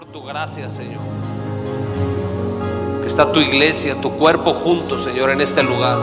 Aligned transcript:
por 0.00 0.08
tu 0.08 0.22
gracia, 0.22 0.70
Señor. 0.70 1.02
Que 3.02 3.06
está 3.06 3.32
tu 3.32 3.40
iglesia, 3.40 4.00
tu 4.00 4.12
cuerpo 4.12 4.54
junto, 4.54 5.02
Señor, 5.02 5.28
en 5.28 5.42
este 5.42 5.62
lugar. 5.62 5.98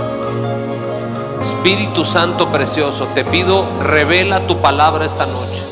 Espíritu 1.42 2.05
Santo 2.05 2.49
precioso, 2.49 3.07
te 3.15 3.25
pido, 3.25 3.65
revela 3.81 4.45
tu 4.45 4.61
palabra 4.61 5.03
esta 5.03 5.25
noche. 5.25 5.63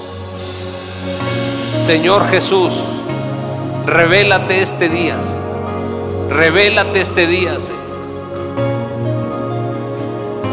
Señor 1.80 2.28
Jesús, 2.30 2.74
revélate 3.86 4.60
este 4.60 4.90
día, 4.90 5.22
Señor. 5.22 6.30
Revélate 6.30 7.02
este 7.02 7.28
día, 7.28 7.60
Señor. 7.60 7.84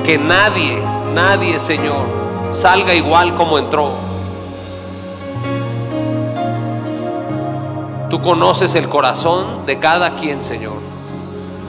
Que 0.04 0.18
nadie, 0.18 0.78
nadie, 1.14 1.58
Señor, 1.58 2.04
salga 2.50 2.94
igual 2.94 3.34
como 3.34 3.58
entró. 3.58 4.11
Tú 8.12 8.20
conoces 8.20 8.74
el 8.74 8.90
corazón 8.90 9.64
de 9.64 9.78
cada 9.78 10.16
quien, 10.16 10.44
Señor, 10.44 10.76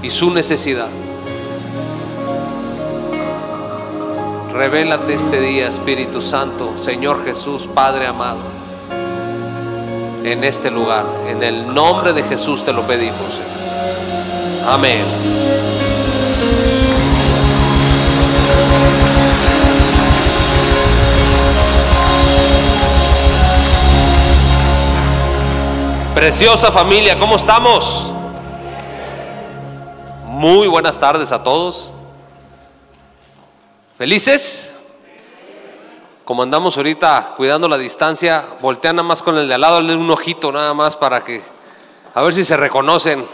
y 0.01 0.09
su 0.09 0.29
necesidad. 0.29 0.89
Revélate 4.51 5.13
este 5.13 5.39
día, 5.39 5.69
Espíritu 5.69 6.21
Santo, 6.21 6.77
Señor 6.77 7.23
Jesús, 7.23 7.69
Padre 7.73 8.07
amado, 8.07 8.41
en 10.25 10.43
este 10.43 10.69
lugar. 10.69 11.05
En 11.29 11.43
el 11.43 11.73
nombre 11.73 12.11
de 12.11 12.23
Jesús 12.23 12.65
te 12.65 12.73
lo 12.73 12.81
pedimos. 12.81 13.39
Amén. 14.67 15.42
Preciosa 26.23 26.71
familia, 26.71 27.19
¿cómo 27.19 27.35
estamos? 27.35 28.15
Muy 30.23 30.69
buenas 30.69 30.97
tardes 30.97 31.33
a 31.33 31.43
todos. 31.43 31.91
¿Felices? 33.97 34.79
Como 36.23 36.41
andamos 36.41 36.77
ahorita 36.77 37.33
cuidando 37.35 37.67
la 37.67 37.77
distancia, 37.77 38.45
voltean 38.61 38.95
nada 38.95 39.05
más 39.05 39.21
con 39.21 39.37
el 39.37 39.49
de 39.49 39.53
al 39.55 39.59
lado, 39.59 39.81
le 39.81 39.97
un 39.97 40.09
ojito 40.09 40.49
nada 40.53 40.73
más 40.73 40.95
para 40.95 41.25
que, 41.25 41.41
a 42.13 42.23
ver 42.23 42.33
si 42.33 42.45
se 42.45 42.55
reconocen, 42.55 43.25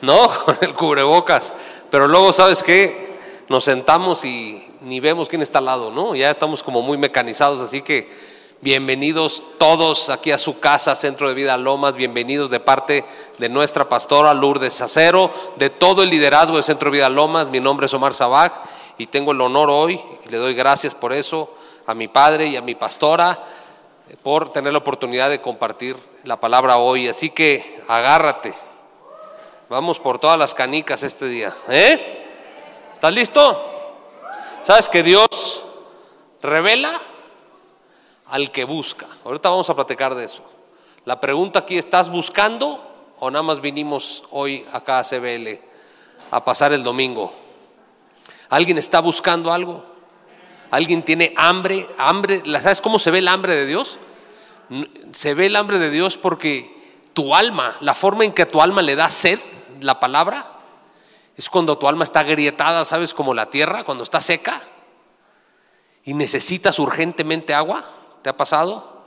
¿no? 0.00 0.30
Con 0.46 0.56
el 0.62 0.72
cubrebocas. 0.72 1.52
Pero 1.90 2.08
luego, 2.08 2.32
¿sabes 2.32 2.62
qué? 2.62 3.18
Nos 3.50 3.64
sentamos 3.64 4.24
y 4.24 4.66
ni 4.80 4.98
vemos 5.00 5.28
quién 5.28 5.42
está 5.42 5.58
al 5.58 5.66
lado, 5.66 5.90
¿no? 5.90 6.14
Ya 6.14 6.30
estamos 6.30 6.62
como 6.62 6.80
muy 6.80 6.96
mecanizados, 6.96 7.60
así 7.60 7.82
que 7.82 8.35
Bienvenidos 8.62 9.42
todos 9.58 10.08
aquí 10.08 10.32
a 10.32 10.38
su 10.38 10.60
casa, 10.60 10.96
Centro 10.96 11.28
de 11.28 11.34
Vida 11.34 11.58
Lomas. 11.58 11.94
Bienvenidos 11.94 12.48
de 12.48 12.58
parte 12.58 13.04
de 13.36 13.50
nuestra 13.50 13.86
pastora 13.86 14.32
Lourdes 14.32 14.80
Acero, 14.80 15.30
de 15.56 15.68
todo 15.68 16.02
el 16.02 16.08
liderazgo 16.08 16.56
de 16.56 16.62
Centro 16.62 16.90
de 16.90 16.96
Vida 16.96 17.10
Lomas. 17.10 17.48
Mi 17.48 17.60
nombre 17.60 17.84
es 17.84 17.92
Omar 17.92 18.14
Sabaj 18.14 18.52
y 18.96 19.08
tengo 19.08 19.32
el 19.32 19.42
honor 19.42 19.68
hoy, 19.68 20.00
y 20.24 20.28
le 20.30 20.38
doy 20.38 20.54
gracias 20.54 20.94
por 20.94 21.12
eso, 21.12 21.52
a 21.86 21.92
mi 21.92 22.08
padre 22.08 22.46
y 22.46 22.56
a 22.56 22.62
mi 22.62 22.74
pastora, 22.74 23.38
por 24.22 24.50
tener 24.50 24.72
la 24.72 24.78
oportunidad 24.78 25.28
de 25.28 25.42
compartir 25.42 25.94
la 26.24 26.40
palabra 26.40 26.78
hoy. 26.78 27.08
Así 27.08 27.28
que 27.28 27.82
agárrate. 27.88 28.54
Vamos 29.68 30.00
por 30.00 30.18
todas 30.18 30.38
las 30.38 30.54
canicas 30.54 31.02
este 31.02 31.26
día. 31.26 31.54
¿Eh? 31.68 32.24
¿Estás 32.94 33.12
listo? 33.12 33.62
¿Sabes 34.62 34.88
que 34.88 35.02
Dios 35.02 35.62
revela? 36.40 36.98
Al 38.28 38.50
que 38.50 38.64
busca. 38.64 39.06
Ahorita 39.24 39.48
vamos 39.48 39.68
a 39.70 39.74
platicar 39.74 40.14
de 40.14 40.24
eso. 40.24 40.42
La 41.04 41.20
pregunta 41.20 41.60
aquí, 41.60 41.78
¿estás 41.78 42.10
buscando 42.10 43.12
o 43.18 43.30
nada 43.30 43.42
más 43.42 43.60
vinimos 43.60 44.24
hoy 44.30 44.66
acá 44.72 44.98
a 44.98 45.04
CBL 45.04 45.60
a 46.30 46.44
pasar 46.44 46.72
el 46.72 46.82
domingo? 46.82 47.32
¿Alguien 48.48 48.78
está 48.78 49.00
buscando 49.00 49.52
algo? 49.52 49.84
¿Alguien 50.70 51.02
tiene 51.02 51.32
hambre? 51.36 51.88
hambre 51.96 52.42
¿Sabes 52.60 52.80
cómo 52.80 52.98
se 52.98 53.10
ve 53.10 53.18
el 53.18 53.28
hambre 53.28 53.54
de 53.54 53.66
Dios? 53.66 53.98
Se 55.12 55.34
ve 55.34 55.46
el 55.46 55.56
hambre 55.56 55.78
de 55.78 55.90
Dios 55.90 56.18
porque 56.18 57.00
tu 57.12 57.34
alma, 57.34 57.76
la 57.80 57.94
forma 57.94 58.24
en 58.24 58.32
que 58.32 58.46
tu 58.46 58.60
alma 58.60 58.82
le 58.82 58.96
da 58.96 59.08
sed, 59.08 59.40
la 59.80 60.00
palabra, 60.00 60.52
es 61.36 61.50
cuando 61.50 61.78
tu 61.78 61.86
alma 61.86 62.04
está 62.04 62.20
agrietada, 62.20 62.84
¿sabes? 62.84 63.14
Como 63.14 63.34
la 63.34 63.50
tierra, 63.50 63.84
cuando 63.84 64.04
está 64.04 64.20
seca 64.20 64.62
y 66.04 66.14
necesitas 66.14 66.78
urgentemente 66.78 67.54
agua. 67.54 67.84
¿Te 68.26 68.30
ha 68.30 68.36
pasado? 68.36 69.04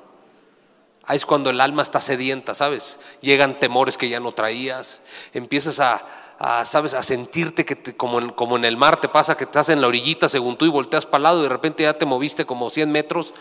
Ahí 1.04 1.18
es 1.18 1.26
cuando 1.26 1.50
el 1.50 1.60
alma 1.60 1.82
está 1.82 2.00
sedienta, 2.00 2.56
¿sabes? 2.56 3.02
Llegan 3.20 3.60
temores 3.60 3.98
que 3.98 4.08
ya 4.08 4.22
no 4.22 4.32
traías, 4.32 5.02
empiezas 5.34 5.82
a, 5.82 6.64
¿sabes? 6.64 6.94
A 6.94 7.04
sentirte 7.04 7.66
que 7.66 7.98
como, 7.98 8.20
en, 8.56 8.64
el 8.64 8.78
mar 8.78 9.02
te 9.02 9.10
pasa 9.10 9.36
que 9.36 9.44
estás 9.44 9.68
en 9.68 9.82
la 9.82 9.88
orillita 9.88 10.30
según 10.30 10.56
tú 10.56 10.64
y 10.64 10.70
volteas 10.70 11.06
para 11.06 11.18
el 11.18 11.24
lado 11.24 11.40
y 11.40 11.44
de 11.44 11.50
repente 11.50 11.84
ya 11.84 11.96
te 11.96 12.06
moviste 12.06 12.46
como 12.46 12.70
100 12.70 12.94
metros. 12.94 13.34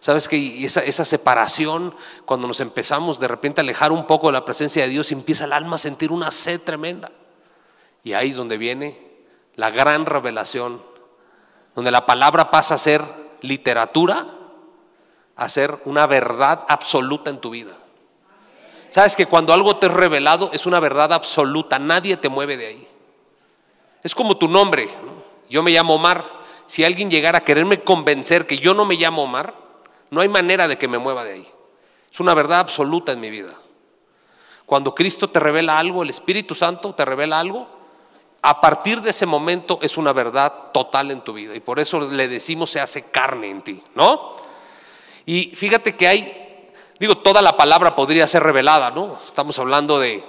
¿Sabes 0.00 0.28
que 0.28 0.64
esa, 0.64 0.82
esa 0.82 1.04
separación, 1.04 1.94
cuando 2.24 2.48
nos 2.48 2.60
empezamos 2.60 3.20
de 3.20 3.28
repente 3.28 3.60
a 3.60 3.64
alejar 3.64 3.92
un 3.92 4.06
poco 4.06 4.28
de 4.28 4.32
la 4.32 4.46
presencia 4.46 4.84
de 4.84 4.88
Dios, 4.88 5.12
empieza 5.12 5.44
el 5.44 5.52
alma 5.52 5.74
a 5.74 5.78
sentir 5.78 6.10
una 6.10 6.30
sed 6.30 6.58
tremenda. 6.62 7.12
Y 8.02 8.14
ahí 8.14 8.30
es 8.30 8.36
donde 8.36 8.56
viene 8.56 8.98
la 9.56 9.68
gran 9.68 10.06
revelación, 10.06 10.82
donde 11.74 11.90
la 11.90 12.06
palabra 12.06 12.50
pasa 12.50 12.76
a 12.76 12.78
ser 12.78 13.04
literatura 13.42 14.37
hacer 15.38 15.80
una 15.84 16.06
verdad 16.06 16.64
absoluta 16.68 17.30
en 17.30 17.40
tu 17.40 17.50
vida. 17.50 17.72
Sabes 18.88 19.14
que 19.14 19.26
cuando 19.26 19.52
algo 19.52 19.76
te 19.76 19.86
es 19.86 19.92
revelado 19.92 20.50
es 20.52 20.66
una 20.66 20.80
verdad 20.80 21.12
absoluta, 21.12 21.78
nadie 21.78 22.16
te 22.16 22.28
mueve 22.28 22.56
de 22.56 22.66
ahí. 22.66 22.88
Es 24.02 24.14
como 24.14 24.36
tu 24.36 24.48
nombre, 24.48 24.88
yo 25.48 25.62
me 25.62 25.70
llamo 25.70 25.94
Omar. 25.94 26.24
Si 26.66 26.84
alguien 26.84 27.10
llegara 27.10 27.38
a 27.38 27.44
quererme 27.44 27.82
convencer 27.82 28.46
que 28.46 28.58
yo 28.58 28.74
no 28.74 28.84
me 28.84 28.96
llamo 28.96 29.22
Omar, 29.22 29.54
no 30.10 30.20
hay 30.20 30.28
manera 30.28 30.66
de 30.66 30.76
que 30.76 30.88
me 30.88 30.98
mueva 30.98 31.24
de 31.24 31.34
ahí. 31.34 31.48
Es 32.12 32.20
una 32.20 32.34
verdad 32.34 32.60
absoluta 32.60 33.12
en 33.12 33.20
mi 33.20 33.30
vida. 33.30 33.54
Cuando 34.66 34.94
Cristo 34.94 35.30
te 35.30 35.40
revela 35.40 35.78
algo, 35.78 36.02
el 36.02 36.10
Espíritu 36.10 36.54
Santo 36.54 36.94
te 36.94 37.04
revela 37.04 37.38
algo, 37.38 37.68
a 38.42 38.60
partir 38.60 39.02
de 39.02 39.10
ese 39.10 39.26
momento 39.26 39.78
es 39.82 39.96
una 39.96 40.12
verdad 40.12 40.72
total 40.72 41.10
en 41.10 41.22
tu 41.22 41.32
vida. 41.32 41.54
Y 41.54 41.60
por 41.60 41.78
eso 41.78 42.00
le 42.00 42.28
decimos 42.28 42.70
se 42.70 42.80
hace 42.80 43.04
carne 43.04 43.50
en 43.50 43.62
ti, 43.62 43.82
¿no? 43.94 44.47
Y 45.28 45.52
fíjate 45.54 45.94
que 45.94 46.08
hay, 46.08 46.70
digo, 46.98 47.18
toda 47.18 47.42
la 47.42 47.54
palabra 47.54 47.94
podría 47.94 48.26
ser 48.26 48.42
revelada, 48.42 48.90
¿no? 48.90 49.20
Estamos 49.26 49.58
hablando 49.58 50.00
de 50.00 50.24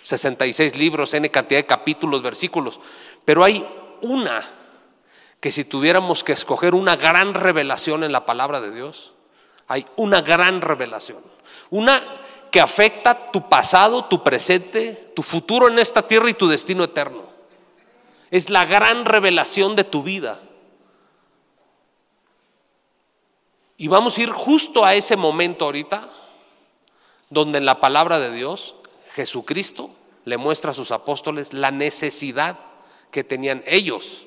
66 0.00 0.78
libros, 0.78 1.12
N 1.12 1.30
cantidad 1.30 1.60
de 1.60 1.66
capítulos, 1.66 2.22
versículos, 2.22 2.80
pero 3.26 3.44
hay 3.44 3.68
una 4.00 4.42
que 5.40 5.50
si 5.50 5.66
tuviéramos 5.66 6.24
que 6.24 6.32
escoger 6.32 6.74
una 6.74 6.96
gran 6.96 7.34
revelación 7.34 8.02
en 8.02 8.12
la 8.12 8.24
palabra 8.24 8.62
de 8.62 8.70
Dios, 8.70 9.12
hay 9.68 9.84
una 9.96 10.22
gran 10.22 10.62
revelación, 10.62 11.22
una 11.68 12.02
que 12.50 12.62
afecta 12.62 13.30
tu 13.30 13.46
pasado, 13.46 14.06
tu 14.06 14.24
presente, 14.24 15.12
tu 15.14 15.20
futuro 15.20 15.68
en 15.68 15.78
esta 15.78 16.06
tierra 16.06 16.30
y 16.30 16.34
tu 16.34 16.48
destino 16.48 16.84
eterno. 16.84 17.24
Es 18.30 18.48
la 18.48 18.64
gran 18.64 19.04
revelación 19.04 19.76
de 19.76 19.84
tu 19.84 20.02
vida. 20.02 20.40
Y 23.80 23.88
vamos 23.88 24.18
a 24.18 24.22
ir 24.22 24.30
justo 24.30 24.84
a 24.84 24.94
ese 24.94 25.16
momento 25.16 25.64
ahorita, 25.64 26.06
donde 27.30 27.56
en 27.56 27.64
la 27.64 27.80
palabra 27.80 28.18
de 28.20 28.30
Dios 28.30 28.76
Jesucristo 29.14 29.88
le 30.26 30.36
muestra 30.36 30.72
a 30.72 30.74
sus 30.74 30.90
apóstoles 30.90 31.54
la 31.54 31.70
necesidad 31.70 32.58
que 33.10 33.24
tenían 33.24 33.62
ellos. 33.66 34.26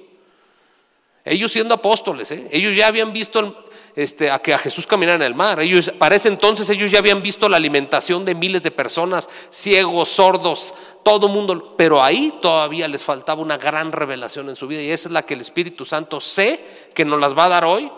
Ellos 1.23 1.51
siendo 1.51 1.75
apóstoles, 1.75 2.31
¿eh? 2.31 2.49
ellos 2.51 2.75
ya 2.75 2.87
habían 2.87 3.13
visto 3.13 3.67
este, 3.95 4.31
a 4.31 4.39
que 4.39 4.55
a 4.55 4.57
Jesús 4.57 4.87
caminara 4.87 5.17
en 5.17 5.21
el 5.21 5.35
mar. 5.35 5.59
Ellos, 5.59 5.91
para 5.99 6.15
ese 6.15 6.29
entonces 6.29 6.67
ellos 6.71 6.89
ya 6.89 6.97
habían 6.97 7.21
visto 7.21 7.47
la 7.47 7.57
alimentación 7.57 8.25
de 8.25 8.33
miles 8.33 8.63
de 8.63 8.71
personas, 8.71 9.29
ciegos, 9.51 10.09
sordos, 10.09 10.73
todo 11.03 11.27
mundo. 11.27 11.75
Pero 11.77 12.01
ahí 12.01 12.33
todavía 12.41 12.87
les 12.87 13.03
faltaba 13.03 13.39
una 13.39 13.57
gran 13.57 13.91
revelación 13.91 14.49
en 14.49 14.55
su 14.55 14.65
vida 14.65 14.81
y 14.81 14.89
esa 14.89 15.09
es 15.09 15.13
la 15.13 15.27
que 15.27 15.35
el 15.35 15.41
Espíritu 15.41 15.85
Santo 15.85 16.19
sé 16.19 16.89
que 16.95 17.05
nos 17.05 17.19
las 17.19 17.37
va 17.37 17.45
a 17.45 17.49
dar 17.49 17.65
hoy 17.65 17.91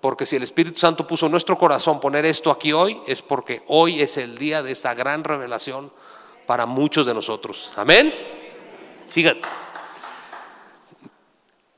porque 0.00 0.24
si 0.24 0.36
el 0.36 0.42
Espíritu 0.42 0.78
Santo 0.78 1.06
puso 1.06 1.26
en 1.26 1.32
nuestro 1.32 1.58
corazón 1.58 2.00
poner 2.00 2.24
esto 2.24 2.50
aquí 2.50 2.72
hoy, 2.72 3.00
es 3.06 3.22
porque 3.22 3.62
hoy 3.66 4.00
es 4.00 4.16
el 4.16 4.38
día 4.38 4.62
de 4.62 4.72
esta 4.72 4.94
gran 4.94 5.24
revelación 5.24 5.92
para 6.46 6.66
muchos 6.66 7.06
de 7.06 7.14
nosotros. 7.14 7.70
Amén. 7.76 8.14
Fíjate. 9.08 9.42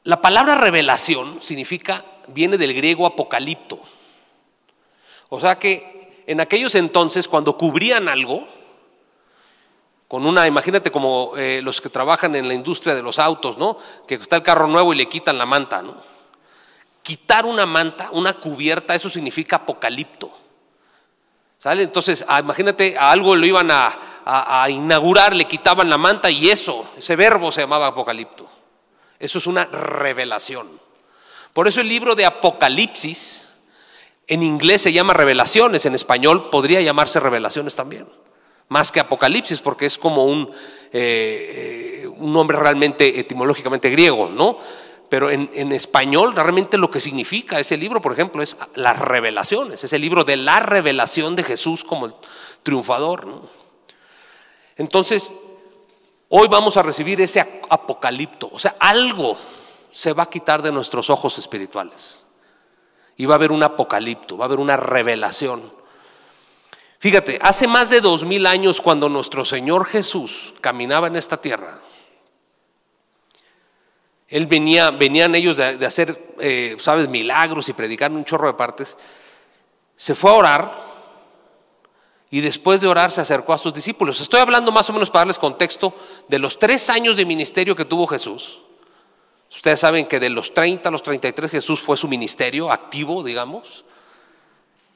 La 0.04 0.20
palabra 0.20 0.54
revelación 0.54 1.40
significa, 1.40 2.04
viene 2.28 2.58
del 2.58 2.74
griego 2.74 3.06
apocalipto. 3.06 3.80
O 5.28 5.40
sea 5.40 5.58
que 5.58 6.22
en 6.26 6.40
aquellos 6.40 6.74
entonces, 6.74 7.26
cuando 7.26 7.56
cubrían 7.56 8.08
algo, 8.08 8.46
con 10.06 10.26
una, 10.26 10.46
imagínate 10.46 10.90
como 10.90 11.32
eh, 11.36 11.60
los 11.62 11.80
que 11.80 11.88
trabajan 11.88 12.34
en 12.36 12.46
la 12.46 12.54
industria 12.54 12.94
de 12.94 13.02
los 13.02 13.18
autos, 13.18 13.58
¿no? 13.58 13.78
Que 14.06 14.16
está 14.16 14.36
el 14.36 14.42
carro 14.42 14.66
nuevo 14.66 14.92
y 14.92 14.96
le 14.96 15.08
quitan 15.08 15.38
la 15.38 15.46
manta, 15.46 15.82
¿no? 15.82 16.11
Quitar 17.02 17.44
una 17.46 17.66
manta, 17.66 18.10
una 18.12 18.34
cubierta, 18.34 18.94
eso 18.94 19.10
significa 19.10 19.56
apocalipto. 19.56 20.30
¿Sale? 21.58 21.84
Entonces, 21.84 22.24
ah, 22.26 22.40
imagínate, 22.40 22.98
a 22.98 23.12
algo 23.12 23.36
lo 23.36 23.46
iban 23.46 23.70
a, 23.70 24.66
inaugurar, 24.68 25.34
le 25.34 25.46
quitaban 25.46 25.88
la 25.88 25.96
manta 25.96 26.28
y 26.28 26.50
eso, 26.50 26.84
ese 26.98 27.14
verbo 27.14 27.52
se 27.52 27.60
llamaba 27.60 27.86
apocalipto. 27.86 28.48
Eso 29.20 29.38
es 29.38 29.46
una 29.46 29.66
revelación. 29.66 30.80
Por 31.52 31.68
eso 31.68 31.80
el 31.80 31.86
libro 31.86 32.16
de 32.16 32.24
Apocalipsis 32.24 33.48
en 34.26 34.42
inglés 34.42 34.82
se 34.82 34.92
llama 34.92 35.14
revelaciones, 35.14 35.86
en 35.86 35.94
español 35.94 36.50
podría 36.50 36.80
llamarse 36.80 37.20
revelaciones 37.20 37.76
también, 37.76 38.08
más 38.68 38.90
que 38.90 38.98
Apocalipsis, 38.98 39.60
porque 39.60 39.86
es 39.86 39.98
como 39.98 40.24
un, 40.24 40.50
eh, 40.92 42.02
eh, 42.02 42.06
un 42.08 42.32
nombre 42.32 42.58
realmente 42.58 43.20
etimológicamente 43.20 43.90
griego, 43.90 44.30
¿no? 44.30 44.58
Pero 45.12 45.30
en, 45.30 45.72
español 45.72 46.34
realmente 46.34 46.78
lo 46.78 46.90
que 46.90 46.98
significa 46.98 47.60
ese 47.60 47.76
libro, 47.76 48.00
por 48.00 48.14
ejemplo, 48.14 48.42
es 48.42 48.56
las 48.76 48.98
revelaciones, 48.98 49.84
es 49.84 49.92
el 49.92 50.00
libro 50.00 50.24
de 50.24 50.38
la 50.38 50.60
revelación 50.60 51.36
de 51.36 51.42
Jesús 51.42 51.84
como 51.84 52.06
el 52.06 52.14
triunfador. 52.62 53.42
Entonces, 54.74 55.30
hoy 56.30 56.48
vamos 56.48 56.78
a 56.78 56.82
recibir 56.82 57.20
ese 57.20 57.40
apocalipto, 57.68 58.48
o 58.54 58.58
sea, 58.58 58.76
algo 58.78 59.36
se 59.90 60.14
va 60.14 60.22
a 60.22 60.30
quitar 60.30 60.62
de 60.62 60.72
nuestros 60.72 61.10
ojos 61.10 61.36
espirituales. 61.36 62.24
Y 63.18 63.26
va 63.26 63.34
a 63.34 63.36
haber 63.36 63.52
un 63.52 63.62
apocalipto, 63.62 64.38
va 64.38 64.44
a 64.44 64.46
haber 64.46 64.60
una 64.60 64.78
revelación. 64.78 65.74
Fíjate, 67.00 67.38
hace 67.42 67.68
más 67.68 67.90
de 67.90 68.00
dos 68.00 68.24
mil 68.24 68.46
años 68.46 68.80
cuando 68.80 69.10
nuestro 69.10 69.44
Señor 69.44 69.84
Jesús 69.84 70.54
caminaba 70.62 71.08
en 71.08 71.16
esta 71.16 71.36
tierra, 71.36 71.82
él 74.32 74.46
venía, 74.46 74.90
venían 74.90 75.34
ellos 75.34 75.58
de, 75.58 75.84
hacer, 75.84 76.34
eh, 76.40 76.74
sabes, 76.78 77.06
milagros 77.06 77.68
y 77.68 77.74
predicar 77.74 78.10
un 78.10 78.24
chorro 78.24 78.46
de 78.46 78.54
partes. 78.54 78.96
Se 79.94 80.14
fue 80.14 80.30
a 80.30 80.34
orar 80.34 80.84
y 82.30 82.40
después 82.40 82.80
de 82.80 82.88
orar 82.88 83.10
se 83.10 83.20
acercó 83.20 83.52
a 83.52 83.58
sus 83.58 83.74
discípulos. 83.74 84.22
Estoy 84.22 84.40
hablando 84.40 84.72
más 84.72 84.88
o 84.88 84.94
menos 84.94 85.10
para 85.10 85.20
darles 85.20 85.38
contexto 85.38 85.94
de 86.28 86.38
los 86.38 86.58
tres 86.58 86.88
años 86.88 87.14
de 87.14 87.26
ministerio 87.26 87.76
que 87.76 87.84
tuvo 87.84 88.06
Jesús. 88.06 88.62
Ustedes 89.50 89.80
saben 89.80 90.06
que 90.06 90.18
de 90.18 90.30
los 90.30 90.54
30 90.54 90.88
a 90.88 90.92
los 90.92 91.02
33 91.02 91.50
Jesús 91.50 91.82
fue 91.82 91.98
su 91.98 92.08
ministerio 92.08 92.72
activo, 92.72 93.22
digamos. 93.22 93.84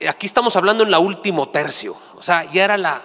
Aquí 0.09 0.25
estamos 0.25 0.56
hablando 0.56 0.83
en 0.83 0.91
la 0.91 0.99
último 0.99 1.50
tercio. 1.50 1.94
O 2.15 2.23
sea, 2.23 2.50
ya 2.50 2.65
era 2.65 2.79
la... 2.79 3.03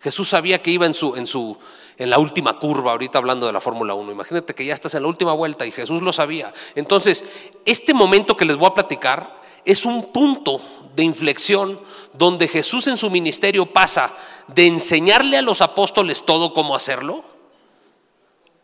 Jesús 0.00 0.28
sabía 0.28 0.60
que 0.60 0.70
iba 0.70 0.84
en 0.84 0.92
su, 0.92 1.16
en 1.16 1.26
su, 1.26 1.58
en 1.98 2.10
la 2.10 2.18
última 2.18 2.58
curva, 2.58 2.92
ahorita 2.92 3.18
hablando 3.18 3.46
de 3.46 3.52
la 3.52 3.60
Fórmula 3.60 3.94
1. 3.94 4.12
Imagínate 4.12 4.54
que 4.54 4.64
ya 4.64 4.74
estás 4.74 4.94
en 4.94 5.02
la 5.02 5.08
última 5.08 5.32
vuelta 5.32 5.66
y 5.66 5.70
Jesús 5.70 6.02
lo 6.02 6.12
sabía. 6.12 6.52
Entonces, 6.74 7.24
este 7.64 7.94
momento 7.94 8.36
que 8.36 8.44
les 8.44 8.56
voy 8.56 8.68
a 8.68 8.74
platicar 8.74 9.40
es 9.64 9.84
un 9.86 10.12
punto 10.12 10.60
de 10.94 11.02
inflexión 11.02 11.80
donde 12.12 12.48
Jesús 12.48 12.86
en 12.86 12.98
su 12.98 13.10
ministerio 13.10 13.66
pasa 13.66 14.14
de 14.48 14.66
enseñarle 14.66 15.36
a 15.36 15.42
los 15.42 15.60
apóstoles 15.60 16.24
todo 16.24 16.54
cómo 16.54 16.74
hacerlo 16.74 17.24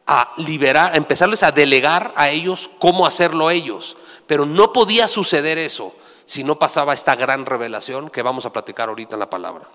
a 0.07 0.33
liberar, 0.37 0.93
a 0.93 0.97
empezarles 0.97 1.43
a 1.43 1.53
delegar 1.53 2.13
a 2.17 2.31
ellos 2.31 2.71
cómo 2.79 3.07
hacerlo 3.07 3.51
ellos. 3.51 3.97
Pero 4.27 4.47
no 4.47 4.73
podía 4.73 5.09
suceder 5.09 5.59
eso 5.59 5.95
si 6.25 6.45
no 6.45 6.59
pasaba 6.59 6.95
esta 6.95 7.15
gran 7.15 7.47
revelación 7.47 8.09
que 8.09 8.23
vamos 8.23 8.47
a 8.47 8.53
platicar 8.53 8.89
ahorita 8.89 9.17
en 9.17 9.21
la 9.21 9.31
palabra. 9.31 9.69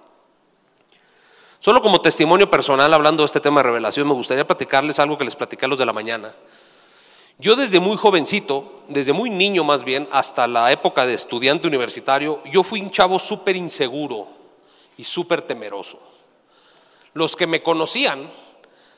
Solo 1.68 1.82
como 1.82 2.00
testimonio 2.00 2.50
personal, 2.50 2.94
hablando 2.94 3.24
de 3.24 3.26
este 3.26 3.42
tema 3.42 3.60
de 3.60 3.66
revelación, 3.66 4.08
me 4.08 4.14
gustaría 4.14 4.48
platicarles 4.48 5.00
algo 5.00 5.18
que 5.18 5.26
les 5.26 5.36
platicé 5.36 5.66
a 5.66 5.68
los 5.68 5.78
de 5.78 5.86
la 5.86 5.92
mañana. 5.92 6.34
Yo 7.40 7.58
desde 7.58 7.82
muy 7.82 7.98
jovencito, 7.98 8.84
desde 8.88 9.12
muy 9.12 9.30
niño 9.30 9.66
más 9.66 9.84
bien, 9.84 10.08
hasta 10.14 10.48
la 10.48 10.72
época 10.72 11.06
de 11.06 11.16
estudiante 11.16 11.68
universitario, 11.68 12.42
yo 12.46 12.64
fui 12.64 12.80
un 12.80 12.90
chavo 12.90 13.20
súper 13.20 13.58
inseguro 13.58 14.30
y 14.96 15.04
súper 15.04 15.42
temeroso. 15.42 16.00
Los 17.12 17.36
que 17.36 17.48
me 17.48 17.62
conocían, 17.62 18.32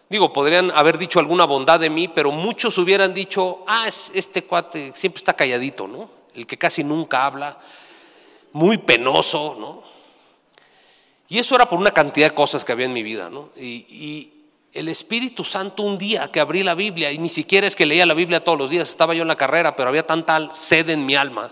digo, 0.08 0.32
podrían 0.32 0.70
haber 0.70 1.00
dicho 1.00 1.20
alguna 1.20 1.46
bondad 1.46 1.80
de 1.80 1.90
mí, 1.90 2.08
pero 2.08 2.32
muchos 2.32 2.78
hubieran 2.78 3.16
dicho, 3.16 3.64
ah, 3.66 3.88
este 3.88 4.44
cuate 4.44 4.92
siempre 4.94 5.18
está 5.18 5.34
calladito, 5.34 5.88
¿no? 5.88 6.08
El 6.36 6.46
que 6.46 6.60
casi 6.60 6.84
nunca 6.84 7.26
habla, 7.26 7.58
muy 8.54 8.78
penoso, 8.78 9.58
¿no? 9.60 9.89
Y 11.30 11.38
eso 11.38 11.56
era 11.56 11.70
por 11.70 11.80
una 11.80 11.92
cantidad 11.92 12.30
de 12.30 12.36
cosas 12.36 12.66
que 12.66 12.72
había 12.72 12.88
en 12.88 12.94
mi 12.94 13.04
vida, 13.04 13.30
¿no? 13.30 13.50
Y, 13.56 14.34
el 14.72 14.88
Espíritu 14.88 15.44
Santo 15.44 15.82
un 15.82 15.98
día 15.98 16.32
que 16.32 16.40
abrí 16.40 16.62
la 16.62 16.76
Biblia, 16.76 17.12
y 17.12 17.18
ni 17.18 17.30
siquiera 17.30 17.66
es 17.66 17.76
que 17.76 17.88
leía 17.88 18.06
la 18.06 18.14
Biblia 18.14 18.44
todos 18.44 18.56
los 18.56 18.70
días, 18.70 18.88
estaba 18.88 19.16
yo 19.16 19.24
en 19.24 19.28
la 19.28 19.36
carrera, 19.36 19.76
pero 19.76 19.90
había 19.90 20.06
tanta 20.06 20.54
sed 20.54 20.90
en 20.90 21.08
mi 21.08 21.16
alma 21.16 21.52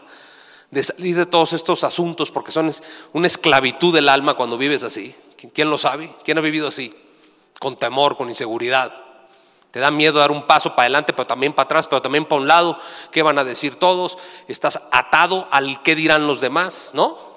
de 0.69 0.83
salir 0.83 1.15
de 1.15 1.25
todos 1.25 1.51
estos 1.53 1.83
asuntos, 1.83 2.29
porque 2.29 2.51
son 2.51 2.71
una 3.13 3.25
esclavitud 3.25 3.91
del 3.91 4.07
alma 4.07 4.35
cuando 4.35 4.55
vives 4.55 4.83
así. 4.83 5.15
¿Quién 5.51 5.71
lo 5.71 5.79
sabe? 5.79 6.11
¿Quién 6.23 6.37
ha 6.37 6.41
vivido 6.41 6.67
así? 6.67 6.95
Con 7.59 7.75
temor, 7.75 8.17
con 8.17 8.29
inseguridad. 8.29 8.91
Te 9.71 9.79
da 9.79 9.89
miedo 9.89 10.19
dar 10.19 10.29
un 10.29 10.45
paso 10.45 10.75
para 10.75 10.83
adelante, 10.83 11.13
pero 11.13 11.25
también 11.25 11.53
para 11.53 11.65
atrás, 11.65 11.87
pero 11.87 12.03
también 12.03 12.25
para 12.25 12.41
un 12.41 12.47
lado. 12.47 12.77
¿Qué 13.11 13.23
van 13.23 13.39
a 13.39 13.43
decir 13.43 13.75
todos? 13.75 14.19
Estás 14.47 14.79
atado 14.91 15.47
al 15.49 15.81
qué 15.81 15.95
dirán 15.95 16.27
los 16.27 16.39
demás, 16.39 16.91
¿no? 16.93 17.36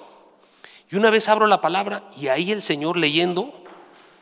Y 0.91 0.97
una 0.97 1.09
vez 1.09 1.29
abro 1.29 1.47
la 1.47 1.61
palabra 1.61 2.03
y 2.17 2.27
ahí 2.27 2.51
el 2.51 2.61
Señor 2.61 2.97
leyendo 2.97 3.53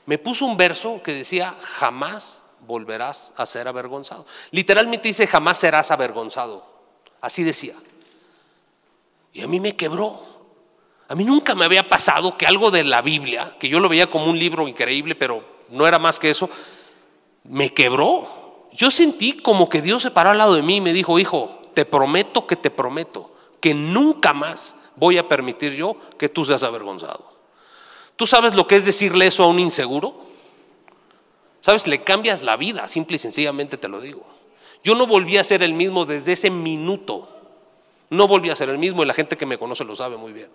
me 0.05 0.17
puso 0.17 0.45
un 0.45 0.55
verso 0.55 1.01
que 1.03 1.13
decía, 1.13 1.55
jamás 1.61 2.43
volverás 2.61 3.33
a 3.37 3.45
ser 3.45 3.67
avergonzado. 3.67 4.25
Literalmente 4.51 5.07
dice, 5.07 5.27
jamás 5.27 5.57
serás 5.57 5.91
avergonzado. 5.91 6.65
Así 7.21 7.43
decía. 7.43 7.75
Y 9.33 9.41
a 9.41 9.47
mí 9.47 9.59
me 9.59 9.75
quebró. 9.75 10.27
A 11.07 11.15
mí 11.15 11.23
nunca 11.23 11.55
me 11.55 11.65
había 11.65 11.89
pasado 11.89 12.37
que 12.37 12.45
algo 12.45 12.69
de 12.69 12.83
la 12.83 13.01
Biblia, 13.01 13.55
que 13.59 13.67
yo 13.67 13.79
lo 13.79 13.89
veía 13.89 14.09
como 14.09 14.25
un 14.25 14.37
libro 14.37 14.67
increíble, 14.67 15.15
pero 15.15 15.43
no 15.69 15.87
era 15.87 15.97
más 15.97 16.19
que 16.19 16.29
eso, 16.29 16.49
me 17.43 17.73
quebró. 17.73 18.67
Yo 18.73 18.91
sentí 18.91 19.33
como 19.33 19.69
que 19.69 19.81
Dios 19.81 20.03
se 20.03 20.11
paró 20.11 20.29
al 20.29 20.37
lado 20.37 20.53
de 20.53 20.61
mí 20.61 20.75
y 20.75 20.81
me 20.81 20.93
dijo, 20.93 21.17
hijo, 21.17 21.61
te 21.73 21.85
prometo 21.85 22.45
que 22.45 22.55
te 22.55 22.69
prometo 22.69 23.33
que 23.59 23.73
nunca 23.73 24.33
más 24.33 24.75
voy 24.99 25.17
a 25.17 25.27
permitir 25.27 25.73
yo 25.73 25.95
que 26.17 26.29
tú 26.29 26.45
seas 26.45 26.63
avergonzado. 26.63 27.39
¿Tú 28.15 28.27
sabes 28.27 28.53
lo 28.53 28.67
que 28.67 28.75
es 28.75 28.85
decirle 28.85 29.27
eso 29.27 29.45
a 29.45 29.47
un 29.47 29.59
inseguro? 29.59 30.21
¿Sabes? 31.61 31.87
Le 31.87 32.03
cambias 32.03 32.43
la 32.43 32.57
vida, 32.57 32.87
simple 32.87 33.15
y 33.15 33.19
sencillamente 33.19 33.77
te 33.77 33.87
lo 33.87 34.01
digo. 34.01 34.25
Yo 34.83 34.95
no 34.95 35.07
volví 35.07 35.37
a 35.37 35.43
ser 35.43 35.63
el 35.63 35.73
mismo 35.73 36.05
desde 36.05 36.33
ese 36.33 36.49
minuto. 36.49 37.29
No 38.09 38.27
volví 38.27 38.49
a 38.49 38.55
ser 38.55 38.69
el 38.69 38.77
mismo 38.77 39.03
y 39.03 39.05
la 39.05 39.13
gente 39.13 39.37
que 39.37 39.45
me 39.45 39.57
conoce 39.57 39.85
lo 39.85 39.95
sabe 39.95 40.17
muy 40.17 40.33
bien. 40.33 40.49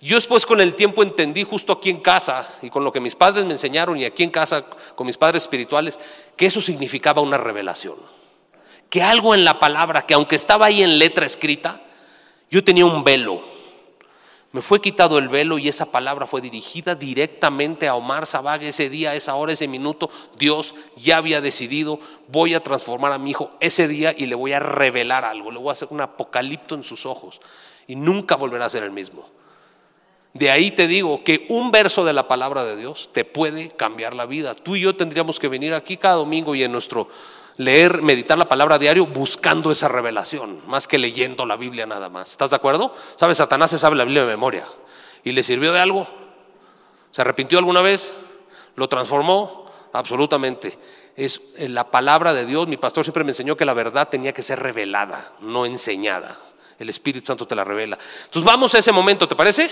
Yo 0.00 0.16
después 0.16 0.46
con 0.46 0.60
el 0.60 0.76
tiempo 0.76 1.02
entendí 1.02 1.42
justo 1.42 1.72
aquí 1.72 1.90
en 1.90 2.00
casa 2.00 2.58
y 2.62 2.70
con 2.70 2.84
lo 2.84 2.92
que 2.92 3.00
mis 3.00 3.16
padres 3.16 3.44
me 3.44 3.52
enseñaron 3.52 3.98
y 3.98 4.04
aquí 4.04 4.22
en 4.22 4.30
casa 4.30 4.64
con 4.94 5.06
mis 5.06 5.18
padres 5.18 5.42
espirituales, 5.42 5.98
que 6.36 6.46
eso 6.46 6.60
significaba 6.60 7.20
una 7.20 7.36
revelación. 7.36 7.96
Que 8.88 9.02
algo 9.02 9.34
en 9.34 9.44
la 9.44 9.58
palabra, 9.58 10.06
que 10.06 10.14
aunque 10.14 10.36
estaba 10.36 10.66
ahí 10.66 10.82
en 10.82 10.98
letra 10.98 11.26
escrita, 11.26 11.82
yo 12.48 12.62
tenía 12.62 12.86
un 12.86 13.02
velo 13.02 13.57
me 14.50 14.62
fue 14.62 14.80
quitado 14.80 15.18
el 15.18 15.28
velo 15.28 15.58
y 15.58 15.68
esa 15.68 15.92
palabra 15.92 16.26
fue 16.26 16.40
dirigida 16.40 16.94
directamente 16.94 17.86
a 17.86 17.94
Omar 17.94 18.26
Zabag 18.26 18.62
ese 18.62 18.88
día, 18.88 19.14
esa 19.14 19.34
hora, 19.34 19.52
ese 19.52 19.68
minuto. 19.68 20.08
Dios 20.38 20.74
ya 20.96 21.18
había 21.18 21.42
decidido, 21.42 22.00
voy 22.28 22.54
a 22.54 22.62
transformar 22.62 23.12
a 23.12 23.18
mi 23.18 23.30
hijo 23.30 23.50
ese 23.60 23.88
día 23.88 24.14
y 24.16 24.24
le 24.24 24.34
voy 24.34 24.54
a 24.54 24.60
revelar 24.60 25.26
algo, 25.26 25.50
le 25.50 25.58
voy 25.58 25.68
a 25.68 25.72
hacer 25.72 25.88
un 25.90 26.00
apocalipto 26.00 26.74
en 26.74 26.82
sus 26.82 27.04
ojos 27.04 27.40
y 27.86 27.94
nunca 27.94 28.36
volverá 28.36 28.64
a 28.64 28.70
ser 28.70 28.84
el 28.84 28.90
mismo. 28.90 29.28
De 30.32 30.50
ahí 30.50 30.70
te 30.70 30.86
digo 30.86 31.24
que 31.24 31.46
un 31.50 31.70
verso 31.70 32.04
de 32.04 32.14
la 32.14 32.26
palabra 32.26 32.64
de 32.64 32.76
Dios 32.76 33.10
te 33.12 33.24
puede 33.24 33.68
cambiar 33.68 34.14
la 34.14 34.24
vida. 34.24 34.54
Tú 34.54 34.76
y 34.76 34.80
yo 34.80 34.96
tendríamos 34.96 35.38
que 35.38 35.48
venir 35.48 35.74
aquí 35.74 35.98
cada 35.98 36.14
domingo 36.16 36.54
y 36.54 36.62
en 36.62 36.72
nuestro 36.72 37.08
leer, 37.58 38.02
meditar 38.02 38.38
la 38.38 38.48
palabra 38.48 38.78
diario 38.78 39.06
buscando 39.06 39.70
esa 39.70 39.88
revelación, 39.88 40.62
más 40.66 40.88
que 40.88 40.96
leyendo 40.96 41.44
la 41.44 41.56
Biblia 41.56 41.84
nada 41.84 42.08
más. 42.08 42.30
¿Estás 42.30 42.50
de 42.50 42.56
acuerdo? 42.56 42.94
¿Sabes? 43.16 43.36
Satanás 43.36 43.70
se 43.70 43.78
sabe 43.78 43.96
la 43.96 44.04
Biblia 44.04 44.22
de 44.22 44.28
memoria. 44.28 44.64
¿Y 45.24 45.32
le 45.32 45.42
sirvió 45.42 45.72
de 45.72 45.80
algo? 45.80 46.08
¿Se 47.10 47.20
arrepintió 47.20 47.58
alguna 47.58 47.82
vez? 47.82 48.12
¿Lo 48.76 48.88
transformó? 48.88 49.66
Absolutamente. 49.92 50.78
Es 51.16 51.40
la 51.58 51.90
palabra 51.90 52.32
de 52.32 52.46
Dios. 52.46 52.68
Mi 52.68 52.76
pastor 52.76 53.04
siempre 53.04 53.24
me 53.24 53.32
enseñó 53.32 53.56
que 53.56 53.64
la 53.64 53.74
verdad 53.74 54.08
tenía 54.08 54.32
que 54.32 54.42
ser 54.42 54.60
revelada, 54.60 55.32
no 55.40 55.66
enseñada. 55.66 56.38
El 56.78 56.88
Espíritu 56.88 57.26
Santo 57.26 57.44
te 57.44 57.56
la 57.56 57.64
revela. 57.64 57.98
Entonces 58.26 58.44
vamos 58.44 58.72
a 58.76 58.78
ese 58.78 58.92
momento, 58.92 59.26
¿te 59.26 59.34
parece? 59.34 59.68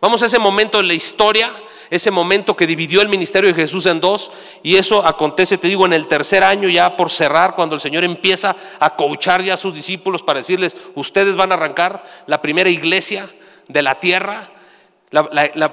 Vamos 0.00 0.22
a 0.22 0.26
ese 0.26 0.38
momento 0.38 0.80
en 0.80 0.88
la 0.88 0.94
historia 0.94 1.52
ese 1.90 2.10
momento 2.10 2.56
que 2.56 2.66
dividió 2.66 3.02
el 3.02 3.08
ministerio 3.08 3.48
de 3.48 3.54
Jesús 3.54 3.84
en 3.86 4.00
dos, 4.00 4.30
y 4.62 4.76
eso 4.76 5.04
acontece, 5.04 5.58
te 5.58 5.68
digo, 5.68 5.84
en 5.86 5.92
el 5.92 6.06
tercer 6.06 6.44
año 6.44 6.68
ya 6.68 6.96
por 6.96 7.10
cerrar, 7.10 7.56
cuando 7.56 7.74
el 7.74 7.80
Señor 7.80 8.04
empieza 8.04 8.56
a 8.78 8.96
coachar 8.96 9.42
ya 9.42 9.54
a 9.54 9.58
sus 9.58 9.74
discípulos 9.74 10.22
para 10.22 10.38
decirles, 10.38 10.76
ustedes 10.94 11.36
van 11.36 11.50
a 11.50 11.56
arrancar 11.56 12.04
la 12.26 12.40
primera 12.40 12.70
iglesia 12.70 13.28
de 13.68 13.82
la 13.82 13.98
tierra, 13.98 14.52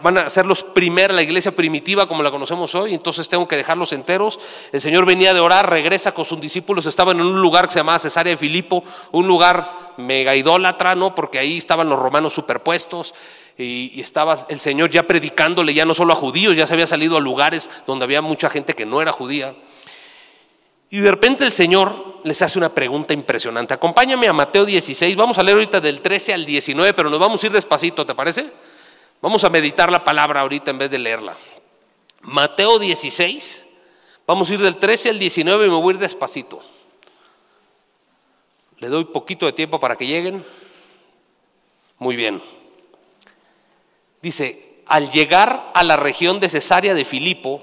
van 0.01 0.17
a 0.17 0.29
ser 0.31 0.47
los 0.47 0.63
primeros, 0.63 1.15
la 1.15 1.21
iglesia 1.21 1.55
primitiva 1.55 2.07
como 2.07 2.23
la 2.23 2.31
conocemos 2.31 2.73
hoy, 2.73 2.95
entonces 2.95 3.29
tengo 3.29 3.47
que 3.47 3.55
dejarlos 3.55 3.93
enteros. 3.93 4.39
El 4.71 4.81
Señor 4.81 5.05
venía 5.05 5.35
de 5.35 5.39
orar, 5.39 5.69
regresa 5.69 6.11
con 6.15 6.25
sus 6.25 6.41
discípulos, 6.41 6.87
estaban 6.87 7.19
en 7.19 7.27
un 7.27 7.39
lugar 7.39 7.67
que 7.67 7.73
se 7.73 7.79
llamaba 7.79 7.99
Cesarea 7.99 8.31
de 8.31 8.37
Filipo, 8.37 8.83
un 9.11 9.27
lugar 9.27 9.93
mega 9.97 10.35
idólatra, 10.35 10.95
¿no? 10.95 11.13
Porque 11.13 11.37
ahí 11.37 11.57
estaban 11.57 11.87
los 11.87 11.99
romanos 11.99 12.33
superpuestos 12.33 13.13
y, 13.57 13.99
estaba 14.01 14.45
el 14.49 14.59
Señor 14.59 14.89
ya 14.89 15.07
predicándole 15.07 15.73
ya 15.73 15.85
no 15.85 15.93
solo 15.93 16.13
a 16.13 16.15
judíos, 16.15 16.55
ya 16.55 16.67
se 16.67 16.73
había 16.73 16.87
salido 16.87 17.17
a 17.17 17.19
lugares 17.19 17.69
donde 17.87 18.05
había 18.05 18.21
mucha 18.21 18.49
gente 18.49 18.73
que 18.73 18.85
no 18.85 19.01
era 19.01 19.11
judía. 19.11 19.55
Y 20.89 20.99
de 20.99 21.11
repente 21.11 21.43
el 21.43 21.51
Señor 21.51 22.19
les 22.23 22.41
hace 22.41 22.57
una 22.57 22.73
pregunta 22.73 23.13
impresionante. 23.13 23.73
Acompáñame 23.73 24.27
a 24.27 24.33
Mateo 24.33 24.65
16, 24.65 25.15
vamos 25.15 25.37
a 25.37 25.43
leer 25.43 25.55
ahorita 25.55 25.81
del 25.81 26.01
13 26.01 26.33
al 26.33 26.45
19, 26.45 26.93
pero 26.93 27.09
nos 27.09 27.19
vamos 27.19 27.43
a 27.43 27.47
ir 27.47 27.51
despacito, 27.51 28.05
¿te 28.05 28.15
parece? 28.15 28.51
Vamos 29.21 29.43
a 29.43 29.49
meditar 29.49 29.91
la 29.91 30.03
palabra 30.03 30.41
ahorita 30.41 30.71
en 30.71 30.77
vez 30.77 30.91
de 30.91 30.99
leerla. 30.99 31.35
Mateo 32.21 32.77
16, 32.77 33.65
vamos 34.27 34.49
a 34.49 34.53
ir 34.53 34.61
del 34.61 34.77
13 34.77 35.09
al 35.09 35.19
19 35.19 35.65
y 35.65 35.69
me 35.69 35.75
voy 35.75 35.93
a 35.93 35.95
ir 35.95 35.99
despacito. 35.99 36.61
Le 38.77 38.89
doy 38.89 39.05
poquito 39.05 39.47
de 39.47 39.53
tiempo 39.53 39.79
para 39.79 39.95
que 39.95 40.05
lleguen. 40.05 40.45
Muy 41.97 42.15
bien. 42.15 42.41
Dice, 44.27 44.81
al 44.87 45.09
llegar 45.09 45.71
a 45.73 45.83
la 45.83 45.95
región 45.95 46.41
de 46.41 46.49
Cesarea 46.49 46.93
de 46.93 47.05
Filipo, 47.05 47.61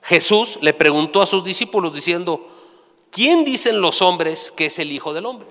Jesús 0.00 0.60
le 0.62 0.72
preguntó 0.72 1.20
a 1.20 1.26
sus 1.26 1.42
discípulos 1.42 1.92
diciendo, 1.92 2.46
¿quién 3.10 3.44
dicen 3.44 3.80
los 3.80 4.00
hombres 4.00 4.52
que 4.54 4.66
es 4.66 4.78
el 4.78 4.92
Hijo 4.92 5.12
del 5.12 5.26
Hombre? 5.26 5.48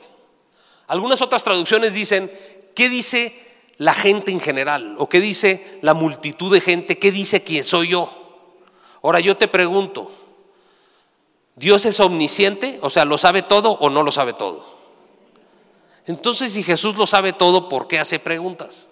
Algunas 0.87 1.21
otras 1.21 1.43
traducciones 1.43 1.93
dicen, 1.93 2.31
¿qué 2.73 2.87
dice 2.87 3.37
la 3.75 3.93
gente 3.93 4.31
en 4.31 4.39
general? 4.39 4.95
¿O 4.99 5.09
qué 5.09 5.19
dice 5.19 5.79
la 5.81 5.93
multitud 5.93 6.53
de 6.53 6.61
gente? 6.61 6.97
¿Qué 6.97 7.11
dice 7.11 7.43
quién 7.43 7.65
soy 7.65 7.89
yo? 7.89 8.09
Ahora 9.03 9.19
yo 9.19 9.35
te 9.35 9.49
pregunto, 9.49 10.13
¿Dios 11.57 11.85
es 11.85 11.99
omnisciente? 11.99 12.79
O 12.81 12.89
sea, 12.89 13.03
¿lo 13.03 13.17
sabe 13.17 13.41
todo 13.41 13.71
o 13.71 13.89
no 13.89 14.01
lo 14.01 14.11
sabe 14.11 14.31
todo? 14.31 14.63
Entonces, 16.05 16.53
si 16.53 16.63
Jesús 16.63 16.97
lo 16.97 17.05
sabe 17.05 17.33
todo, 17.33 17.67
¿por 17.67 17.89
qué 17.89 17.99
hace 17.99 18.17
preguntas? 18.17 18.87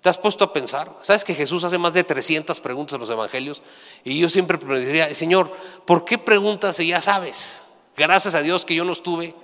¿Te 0.00 0.08
has 0.08 0.16
puesto 0.16 0.44
a 0.44 0.52
pensar? 0.52 0.90
¿Sabes 1.02 1.24
que 1.24 1.34
Jesús 1.34 1.62
hace 1.64 1.76
más 1.76 1.92
de 1.92 2.04
300 2.04 2.58
preguntas 2.60 2.94
en 2.94 3.00
los 3.00 3.10
evangelios? 3.10 3.62
Y 4.02 4.18
yo 4.18 4.30
siempre 4.30 4.56
me 4.58 4.80
diría, 4.80 5.14
Señor, 5.14 5.52
¿por 5.84 6.06
qué 6.06 6.16
preguntas 6.16 6.76
si 6.76 6.86
ya 6.86 7.02
sabes? 7.02 7.66
Gracias 7.96 8.34
a 8.34 8.40
Dios 8.40 8.64
que 8.64 8.74
yo 8.74 8.84
no 8.84 8.92
estuve 8.92 9.34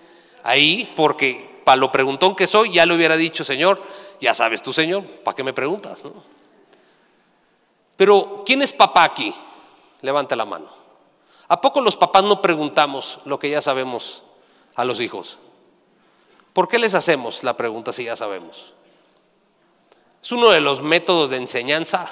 ahí, 0.42 0.92
porque 0.96 1.60
para 1.64 1.76
lo 1.76 1.92
preguntón 1.92 2.34
que 2.34 2.46
soy, 2.46 2.72
ya 2.72 2.86
le 2.86 2.94
hubiera 2.94 3.16
dicho, 3.16 3.44
Señor, 3.44 3.82
ya 4.18 4.32
sabes 4.32 4.62
tú, 4.62 4.72
Señor, 4.72 5.04
¿para 5.04 5.34
qué 5.34 5.44
me 5.44 5.52
preguntas? 5.52 6.02
Pero, 7.96 8.42
¿quién 8.46 8.62
es 8.62 8.72
papá 8.72 9.04
aquí? 9.04 9.34
Levante 10.00 10.36
la 10.36 10.46
mano. 10.46 10.68
¿A 11.48 11.60
poco 11.60 11.82
los 11.82 11.96
papás 11.96 12.24
no 12.24 12.40
preguntamos 12.40 13.20
lo 13.26 13.38
que 13.38 13.50
ya 13.50 13.60
sabemos 13.60 14.24
a 14.74 14.84
los 14.84 15.00
hijos? 15.02 15.38
¿Por 16.54 16.68
qué 16.68 16.78
les 16.78 16.94
hacemos 16.94 17.44
la 17.44 17.56
pregunta 17.58 17.92
si 17.92 18.04
ya 18.04 18.16
sabemos? 18.16 18.72
Es 20.26 20.32
uno 20.32 20.50
de 20.50 20.60
los 20.60 20.82
métodos 20.82 21.30
de 21.30 21.36
enseñanza 21.36 22.10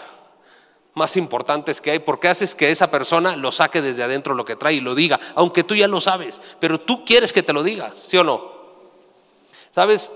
más 0.94 1.16
importantes 1.16 1.80
que 1.80 1.90
hay, 1.90 1.98
porque 1.98 2.28
haces 2.28 2.54
que 2.54 2.70
esa 2.70 2.88
persona 2.88 3.34
lo 3.34 3.50
saque 3.50 3.82
desde 3.82 4.04
adentro 4.04 4.34
lo 4.34 4.44
que 4.44 4.54
trae 4.54 4.74
y 4.74 4.80
lo 4.80 4.94
diga, 4.94 5.18
aunque 5.34 5.64
tú 5.64 5.74
ya 5.74 5.88
lo 5.88 6.00
sabes, 6.00 6.40
pero 6.60 6.80
tú 6.80 7.04
quieres 7.04 7.32
que 7.32 7.42
te 7.42 7.52
lo 7.52 7.64
digas, 7.64 7.98
¿sí 7.98 8.16
o 8.16 8.22
no? 8.22 8.52
¿Sabes? 9.72 10.12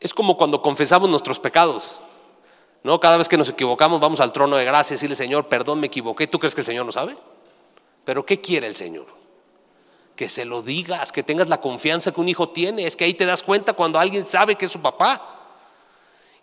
Es 0.00 0.12
como 0.12 0.36
cuando 0.36 0.60
confesamos 0.60 1.08
nuestros 1.08 1.38
pecados. 1.38 2.00
¿No? 2.82 2.98
Cada 2.98 3.16
vez 3.16 3.28
que 3.28 3.36
nos 3.38 3.48
equivocamos 3.48 4.00
vamos 4.00 4.18
al 4.18 4.32
trono 4.32 4.56
de 4.56 4.64
gracia 4.64 4.94
y 4.94 4.96
decirle, 4.96 5.14
Señor, 5.14 5.46
perdón, 5.46 5.78
me 5.78 5.86
equivoqué. 5.86 6.26
¿Tú 6.26 6.40
crees 6.40 6.56
que 6.56 6.62
el 6.62 6.66
Señor 6.66 6.84
no 6.84 6.90
sabe? 6.90 7.16
Pero 8.04 8.26
¿qué 8.26 8.40
quiere 8.40 8.66
el 8.66 8.74
Señor? 8.74 9.06
Que 10.16 10.28
se 10.28 10.44
lo 10.44 10.62
digas, 10.62 11.12
que 11.12 11.22
tengas 11.22 11.48
la 11.48 11.60
confianza 11.60 12.10
que 12.10 12.20
un 12.20 12.28
hijo 12.28 12.48
tiene. 12.48 12.88
Es 12.88 12.96
que 12.96 13.04
ahí 13.04 13.14
te 13.14 13.24
das 13.24 13.44
cuenta 13.44 13.74
cuando 13.74 14.00
alguien 14.00 14.24
sabe 14.24 14.56
que 14.56 14.64
es 14.64 14.72
su 14.72 14.80
papá 14.80 15.42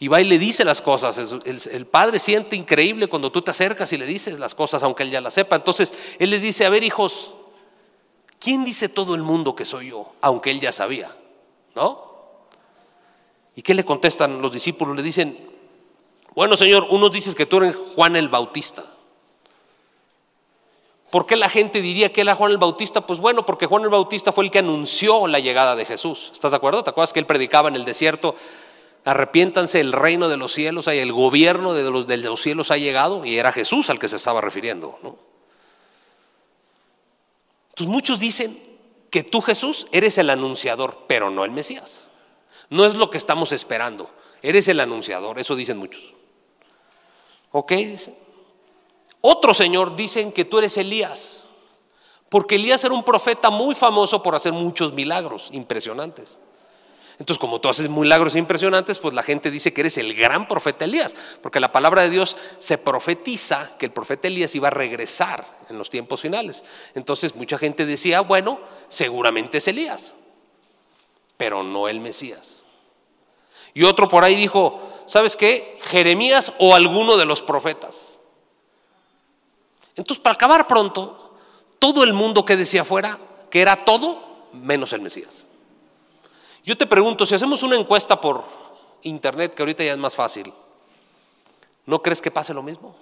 y 0.01 0.07
va 0.07 0.19
y 0.19 0.23
le 0.23 0.39
dice 0.39 0.65
las 0.65 0.81
cosas. 0.81 1.15
El, 1.45 1.85
padre 1.85 2.17
siente 2.17 2.55
increíble 2.55 3.05
cuando 3.05 3.31
tú 3.31 3.43
te 3.43 3.51
acercas 3.51 3.93
y 3.93 3.97
le 3.99 4.07
dices 4.07 4.39
las 4.39 4.55
cosas, 4.55 4.81
aunque 4.81 5.03
él 5.03 5.11
ya 5.11 5.21
las 5.21 5.35
sepa. 5.35 5.55
Entonces 5.55 5.93
él 6.17 6.31
les 6.31 6.41
dice, 6.41 6.65
a 6.65 6.69
ver 6.69 6.83
hijos, 6.83 7.35
¿quién 8.39 8.65
dice 8.65 8.89
todo 8.89 9.13
el 9.13 9.21
mundo 9.21 9.55
que 9.55 9.63
soy 9.63 9.89
yo? 9.89 10.13
Aunque 10.21 10.49
él 10.49 10.59
ya 10.59 10.71
sabía, 10.71 11.15
¿no? 11.75 12.03
¿Y 13.55 13.61
qué 13.61 13.75
le 13.75 13.85
contestan 13.85 14.41
los 14.41 14.51
discípulos? 14.51 14.95
Le 14.95 15.03
dicen, 15.03 15.37
bueno 16.33 16.55
Señor, 16.55 16.87
unos 16.89 17.11
dices 17.11 17.35
que 17.35 17.45
tú 17.45 17.57
eres 17.57 17.75
Juan 17.93 18.15
el 18.15 18.27
Bautista. 18.27 18.83
¿Por 21.11 21.27
qué 21.27 21.35
la 21.35 21.49
gente 21.49 21.79
diría 21.79 22.11
que 22.11 22.21
era 22.21 22.33
Juan 22.33 22.49
el 22.49 22.57
Bautista? 22.57 23.05
Pues 23.05 23.19
bueno, 23.19 23.45
porque 23.45 23.67
Juan 23.67 23.83
el 23.83 23.89
Bautista 23.89 24.31
fue 24.31 24.45
el 24.45 24.49
que 24.49 24.57
anunció 24.57 25.27
la 25.27 25.37
llegada 25.37 25.75
de 25.75 25.85
Jesús. 25.85 26.31
¿Estás 26.33 26.53
de 26.53 26.57
acuerdo? 26.57 26.83
¿Te 26.83 26.89
acuerdas 26.89 27.13
que 27.13 27.19
él 27.19 27.27
predicaba 27.27 27.69
en 27.69 27.75
el 27.75 27.85
desierto? 27.85 28.33
Arrepiéntanse, 29.03 29.79
el 29.79 29.93
reino 29.93 30.29
de 30.29 30.37
los 30.37 30.53
cielos, 30.53 30.87
el 30.87 31.11
gobierno 31.11 31.73
de 31.73 32.17
los, 32.17 32.41
cielos 32.41 32.71
ha 32.71 32.77
llegado, 32.77 33.25
y 33.25 33.37
era 33.37 33.51
Jesús 33.51 33.89
al 33.89 33.99
que 33.99 34.07
se 34.07 34.17
estaba 34.17 34.41
refiriendo. 34.41 34.99
¿no? 35.01 35.17
Entonces 37.69 37.87
muchos 37.87 38.19
dicen 38.19 38.61
que 39.09 39.23
tú 39.23 39.41
Jesús 39.41 39.87
eres 39.91 40.17
el 40.17 40.29
anunciador, 40.29 41.05
pero 41.07 41.29
no 41.29 41.43
el 41.43 41.51
Mesías. 41.51 42.09
No 42.69 42.85
es 42.85 42.95
lo 42.95 43.09
que 43.09 43.17
estamos 43.17 43.51
esperando, 43.51 44.09
eres 44.41 44.67
el 44.67 44.79
anunciador, 44.79 45.39
eso 45.39 45.55
dicen 45.55 45.77
muchos. 45.77 46.13
¿Ok? 47.51 47.73
Otro 49.19 49.53
Señor 49.53 49.95
dicen 49.95 50.31
que 50.31 50.45
tú 50.45 50.59
eres 50.59 50.77
Elías, 50.77 51.49
porque 52.29 52.55
Elías 52.55 52.83
era 52.83 52.93
un 52.93 53.03
profeta 53.03 53.49
muy 53.49 53.75
famoso 53.75 54.23
por 54.23 54.35
hacer 54.35 54.53
muchos 54.53 54.93
milagros 54.93 55.49
impresionantes. 55.51 56.39
Entonces, 57.21 57.39
como 57.39 57.61
tú 57.61 57.69
haces 57.69 57.87
milagros 57.87 58.35
impresionantes, 58.35 58.97
pues 58.97 59.13
la 59.13 59.21
gente 59.21 59.51
dice 59.51 59.71
que 59.71 59.81
eres 59.81 59.99
el 59.99 60.15
gran 60.15 60.47
profeta 60.47 60.85
Elías, 60.85 61.15
porque 61.43 61.59
la 61.59 61.71
palabra 61.71 62.01
de 62.01 62.09
Dios 62.09 62.35
se 62.57 62.79
profetiza 62.79 63.77
que 63.77 63.85
el 63.85 63.91
profeta 63.91 64.27
Elías 64.27 64.55
iba 64.55 64.69
a 64.69 64.71
regresar 64.71 65.45
en 65.69 65.77
los 65.77 65.91
tiempos 65.91 66.19
finales. 66.19 66.63
Entonces, 66.95 67.35
mucha 67.35 67.59
gente 67.59 67.85
decía, 67.85 68.21
bueno, 68.21 68.59
seguramente 68.89 69.59
es 69.59 69.67
Elías, 69.67 70.15
pero 71.37 71.61
no 71.61 71.87
el 71.87 71.99
Mesías. 71.99 72.63
Y 73.75 73.83
otro 73.83 74.09
por 74.09 74.23
ahí 74.23 74.35
dijo, 74.35 74.81
¿sabes 75.05 75.35
qué? 75.35 75.77
Jeremías 75.83 76.53
o 76.57 76.73
alguno 76.73 77.17
de 77.17 77.25
los 77.25 77.43
profetas. 77.43 78.17
Entonces, 79.95 80.23
para 80.23 80.33
acabar 80.33 80.65
pronto, 80.65 81.35
todo 81.77 82.03
el 82.03 82.13
mundo 82.13 82.45
que 82.45 82.57
decía 82.57 82.83
fuera 82.83 83.19
que 83.51 83.61
era 83.61 83.75
todo 83.75 84.47
menos 84.53 84.91
el 84.93 85.01
Mesías. 85.01 85.45
Yo 86.63 86.77
te 86.77 86.85
pregunto, 86.85 87.25
si 87.25 87.35
hacemos 87.35 87.63
una 87.63 87.75
encuesta 87.75 88.19
por 88.19 88.43
internet, 89.01 89.53
que 89.53 89.61
ahorita 89.63 89.83
ya 89.83 89.93
es 89.93 89.97
más 89.97 90.15
fácil, 90.15 90.53
¿no 91.85 92.01
crees 92.01 92.21
que 92.21 92.29
pase 92.29 92.53
lo 92.53 92.61
mismo? 92.61 92.95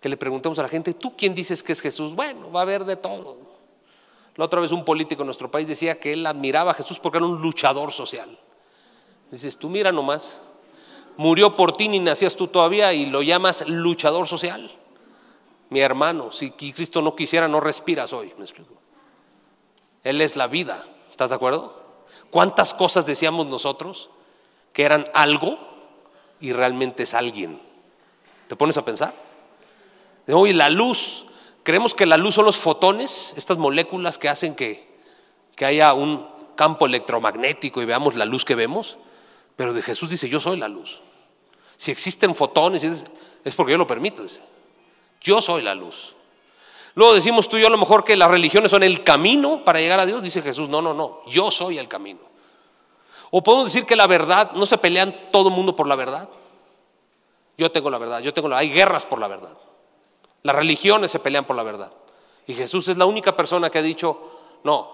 Que 0.00 0.08
le 0.08 0.16
preguntemos 0.16 0.58
a 0.58 0.62
la 0.62 0.68
gente, 0.68 0.94
¿tú 0.94 1.16
quién 1.16 1.34
dices 1.34 1.62
que 1.62 1.72
es 1.72 1.80
Jesús? 1.80 2.14
Bueno, 2.14 2.50
va 2.50 2.60
a 2.60 2.62
haber 2.62 2.84
de 2.84 2.96
todo. 2.96 3.36
La 4.34 4.44
otra 4.44 4.60
vez 4.60 4.72
un 4.72 4.84
político 4.84 5.22
en 5.22 5.26
nuestro 5.26 5.50
país 5.50 5.68
decía 5.68 5.98
que 5.98 6.12
él 6.12 6.26
admiraba 6.26 6.72
a 6.72 6.74
Jesús 6.74 6.98
porque 6.98 7.18
era 7.18 7.26
un 7.26 7.40
luchador 7.40 7.92
social. 7.92 8.38
Dices, 9.30 9.56
tú 9.56 9.68
mira 9.68 9.92
nomás, 9.92 10.40
murió 11.16 11.56
por 11.56 11.76
ti 11.76 11.88
ni 11.88 12.00
nacías 12.00 12.36
tú 12.36 12.48
todavía 12.48 12.92
y 12.92 13.06
lo 13.06 13.22
llamas 13.22 13.66
luchador 13.66 14.26
social. 14.26 14.70
Mi 15.70 15.80
hermano, 15.80 16.32
si 16.32 16.50
Cristo 16.50 17.00
no 17.00 17.16
quisiera, 17.16 17.48
no 17.48 17.60
respiras 17.60 18.12
hoy, 18.12 18.32
me 18.36 18.44
explico. 18.44 18.74
Él 20.04 20.20
es 20.20 20.36
la 20.36 20.46
vida, 20.46 20.84
¿estás 21.08 21.30
de 21.30 21.36
acuerdo? 21.36 21.85
¿Cuántas 22.36 22.74
cosas 22.74 23.06
decíamos 23.06 23.46
nosotros 23.46 24.10
que 24.74 24.82
eran 24.82 25.08
algo 25.14 25.56
y 26.38 26.52
realmente 26.52 27.04
es 27.04 27.14
alguien? 27.14 27.58
¿Te 28.46 28.56
pones 28.56 28.76
a 28.76 28.84
pensar? 28.84 29.14
Hoy 30.28 30.52
la 30.52 30.68
luz, 30.68 31.24
creemos 31.62 31.94
que 31.94 32.04
la 32.04 32.18
luz 32.18 32.34
son 32.34 32.44
los 32.44 32.58
fotones, 32.58 33.32
estas 33.38 33.56
moléculas 33.56 34.18
que 34.18 34.28
hacen 34.28 34.54
que, 34.54 34.86
que 35.54 35.64
haya 35.64 35.94
un 35.94 36.28
campo 36.56 36.84
electromagnético 36.84 37.80
y 37.80 37.86
veamos 37.86 38.16
la 38.16 38.26
luz 38.26 38.44
que 38.44 38.54
vemos, 38.54 38.98
pero 39.56 39.72
de 39.72 39.80
Jesús 39.80 40.10
dice, 40.10 40.28
yo 40.28 40.38
soy 40.38 40.58
la 40.58 40.68
luz. 40.68 41.00
Si 41.78 41.90
existen 41.90 42.34
fotones, 42.34 42.84
es 42.84 43.54
porque 43.54 43.72
yo 43.72 43.78
lo 43.78 43.86
permito. 43.86 44.26
Yo 45.22 45.40
soy 45.40 45.62
la 45.62 45.74
luz. 45.74 46.14
Luego 46.96 47.14
decimos 47.14 47.46
tú 47.46 47.58
y 47.58 47.60
yo 47.60 47.66
a 47.66 47.70
lo 47.70 47.76
mejor 47.76 48.04
que 48.04 48.16
las 48.16 48.30
religiones 48.30 48.70
son 48.70 48.82
el 48.82 49.04
camino 49.04 49.62
para 49.66 49.80
llegar 49.80 50.00
a 50.00 50.06
Dios. 50.06 50.22
Dice 50.22 50.40
Jesús, 50.40 50.70
no, 50.70 50.80
no, 50.80 50.94
no, 50.94 51.20
yo 51.26 51.50
soy 51.50 51.76
el 51.76 51.88
camino. 51.88 52.20
O 53.30 53.42
podemos 53.42 53.66
decir 53.66 53.84
que 53.84 53.96
la 53.96 54.06
verdad, 54.06 54.52
no 54.52 54.64
se 54.64 54.78
pelean 54.78 55.14
todo 55.30 55.50
el 55.50 55.54
mundo 55.54 55.76
por 55.76 55.86
la 55.86 55.94
verdad. 55.94 56.26
Yo 57.58 57.70
tengo 57.70 57.90
la 57.90 57.98
verdad, 57.98 58.20
yo 58.20 58.32
tengo 58.32 58.48
la, 58.48 58.56
hay 58.56 58.70
guerras 58.70 59.04
por 59.04 59.20
la 59.20 59.28
verdad. 59.28 59.52
Las 60.42 60.56
religiones 60.56 61.10
se 61.10 61.18
pelean 61.18 61.44
por 61.44 61.54
la 61.54 61.62
verdad. 61.62 61.92
Y 62.46 62.54
Jesús 62.54 62.88
es 62.88 62.96
la 62.96 63.04
única 63.04 63.36
persona 63.36 63.68
que 63.68 63.78
ha 63.78 63.82
dicho, 63.82 64.30
no, 64.64 64.90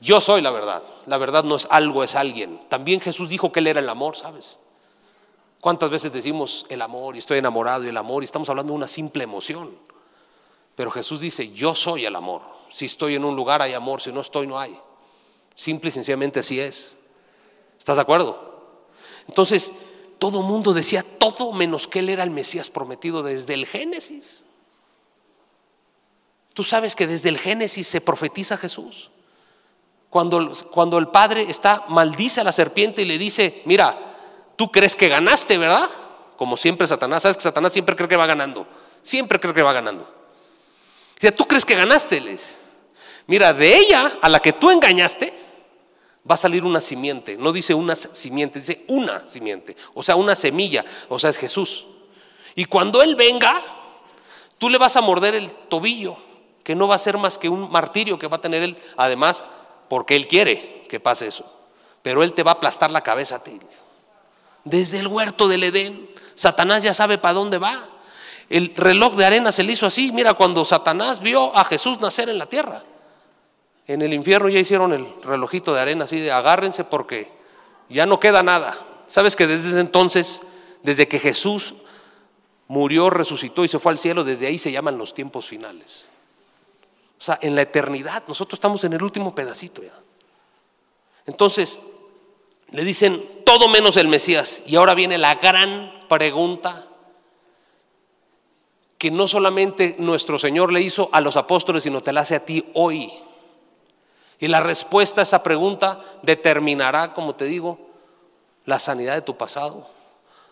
yo 0.00 0.20
soy 0.20 0.42
la 0.42 0.50
verdad. 0.50 0.82
La 1.06 1.18
verdad 1.18 1.44
no 1.44 1.54
es 1.54 1.68
algo, 1.70 2.02
es 2.02 2.16
alguien. 2.16 2.68
También 2.68 3.00
Jesús 3.00 3.28
dijo 3.28 3.52
que 3.52 3.60
Él 3.60 3.68
era 3.68 3.78
el 3.78 3.88
amor, 3.88 4.16
¿sabes? 4.16 4.58
¿Cuántas 5.60 5.88
veces 5.88 6.12
decimos 6.12 6.66
el 6.68 6.82
amor 6.82 7.14
y 7.14 7.20
estoy 7.20 7.38
enamorado 7.38 7.84
y 7.84 7.90
el 7.90 7.96
amor 7.96 8.24
y 8.24 8.26
estamos 8.26 8.48
hablando 8.48 8.72
de 8.72 8.78
una 8.78 8.88
simple 8.88 9.22
emoción? 9.22 9.91
Pero 10.74 10.90
Jesús 10.90 11.20
dice, 11.20 11.50
yo 11.50 11.74
soy 11.74 12.06
el 12.06 12.16
amor. 12.16 12.42
Si 12.70 12.86
estoy 12.86 13.14
en 13.14 13.24
un 13.24 13.36
lugar 13.36 13.62
hay 13.62 13.74
amor, 13.74 14.00
si 14.00 14.12
no 14.12 14.20
estoy 14.20 14.46
no 14.46 14.58
hay. 14.58 14.78
Simple 15.54 15.88
y 15.90 15.92
sencillamente 15.92 16.40
así 16.40 16.58
es. 16.58 16.96
¿Estás 17.78 17.96
de 17.96 18.02
acuerdo? 18.02 18.52
Entonces, 19.28 19.72
todo 20.18 20.42
mundo 20.42 20.72
decía 20.72 21.04
todo 21.18 21.52
menos 21.52 21.88
que 21.88 21.98
él 21.98 22.08
era 22.08 22.22
el 22.22 22.30
Mesías 22.30 22.70
prometido 22.70 23.22
desde 23.22 23.54
el 23.54 23.66
Génesis. 23.66 24.46
Tú 26.54 26.64
sabes 26.64 26.94
que 26.94 27.06
desde 27.06 27.28
el 27.28 27.38
Génesis 27.38 27.88
se 27.88 28.00
profetiza 28.00 28.56
Jesús. 28.56 29.10
Cuando, 30.10 30.52
cuando 30.70 30.98
el 30.98 31.08
Padre 31.08 31.46
está, 31.48 31.86
maldice 31.88 32.40
a 32.40 32.44
la 32.44 32.52
serpiente 32.52 33.02
y 33.02 33.06
le 33.06 33.18
dice, 33.18 33.62
mira, 33.64 33.98
tú 34.56 34.70
crees 34.70 34.94
que 34.94 35.08
ganaste, 35.08 35.56
¿verdad? 35.56 35.88
Como 36.36 36.56
siempre 36.56 36.86
Satanás, 36.86 37.22
sabes 37.22 37.36
que 37.36 37.42
Satanás 37.42 37.72
siempre 37.72 37.96
cree 37.96 38.08
que 38.08 38.16
va 38.16 38.26
ganando, 38.26 38.66
siempre 39.00 39.40
cree 39.40 39.54
que 39.54 39.62
va 39.62 39.72
ganando. 39.72 40.21
Tú 41.30 41.46
crees 41.46 41.64
que 41.64 41.76
ganaste, 41.76 42.20
les. 42.20 42.56
Mira, 43.26 43.52
de 43.52 43.76
ella 43.76 44.18
a 44.20 44.28
la 44.28 44.40
que 44.40 44.52
tú 44.52 44.70
engañaste, 44.70 45.32
va 46.28 46.34
a 46.34 46.38
salir 46.38 46.64
una 46.64 46.80
simiente. 46.80 47.36
No 47.36 47.52
dice 47.52 47.74
una 47.74 47.94
simiente, 47.94 48.58
dice 48.58 48.84
una 48.88 49.26
simiente. 49.28 49.76
O 49.94 50.02
sea, 50.02 50.16
una 50.16 50.34
semilla. 50.34 50.84
O 51.08 51.18
sea, 51.18 51.30
es 51.30 51.38
Jesús. 51.38 51.86
Y 52.54 52.64
cuando 52.64 53.02
Él 53.02 53.14
venga, 53.14 53.60
tú 54.58 54.68
le 54.68 54.78
vas 54.78 54.96
a 54.96 55.00
morder 55.00 55.34
el 55.34 55.50
tobillo, 55.68 56.16
que 56.64 56.74
no 56.74 56.88
va 56.88 56.96
a 56.96 56.98
ser 56.98 57.18
más 57.18 57.38
que 57.38 57.48
un 57.48 57.70
martirio 57.70 58.18
que 58.18 58.28
va 58.28 58.36
a 58.36 58.40
tener 58.40 58.62
Él, 58.62 58.76
además, 58.96 59.44
porque 59.88 60.16
Él 60.16 60.26
quiere 60.26 60.84
que 60.88 61.00
pase 61.00 61.26
eso. 61.28 61.44
Pero 62.02 62.22
Él 62.22 62.34
te 62.34 62.42
va 62.42 62.52
a 62.52 62.54
aplastar 62.54 62.90
la 62.90 63.02
cabeza 63.02 63.36
a 63.36 63.42
ti. 63.42 63.58
Desde 64.64 65.00
el 65.00 65.06
huerto 65.06 65.48
del 65.48 65.64
Edén, 65.64 66.08
Satanás 66.34 66.82
ya 66.82 66.94
sabe 66.94 67.18
para 67.18 67.34
dónde 67.34 67.58
va. 67.58 67.88
El 68.52 68.74
reloj 68.76 69.16
de 69.16 69.24
arena 69.24 69.50
se 69.50 69.62
le 69.62 69.72
hizo 69.72 69.86
así. 69.86 70.12
Mira, 70.12 70.34
cuando 70.34 70.62
Satanás 70.66 71.22
vio 71.22 71.56
a 71.56 71.64
Jesús 71.64 71.98
nacer 72.02 72.28
en 72.28 72.36
la 72.36 72.44
tierra. 72.44 72.82
En 73.86 74.02
el 74.02 74.12
infierno 74.12 74.50
ya 74.50 74.60
hicieron 74.60 74.92
el 74.92 75.06
relojito 75.22 75.72
de 75.72 75.80
arena 75.80 76.04
así 76.04 76.20
de 76.20 76.30
agárrense 76.30 76.84
porque 76.84 77.32
ya 77.88 78.04
no 78.04 78.20
queda 78.20 78.42
nada. 78.42 78.76
Sabes 79.06 79.36
que 79.36 79.46
desde 79.46 79.70
ese 79.70 79.80
entonces, 79.80 80.42
desde 80.82 81.08
que 81.08 81.18
Jesús 81.18 81.76
murió, 82.68 83.08
resucitó 83.08 83.64
y 83.64 83.68
se 83.68 83.78
fue 83.78 83.92
al 83.92 83.98
cielo, 83.98 84.22
desde 84.22 84.48
ahí 84.48 84.58
se 84.58 84.70
llaman 84.70 84.98
los 84.98 85.14
tiempos 85.14 85.46
finales. 85.46 86.10
O 87.18 87.24
sea, 87.24 87.38
en 87.40 87.54
la 87.54 87.62
eternidad, 87.62 88.22
nosotros 88.28 88.58
estamos 88.58 88.84
en 88.84 88.92
el 88.92 89.02
último 89.02 89.34
pedacito 89.34 89.82
ya. 89.82 89.98
Entonces, 91.24 91.80
le 92.70 92.84
dicen 92.84 93.44
todo 93.46 93.66
menos 93.68 93.96
el 93.96 94.08
Mesías. 94.08 94.62
Y 94.66 94.76
ahora 94.76 94.92
viene 94.92 95.16
la 95.16 95.36
gran 95.36 96.06
pregunta 96.06 96.91
que 99.02 99.10
no 99.10 99.26
solamente 99.26 99.96
nuestro 99.98 100.38
Señor 100.38 100.72
le 100.72 100.80
hizo 100.80 101.08
a 101.10 101.20
los 101.20 101.36
apóstoles, 101.36 101.82
sino 101.82 102.00
te 102.00 102.12
la 102.12 102.20
hace 102.20 102.36
a 102.36 102.44
ti 102.44 102.64
hoy. 102.74 103.12
Y 104.38 104.46
la 104.46 104.60
respuesta 104.60 105.20
a 105.20 105.24
esa 105.24 105.42
pregunta 105.42 106.00
determinará, 106.22 107.12
como 107.12 107.34
te 107.34 107.46
digo, 107.46 107.80
la 108.64 108.78
sanidad 108.78 109.14
de 109.14 109.22
tu 109.22 109.36
pasado, 109.36 109.88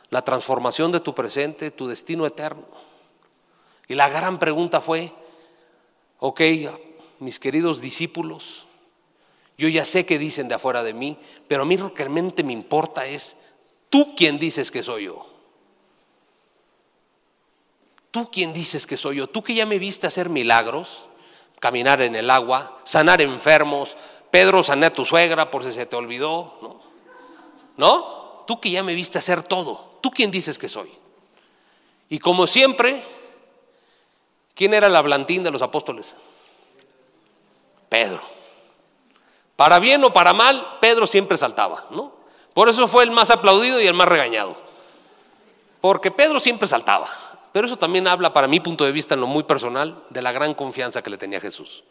la 0.08 0.22
transformación 0.22 0.90
de 0.90 0.98
tu 0.98 1.14
presente, 1.14 1.70
tu 1.70 1.86
destino 1.86 2.26
eterno. 2.26 2.64
Y 3.86 3.94
la 3.94 4.08
gran 4.08 4.40
pregunta 4.40 4.80
fue, 4.80 5.12
ok, 6.18 6.40
mis 7.20 7.38
queridos 7.38 7.80
discípulos, 7.80 8.66
yo 9.58 9.68
ya 9.68 9.84
sé 9.84 10.04
que 10.04 10.18
dicen 10.18 10.48
de 10.48 10.56
afuera 10.56 10.82
de 10.82 10.92
mí, 10.92 11.16
pero 11.46 11.62
a 11.62 11.66
mí 11.66 11.76
lo 11.76 11.94
que 11.94 12.02
realmente 12.02 12.42
me 12.42 12.52
importa 12.52 13.06
es, 13.06 13.36
¿tú 13.90 14.16
quién 14.16 14.40
dices 14.40 14.72
que 14.72 14.82
soy 14.82 15.04
yo? 15.04 15.29
¿Tú 18.10 18.30
quién 18.30 18.52
dices 18.52 18.86
que 18.86 18.96
soy 18.96 19.16
yo? 19.16 19.26
¿Tú 19.28 19.42
que 19.42 19.54
ya 19.54 19.66
me 19.66 19.78
viste 19.78 20.06
hacer 20.06 20.28
milagros? 20.28 21.08
caminar 21.60 22.00
en 22.00 22.16
el 22.16 22.28
agua, 22.30 22.78
sanar 22.82 23.20
enfermos. 23.20 23.96
Pedro, 24.30 24.62
sané 24.62 24.86
a 24.86 24.92
tu 24.92 25.04
suegra 25.04 25.50
por 25.50 25.62
si 25.62 25.72
se 25.72 25.86
te 25.86 25.94
olvidó, 25.94 26.58
¿no? 26.62 26.80
¿No? 27.76 28.44
Tú 28.46 28.60
que 28.60 28.70
ya 28.70 28.82
me 28.82 28.94
viste 28.94 29.18
hacer 29.18 29.44
todo, 29.44 29.98
¿tú 30.00 30.10
quién 30.10 30.30
dices 30.30 30.58
que 30.58 30.68
soy? 30.68 30.90
Y 32.08 32.18
como 32.18 32.48
siempre, 32.48 33.04
¿quién 34.54 34.74
era 34.74 34.88
el 34.88 34.96
hablantín 34.96 35.44
de 35.44 35.52
los 35.52 35.62
apóstoles? 35.62 36.16
Pedro. 37.88 38.22
Para 39.54 39.78
bien 39.78 40.02
o 40.02 40.12
para 40.12 40.32
mal, 40.32 40.78
Pedro 40.80 41.06
siempre 41.06 41.36
saltaba, 41.36 41.84
¿no? 41.90 42.12
Por 42.54 42.68
eso 42.68 42.88
fue 42.88 43.04
el 43.04 43.10
más 43.10 43.30
aplaudido 43.30 43.80
y 43.80 43.86
el 43.86 43.94
más 43.94 44.08
regañado. 44.08 44.56
Porque 45.80 46.10
Pedro 46.10 46.40
siempre 46.40 46.66
saltaba. 46.66 47.06
Pero 47.52 47.66
eso 47.66 47.76
también 47.76 48.06
habla, 48.06 48.32
para 48.32 48.48
mi 48.48 48.60
punto 48.60 48.84
de 48.84 48.92
vista, 48.92 49.14
en 49.14 49.20
lo 49.20 49.26
muy 49.26 49.42
personal, 49.42 50.04
de 50.10 50.22
la 50.22 50.32
gran 50.32 50.54
confianza 50.54 51.02
que 51.02 51.10
le 51.10 51.18
tenía 51.18 51.40
Jesús. 51.40 51.84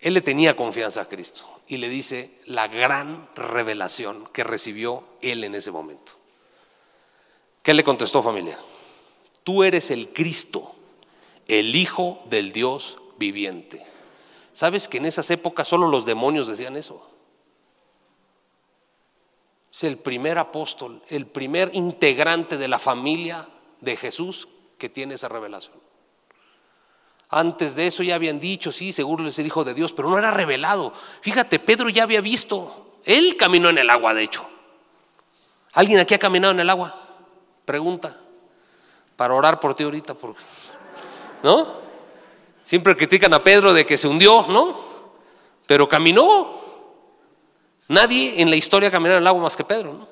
Él 0.00 0.14
le 0.14 0.20
tenía 0.20 0.54
confianza 0.54 1.02
a 1.02 1.08
Cristo 1.08 1.46
y 1.66 1.78
le 1.78 1.88
dice 1.88 2.40
la 2.44 2.68
gran 2.68 3.28
revelación 3.34 4.28
que 4.32 4.44
recibió 4.44 5.04
él 5.20 5.42
en 5.42 5.54
ese 5.54 5.72
momento. 5.72 6.12
¿Qué 7.62 7.74
le 7.74 7.82
contestó 7.82 8.22
familia? 8.22 8.58
Tú 9.42 9.64
eres 9.64 9.90
el 9.90 10.12
Cristo, 10.12 10.74
el 11.48 11.74
Hijo 11.74 12.22
del 12.26 12.52
Dios 12.52 12.98
viviente. 13.18 13.84
¿Sabes 14.52 14.86
que 14.86 14.98
en 14.98 15.06
esas 15.06 15.30
épocas 15.30 15.66
solo 15.66 15.88
los 15.88 16.04
demonios 16.04 16.46
decían 16.46 16.76
eso? 16.76 17.10
Es 19.72 19.84
el 19.84 19.98
primer 19.98 20.38
apóstol, 20.38 21.02
el 21.08 21.26
primer 21.26 21.70
integrante 21.74 22.56
de 22.56 22.68
la 22.68 22.78
familia 22.78 23.48
de 23.80 23.96
Jesús 23.96 24.48
que 24.78 24.88
tiene 24.88 25.14
esa 25.14 25.28
revelación. 25.28 25.76
Antes 27.30 27.74
de 27.74 27.86
eso 27.86 28.02
ya 28.02 28.14
habían 28.14 28.40
dicho, 28.40 28.72
sí, 28.72 28.92
seguro 28.92 29.26
es 29.26 29.38
el 29.38 29.46
Hijo 29.46 29.64
de 29.64 29.74
Dios, 29.74 29.92
pero 29.92 30.08
no 30.08 30.18
era 30.18 30.30
revelado. 30.30 30.92
Fíjate, 31.20 31.58
Pedro 31.58 31.90
ya 31.90 32.04
había 32.04 32.20
visto, 32.20 32.98
él 33.04 33.36
caminó 33.36 33.68
en 33.68 33.78
el 33.78 33.90
agua, 33.90 34.14
de 34.14 34.22
hecho. 34.22 34.46
¿Alguien 35.74 36.00
aquí 36.00 36.14
ha 36.14 36.18
caminado 36.18 36.52
en 36.52 36.60
el 36.60 36.70
agua? 36.70 36.94
Pregunta, 37.64 38.18
para 39.16 39.34
orar 39.34 39.60
por 39.60 39.74
ti 39.74 39.84
ahorita, 39.84 40.14
porque, 40.14 40.40
¿no? 41.42 41.66
Siempre 42.64 42.96
critican 42.96 43.32
a 43.34 43.44
Pedro 43.44 43.74
de 43.74 43.84
que 43.84 43.98
se 43.98 44.08
hundió, 44.08 44.46
¿no? 44.48 44.78
Pero 45.66 45.88
caminó. 45.88 46.54
Nadie 47.88 48.40
en 48.40 48.48
la 48.50 48.56
historia 48.56 48.90
caminó 48.90 49.14
en 49.14 49.20
el 49.20 49.26
agua 49.26 49.42
más 49.42 49.56
que 49.56 49.64
Pedro, 49.64 49.92
¿no? 49.92 50.08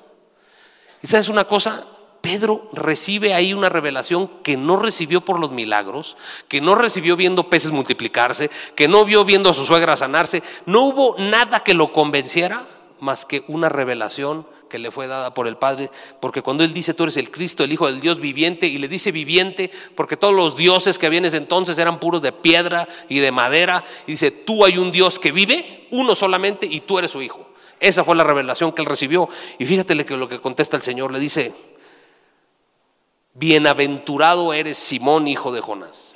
Y 1.01 1.07
sabes 1.07 1.29
una 1.29 1.47
cosa, 1.47 1.85
Pedro 2.27 2.69
recibe 2.73 3.33
ahí 3.33 3.53
una 3.53 3.69
revelación 3.69 4.27
que 4.43 4.57
no 4.57 4.75
recibió 4.75 5.21
por 5.21 5.39
los 5.39 5.51
milagros, 5.51 6.17
que 6.47 6.59
no 6.59 6.75
recibió 6.75 7.15
viendo 7.15 7.49
peces 7.49 7.71
multiplicarse, 7.71 8.49
que 8.75 8.87
no 8.87 9.05
vio 9.05 9.23
viendo 9.23 9.49
a 9.49 9.53
su 9.53 9.65
suegra 9.65 9.95
sanarse. 9.95 10.43
No 10.65 10.83
hubo 10.83 11.15
nada 11.17 11.61
que 11.61 11.73
lo 11.73 11.93
convenciera 11.93 12.67
más 12.99 13.25
que 13.25 13.43
una 13.47 13.69
revelación 13.69 14.45
que 14.69 14.79
le 14.79 14.91
fue 14.91 15.07
dada 15.07 15.33
por 15.33 15.47
el 15.47 15.55
Padre, 15.55 15.89
porque 16.19 16.41
cuando 16.41 16.65
Él 16.65 16.73
dice, 16.73 16.93
tú 16.93 17.03
eres 17.03 17.15
el 17.15 17.31
Cristo, 17.31 17.63
el 17.63 17.71
Hijo 17.71 17.85
del 17.85 18.01
Dios 18.01 18.19
viviente, 18.19 18.67
y 18.67 18.77
le 18.77 18.89
dice 18.89 19.13
viviente, 19.13 19.71
porque 19.95 20.17
todos 20.17 20.33
los 20.33 20.57
dioses 20.57 20.99
que 20.99 21.05
habían 21.05 21.23
ese 21.23 21.37
entonces 21.37 21.77
eran 21.77 22.01
puros 22.01 22.21
de 22.21 22.33
piedra 22.33 22.87
y 23.07 23.19
de 23.19 23.31
madera, 23.31 23.85
y 24.05 24.11
dice, 24.11 24.31
tú 24.31 24.65
hay 24.65 24.77
un 24.77 24.91
Dios 24.91 25.19
que 25.19 25.31
vive, 25.31 25.87
uno 25.91 26.15
solamente, 26.15 26.67
y 26.69 26.81
tú 26.81 26.99
eres 26.99 27.11
su 27.11 27.21
Hijo. 27.21 27.47
Esa 27.79 28.03
fue 28.03 28.15
la 28.15 28.23
revelación 28.23 28.71
que 28.71 28.81
Él 28.81 28.87
recibió. 28.87 29.29
Y 29.59 29.65
fíjate 29.65 29.95
lo 29.95 30.27
que 30.27 30.41
contesta 30.41 30.75
el 30.75 30.83
Señor, 30.83 31.13
le 31.13 31.19
dice, 31.19 31.53
Bienaventurado 33.37 34.51
eres 34.51 34.79
Simón, 34.79 35.27
hijo 35.27 35.51
de 35.51 35.61
Jonás. 35.61 36.15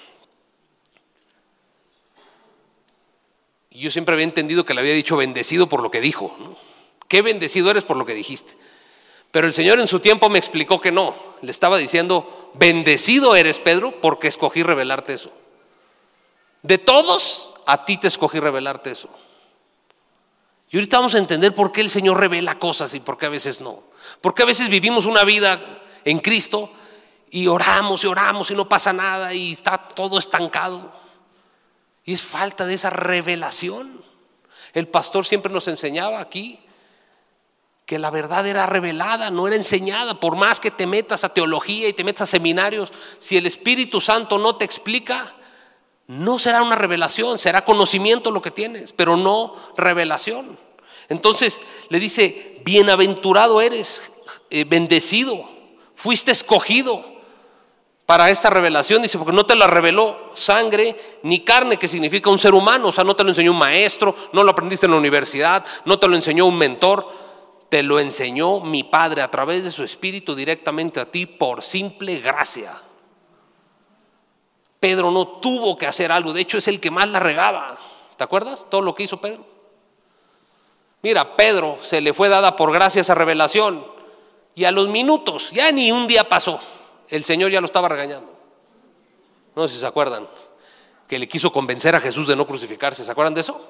Y 3.70 3.80
yo 3.80 3.92
siempre 3.92 4.16
había 4.16 4.26
entendido 4.26 4.66
que 4.66 4.74
le 4.74 4.82
había 4.82 4.94
dicho 4.94 5.18
bendecido 5.18 5.70
por 5.70 5.84
lo 5.84 5.92
que 5.92 6.02
dijo. 6.02 6.36
Qué 7.08 7.22
bendecido 7.22 7.70
eres 7.70 7.86
por 7.86 7.96
lo 7.98 8.08
que 8.08 8.16
dijiste. 8.16 8.58
Pero 9.30 9.46
el 9.46 9.54
Señor 9.54 9.80
en 9.80 9.88
su 9.88 10.00
tiempo 10.00 10.30
me 10.30 10.40
explicó 10.40 10.82
que 10.82 10.92
no. 10.92 11.14
Le 11.42 11.52
estaba 11.52 11.78
diciendo, 11.78 12.52
bendecido 12.56 13.36
eres 13.36 13.60
Pedro 13.60 14.02
porque 14.02 14.28
escogí 14.28 14.64
revelarte 14.64 15.14
eso. 15.14 15.32
De 16.64 16.80
todos, 16.80 17.54
a 17.68 17.86
ti 17.86 17.98
te 17.98 18.08
escogí 18.08 18.40
revelarte 18.40 18.92
eso. 18.92 19.10
Y 20.72 20.78
ahorita 20.78 20.98
vamos 20.98 21.14
a 21.14 21.20
entender 21.20 21.54
por 21.54 21.72
qué 21.72 21.82
el 21.82 21.90
Señor 21.92 22.20
revela 22.20 22.58
cosas 22.58 22.96
y 22.96 23.00
por 23.00 23.20
qué 23.20 23.28
a 23.28 23.30
veces 23.30 23.62
no. 23.62 23.84
Porque 24.22 24.42
a 24.42 24.48
veces 24.48 24.70
vivimos 24.70 25.06
una 25.06 25.24
vida 25.24 25.62
en 26.04 26.18
Cristo 26.18 26.72
y 27.34 27.48
oramos 27.48 28.04
y 28.04 28.08
oramos 28.08 28.52
y 28.52 28.56
no 28.56 28.67
pasa 28.67 28.91
nada 28.91 29.34
y 29.34 29.54
está 29.54 29.78
todo 29.78 30.20
estancado. 30.20 30.94
Y 32.04 32.13
es 32.13 32.22
falta 32.22 32.65
de 32.65 32.74
esa 32.74 32.89
revelación. 32.89 34.04
El 34.74 34.89
pastor 34.89 35.26
siempre 35.26 35.52
nos 35.52 35.70
enseñaba 35.70 36.20
aquí 36.20 36.60
que 37.86 37.98
la 37.98 38.12
verdad 38.12 38.46
era 38.46 38.65
revelada, 38.65 39.32
no 39.32 39.48
era 39.48 39.56
enseñada. 39.56 40.20
Por 40.20 40.36
más 40.36 40.60
que 40.60 40.72
te 40.72 40.86
metas 40.86 41.24
a 41.24 41.30
teología 41.30 41.88
y 41.88 41.94
te 41.94 42.04
metas 42.04 42.24
a 42.24 42.32
seminarios, 42.32 42.91
si 43.20 43.38
el 43.38 43.46
Espíritu 43.46 44.02
Santo 44.02 44.38
no 44.38 44.58
te 44.58 44.65
explica, 44.65 45.34
no 46.08 46.38
será 46.38 46.62
una 46.62 46.76
revelación, 46.76 47.38
será 47.38 47.63
conocimiento 47.63 48.32
lo 48.32 48.41
que 48.41 48.52
tienes, 48.52 48.91
pero 48.91 49.15
no 49.15 49.56
revelación. 49.78 50.60
Entonces 51.08 51.62
le 51.88 52.00
dice, 52.02 52.62
bienaventurado 52.65 53.62
eres 53.62 54.04
eh, 54.50 54.65
bendecido, 54.65 55.50
fuiste 55.96 56.32
escogido 56.32 57.21
para 58.12 58.30
esta 58.30 58.50
revelación, 58.50 59.02
dice, 59.02 59.17
porque 59.17 59.32
no 59.32 59.45
te 59.45 59.56
la 59.56 59.67
reveló 59.67 60.32
sangre 60.34 61.19
ni 61.24 61.45
carne, 61.45 61.78
que 61.78 61.88
significa 61.88 62.30
un 62.30 62.38
ser 62.38 62.54
humano, 62.54 62.89
o 62.89 62.91
sea, 62.91 63.06
no 63.06 63.15
te 63.15 63.24
lo 63.24 63.30
enseñó 63.30 63.54
un 63.54 63.58
maestro, 63.58 64.13
no 64.34 64.43
lo 64.43 64.52
aprendiste 64.52 64.86
en 64.86 64.91
la 64.91 64.97
universidad, 64.97 65.65
no 65.86 65.97
te 65.97 66.10
lo 66.10 66.17
enseñó 66.17 66.45
un 66.45 66.58
mentor, 66.58 67.10
te 67.69 67.82
lo 67.82 68.02
enseñó 68.02 68.60
mi 68.60 68.84
Padre 68.84 69.21
a 69.21 69.32
través 69.32 69.63
de 69.63 69.71
su 69.71 69.86
Espíritu 69.86 70.36
directamente 70.36 71.00
a 71.00 71.06
ti 71.06 71.26
por 71.26 71.63
simple 71.63 72.19
gracia. 72.19 72.74
Pedro 74.82 75.10
no 75.10 75.39
tuvo 75.39 75.78
que 75.78 75.88
hacer 75.88 76.12
algo, 76.12 76.34
de 76.34 76.41
hecho 76.41 76.58
es 76.58 76.67
el 76.67 76.82
que 76.82 76.91
más 76.91 77.08
la 77.08 77.21
regaba. 77.21 77.78
¿Te 78.17 78.26
acuerdas 78.26 78.67
todo 78.69 78.82
lo 78.82 78.93
que 78.93 79.04
hizo 79.04 79.21
Pedro? 79.21 79.45
Mira, 81.02 81.34
Pedro 81.36 81.78
se 81.80 82.02
le 82.02 82.13
fue 82.13 82.28
dada 82.28 82.58
por 82.58 82.74
gracia 82.74 83.00
esa 83.00 83.15
revelación 83.15 83.86
y 84.54 84.65
a 84.65 84.71
los 84.71 84.89
minutos, 84.89 85.52
ya 85.52 85.71
ni 85.71 85.93
un 85.93 86.08
día 86.08 86.28
pasó, 86.28 86.60
el 87.12 87.24
Señor 87.24 87.52
ya 87.52 87.62
lo 87.62 87.65
estaba 87.65 87.88
regañando. 87.88 88.34
No 89.56 89.67
sé 89.67 89.76
si 89.76 89.80
se 89.82 89.86
acuerdan, 89.86 90.28
que 91.08 91.19
le 91.19 91.28
quiso 91.28 91.52
convencer 91.52 91.95
a 91.95 92.00
Jesús 92.00 92.26
de 92.28 92.36
no 92.36 92.47
crucificarse, 92.47 93.06
¿se 93.06 93.12
acuerdan 93.12 93.36
de 93.36 93.41
eso? 93.41 93.69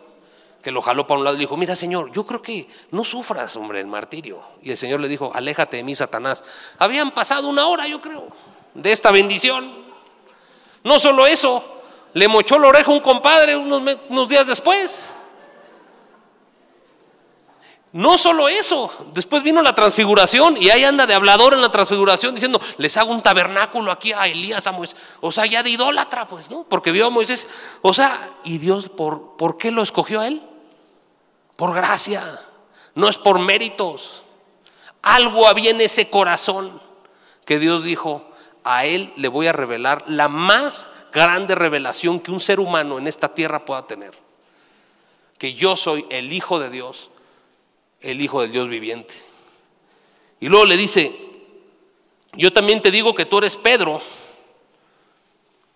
que 0.61 0.71
lo 0.71 0.81
jaló 0.81 1.07
para 1.07 1.19
un 1.19 1.23
lado 1.23 1.35
y 1.35 1.39
le 1.39 1.43
dijo, 1.43 1.57
mira 1.57 1.75
Señor, 1.75 2.11
yo 2.11 2.25
creo 2.25 2.41
que 2.41 2.67
no 2.91 3.03
sufras, 3.03 3.55
hombre, 3.55 3.79
el 3.79 3.87
martirio. 3.87 4.41
Y 4.61 4.71
el 4.71 4.77
Señor 4.77 4.99
le 4.99 5.07
dijo, 5.07 5.31
aléjate 5.33 5.77
de 5.77 5.83
mí, 5.83 5.95
Satanás. 5.95 6.43
Habían 6.77 7.11
pasado 7.11 7.47
una 7.47 7.65
hora, 7.67 7.87
yo 7.87 7.99
creo, 7.99 8.27
de 8.73 8.91
esta 8.91 9.11
bendición. 9.11 9.85
No 10.83 10.99
solo 10.99 11.25
eso, 11.25 11.81
le 12.13 12.27
mochó 12.27 12.59
la 12.59 12.67
oreja 12.67 12.91
un 12.91 12.99
compadre 12.99 13.55
unos, 13.55 13.97
unos 14.09 14.29
días 14.29 14.47
después. 14.47 15.15
No 17.93 18.17
solo 18.17 18.47
eso, 18.47 18.89
después 19.13 19.43
vino 19.43 19.61
la 19.61 19.75
transfiguración 19.75 20.55
y 20.55 20.69
ahí 20.69 20.85
anda 20.85 21.05
de 21.05 21.13
hablador 21.13 21.53
en 21.53 21.61
la 21.61 21.71
transfiguración 21.71 22.33
diciendo, 22.33 22.59
les 22.77 22.95
hago 22.95 23.11
un 23.11 23.21
tabernáculo 23.21 23.91
aquí 23.91 24.13
a 24.13 24.27
Elías, 24.27 24.65
a 24.65 24.71
Moisés. 24.71 24.95
O 25.19 25.31
sea, 25.31 25.45
ya 25.45 25.61
de 25.61 25.71
idólatra, 25.71 26.25
pues, 26.25 26.49
¿no? 26.49 26.63
Porque 26.63 26.91
vio 26.91 27.07
a 27.07 27.09
Moisés. 27.09 27.47
O 27.81 27.93
sea, 27.93 28.31
¿y 28.45 28.59
Dios 28.59 28.89
por, 28.89 29.35
por 29.35 29.57
qué 29.57 29.71
lo 29.71 29.81
escogió 29.81 30.21
a 30.21 30.27
él? 30.27 30.41
Por 31.57 31.75
gracia, 31.75 32.23
no 32.95 33.09
es 33.09 33.17
por 33.17 33.39
méritos. 33.39 34.23
Algo 35.01 35.47
había 35.47 35.71
en 35.71 35.81
ese 35.81 36.09
corazón 36.09 36.81
que 37.45 37.59
Dios 37.59 37.83
dijo, 37.83 38.31
a 38.63 38.85
Él 38.85 39.11
le 39.15 39.27
voy 39.27 39.47
a 39.47 39.53
revelar 39.53 40.03
la 40.07 40.27
más 40.27 40.87
grande 41.11 41.55
revelación 41.55 42.19
que 42.19 42.31
un 42.31 42.39
ser 42.39 42.59
humano 42.59 42.97
en 42.97 43.07
esta 43.07 43.33
tierra 43.33 43.65
pueda 43.65 43.85
tener. 43.85 44.13
Que 45.37 45.53
yo 45.53 45.75
soy 45.75 46.05
el 46.09 46.31
Hijo 46.33 46.59
de 46.59 46.69
Dios, 46.69 47.10
el 48.01 48.21
Hijo 48.21 48.41
del 48.41 48.51
Dios 48.51 48.67
viviente. 48.67 49.13
Y 50.39 50.47
luego 50.47 50.65
le 50.65 50.77
dice, 50.77 51.15
yo 52.33 52.51
también 52.51 52.81
te 52.81 52.91
digo 52.91 53.13
que 53.13 53.25
tú 53.25 53.37
eres 53.37 53.57
Pedro, 53.57 54.01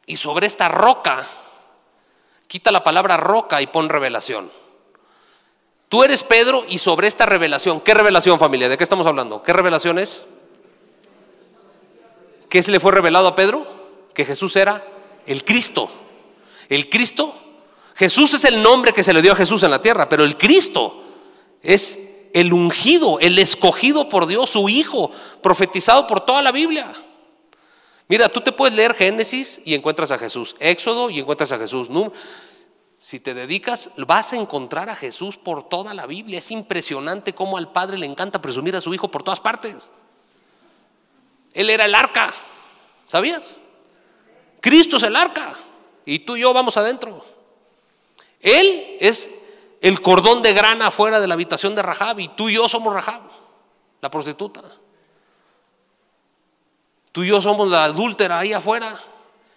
y 0.06 0.18
sobre 0.18 0.48
esta 0.48 0.68
roca, 0.68 1.28
quita 2.48 2.72
la 2.72 2.84
palabra 2.84 3.18
roca 3.18 3.62
y 3.62 3.68
pon 3.68 3.90
revelación. 3.90 4.52
Tú 5.90 6.04
eres 6.04 6.24
Pedro 6.24 6.66
y 6.68 6.78
sobre 6.78 7.08
esta 7.08 7.26
revelación, 7.26 7.82
¿qué 7.82 7.94
revelación 7.94 8.40
familia? 8.40 8.70
¿De 8.70 8.78
qué 8.78 8.84
estamos 8.84 9.08
hablando? 9.08 9.42
¿Qué 9.44 9.54
revelación 9.54 10.00
es? 10.00 10.26
¿Qué 12.50 12.62
se 12.64 12.72
le 12.72 12.80
fue 12.80 12.92
revelado 12.92 13.28
a 13.28 13.36
Pedro? 13.36 13.66
Que 14.14 14.26
Jesús 14.26 14.56
era 14.56 14.86
el 15.26 15.44
Cristo. 15.44 15.90
El 16.70 16.90
Cristo, 16.90 17.36
Jesús 17.96 18.34
es 18.34 18.46
el 18.46 18.62
nombre 18.62 18.94
que 18.94 19.04
se 19.04 19.14
le 19.14 19.22
dio 19.22 19.34
a 19.34 19.36
Jesús 19.36 19.64
en 19.64 19.72
la 19.72 19.82
tierra, 19.82 20.10
pero 20.10 20.24
el 20.24 20.38
Cristo 20.38 21.04
es 21.62 22.00
el 22.36 22.52
ungido, 22.52 23.18
el 23.22 23.40
escogido 23.40 24.10
por 24.10 24.28
Dios, 24.28 24.50
su 24.50 24.68
Hijo, 24.68 25.10
profetizado 25.42 26.06
por 26.06 26.26
toda 26.26 26.42
la 26.42 26.52
Biblia. 26.52 26.92
Mira, 28.10 28.28
tú 28.28 28.42
te 28.42 28.52
puedes 28.52 28.76
leer 28.76 28.94
Génesis 28.94 29.62
y 29.64 29.74
encuentras 29.74 30.12
a 30.12 30.18
Jesús, 30.18 30.54
Éxodo 30.60 31.10
y 31.10 31.20
encuentras 31.20 31.54
a 31.54 31.58
Jesús, 31.58 31.90
si 33.00 33.22
te 33.22 33.34
dedicas, 33.34 33.90
vas 33.96 34.34
a 34.34 34.36
encontrar 34.36 34.90
a 34.90 34.98
Jesús 34.98 35.38
por 35.38 35.70
toda 35.70 35.94
la 35.94 36.08
Biblia. 36.08 36.40
Es 36.40 36.52
impresionante 36.52 37.34
cómo 37.34 37.58
al 37.58 37.72
Padre 37.72 37.98
le 37.98 38.06
encanta 38.06 38.42
presumir 38.42 38.76
a 38.76 38.82
su 38.82 38.94
Hijo 38.94 39.10
por 39.10 39.24
todas 39.24 39.40
partes. 39.40 39.94
Él 41.54 41.70
era 41.70 41.86
el 41.86 41.96
arca, 41.96 42.34
¿sabías? 43.08 43.62
Cristo 44.60 44.98
es 44.98 45.04
el 45.04 45.16
arca 45.16 45.54
y 46.06 46.20
tú 46.20 46.36
y 46.36 46.42
yo 46.42 46.54
vamos 46.54 46.76
adentro. 46.76 47.24
Él 48.42 48.98
es 49.00 49.30
el 49.82 50.02
cordón 50.02 50.42
de 50.42 50.54
grana 50.54 50.88
afuera 50.88 51.20
de 51.20 51.28
la 51.28 51.34
habitación 51.34 51.76
de 51.76 51.82
Rahab 51.82 52.20
y 52.20 52.30
tú 52.30 52.50
y 52.50 52.56
yo 52.56 52.68
somos 52.68 52.94
Rahab, 52.94 53.22
la 54.02 54.10
prostituta. 54.10 54.62
Tú 57.12 57.24
y 57.24 57.28
yo 57.28 57.42
somos 57.42 57.70
la 57.70 57.86
adúltera 57.86 58.40
ahí 58.40 58.54
afuera 58.54 58.94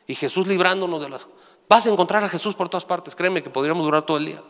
y 0.06 0.14
Jesús 0.14 0.46
librándonos 0.46 1.02
de 1.02 1.08
las 1.08 1.26
Vas 1.68 1.86
a 1.86 1.90
encontrar 1.90 2.24
a 2.24 2.28
Jesús 2.28 2.54
por 2.54 2.68
todas 2.68 2.86
partes, 2.86 3.14
créeme 3.14 3.42
que 3.42 3.50
podríamos 3.50 3.84
durar 3.84 4.02
todo 4.02 4.16
el 4.16 4.26
día. 4.26 4.42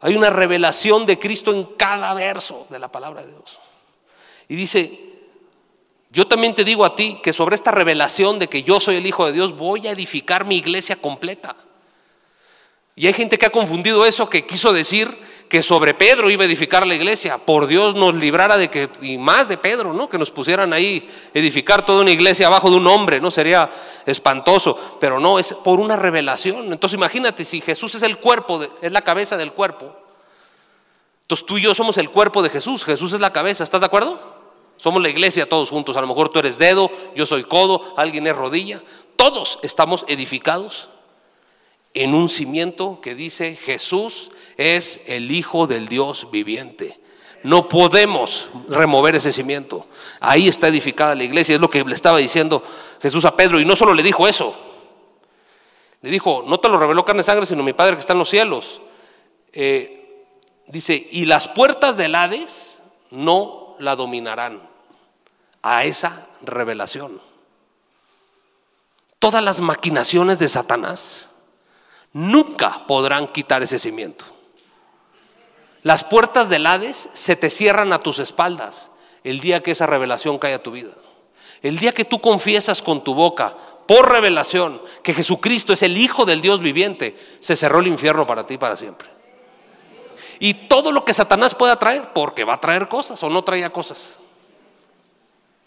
Hay 0.00 0.14
una 0.14 0.28
revelación 0.28 1.06
de 1.06 1.18
Cristo 1.18 1.52
en 1.52 1.64
cada 1.76 2.12
verso 2.12 2.66
de 2.68 2.78
la 2.78 2.92
palabra 2.92 3.22
de 3.22 3.28
Dios. 3.28 3.58
Y 4.46 4.56
dice, 4.56 5.06
yo 6.10 6.28
también 6.28 6.54
te 6.54 6.64
digo 6.64 6.84
a 6.84 6.94
ti 6.94 7.18
que 7.22 7.32
sobre 7.32 7.54
esta 7.54 7.70
revelación 7.70 8.38
de 8.38 8.48
que 8.48 8.62
yo 8.62 8.78
soy 8.78 8.96
el 8.96 9.06
Hijo 9.06 9.24
de 9.26 9.32
Dios 9.32 9.56
voy 9.56 9.86
a 9.86 9.92
edificar 9.92 10.44
mi 10.44 10.56
iglesia 10.56 10.96
completa. 10.96 11.56
Y 12.96 13.06
hay 13.06 13.12
gente 13.12 13.36
que 13.36 13.44
ha 13.44 13.50
confundido 13.50 14.06
eso, 14.06 14.30
que 14.30 14.46
quiso 14.46 14.72
decir 14.72 15.16
que 15.50 15.62
sobre 15.62 15.92
Pedro 15.92 16.30
iba 16.30 16.42
a 16.42 16.46
edificar 16.46 16.86
la 16.86 16.94
iglesia. 16.94 17.36
Por 17.36 17.66
Dios 17.66 17.94
nos 17.94 18.14
librara 18.14 18.56
de 18.56 18.68
que, 18.68 18.88
y 19.02 19.18
más 19.18 19.48
de 19.48 19.58
Pedro, 19.58 19.92
¿no? 19.92 20.08
Que 20.08 20.16
nos 20.18 20.30
pusieran 20.30 20.72
ahí 20.72 21.08
edificar 21.34 21.84
toda 21.84 22.00
una 22.00 22.10
iglesia 22.10 22.46
abajo 22.46 22.70
de 22.70 22.76
un 22.76 22.86
hombre, 22.86 23.20
¿no? 23.20 23.30
Sería 23.30 23.70
espantoso, 24.06 24.98
pero 24.98 25.20
no, 25.20 25.38
es 25.38 25.52
por 25.52 25.78
una 25.78 25.94
revelación. 25.94 26.72
Entonces 26.72 26.96
imagínate, 26.96 27.44
si 27.44 27.60
Jesús 27.60 27.94
es 27.94 28.02
el 28.02 28.16
cuerpo, 28.16 28.60
es 28.80 28.90
la 28.90 29.02
cabeza 29.02 29.36
del 29.36 29.52
cuerpo, 29.52 29.94
entonces 31.20 31.44
tú 31.44 31.58
y 31.58 31.62
yo 31.62 31.74
somos 31.74 31.98
el 31.98 32.08
cuerpo 32.08 32.40
de 32.40 32.50
Jesús, 32.50 32.84
Jesús 32.84 33.12
es 33.12 33.20
la 33.20 33.32
cabeza, 33.32 33.64
¿estás 33.64 33.80
de 33.80 33.86
acuerdo? 33.86 34.18
Somos 34.76 35.02
la 35.02 35.08
iglesia 35.08 35.48
todos 35.48 35.70
juntos, 35.70 35.96
a 35.96 36.00
lo 36.00 36.06
mejor 36.06 36.28
tú 36.28 36.38
eres 36.38 36.56
dedo, 36.56 36.88
yo 37.14 37.26
soy 37.26 37.42
codo, 37.44 37.94
alguien 37.96 38.26
es 38.28 38.36
rodilla, 38.36 38.80
todos 39.16 39.58
estamos 39.62 40.04
edificados 40.08 40.88
en 42.02 42.14
un 42.14 42.28
cimiento 42.28 43.00
que 43.00 43.14
dice 43.14 43.56
Jesús 43.56 44.30
es 44.56 45.00
el 45.06 45.30
Hijo 45.30 45.66
del 45.66 45.88
Dios 45.88 46.30
viviente. 46.30 47.00
No 47.42 47.68
podemos 47.68 48.50
remover 48.68 49.14
ese 49.14 49.32
cimiento. 49.32 49.86
Ahí 50.20 50.48
está 50.48 50.68
edificada 50.68 51.14
la 51.14 51.24
iglesia. 51.24 51.54
Es 51.54 51.60
lo 51.60 51.70
que 51.70 51.84
le 51.84 51.94
estaba 51.94 52.18
diciendo 52.18 52.62
Jesús 53.00 53.24
a 53.24 53.36
Pedro. 53.36 53.60
Y 53.60 53.64
no 53.64 53.76
solo 53.76 53.94
le 53.94 54.02
dijo 54.02 54.26
eso. 54.26 54.54
Le 56.02 56.10
dijo, 56.10 56.44
no 56.46 56.58
te 56.58 56.68
lo 56.68 56.78
reveló 56.78 57.04
carne 57.04 57.20
y 57.20 57.24
sangre, 57.24 57.46
sino 57.46 57.62
mi 57.62 57.72
Padre 57.72 57.94
que 57.94 58.00
está 58.00 58.12
en 58.12 58.18
los 58.18 58.28
cielos. 58.28 58.80
Eh, 59.52 60.26
dice, 60.66 61.06
y 61.10 61.24
las 61.24 61.48
puertas 61.48 61.96
del 61.96 62.14
Hades 62.14 62.82
no 63.10 63.76
la 63.78 63.96
dominarán 63.96 64.68
a 65.62 65.84
esa 65.84 66.26
revelación. 66.42 67.20
Todas 69.18 69.42
las 69.42 69.60
maquinaciones 69.60 70.38
de 70.38 70.48
Satanás 70.48 71.30
nunca 72.16 72.86
podrán 72.86 73.28
quitar 73.28 73.62
ese 73.62 73.78
cimiento. 73.78 74.24
Las 75.82 76.02
puertas 76.02 76.48
del 76.48 76.66
Hades 76.66 77.10
se 77.12 77.36
te 77.36 77.50
cierran 77.50 77.92
a 77.92 78.00
tus 78.00 78.20
espaldas 78.20 78.90
el 79.22 79.40
día 79.40 79.62
que 79.62 79.72
esa 79.72 79.84
revelación 79.86 80.38
cae 80.38 80.54
a 80.54 80.62
tu 80.62 80.70
vida. 80.70 80.92
El 81.60 81.78
día 81.78 81.92
que 81.92 82.06
tú 82.06 82.22
confiesas 82.22 82.80
con 82.80 83.04
tu 83.04 83.14
boca, 83.14 83.54
por 83.86 84.10
revelación, 84.10 84.80
que 85.02 85.12
Jesucristo 85.12 85.74
es 85.74 85.82
el 85.82 85.98
Hijo 85.98 86.24
del 86.24 86.40
Dios 86.40 86.60
viviente, 86.60 87.14
se 87.38 87.54
cerró 87.54 87.80
el 87.80 87.86
infierno 87.86 88.26
para 88.26 88.46
ti 88.46 88.56
para 88.56 88.78
siempre. 88.78 89.08
Y 90.38 90.54
todo 90.68 90.92
lo 90.92 91.04
que 91.04 91.12
Satanás 91.12 91.54
pueda 91.54 91.78
traer, 91.78 92.14
porque 92.14 92.44
va 92.44 92.54
a 92.54 92.60
traer 92.60 92.88
cosas 92.88 93.22
o 93.22 93.28
no 93.28 93.44
traía 93.44 93.70
cosas. 93.70 94.18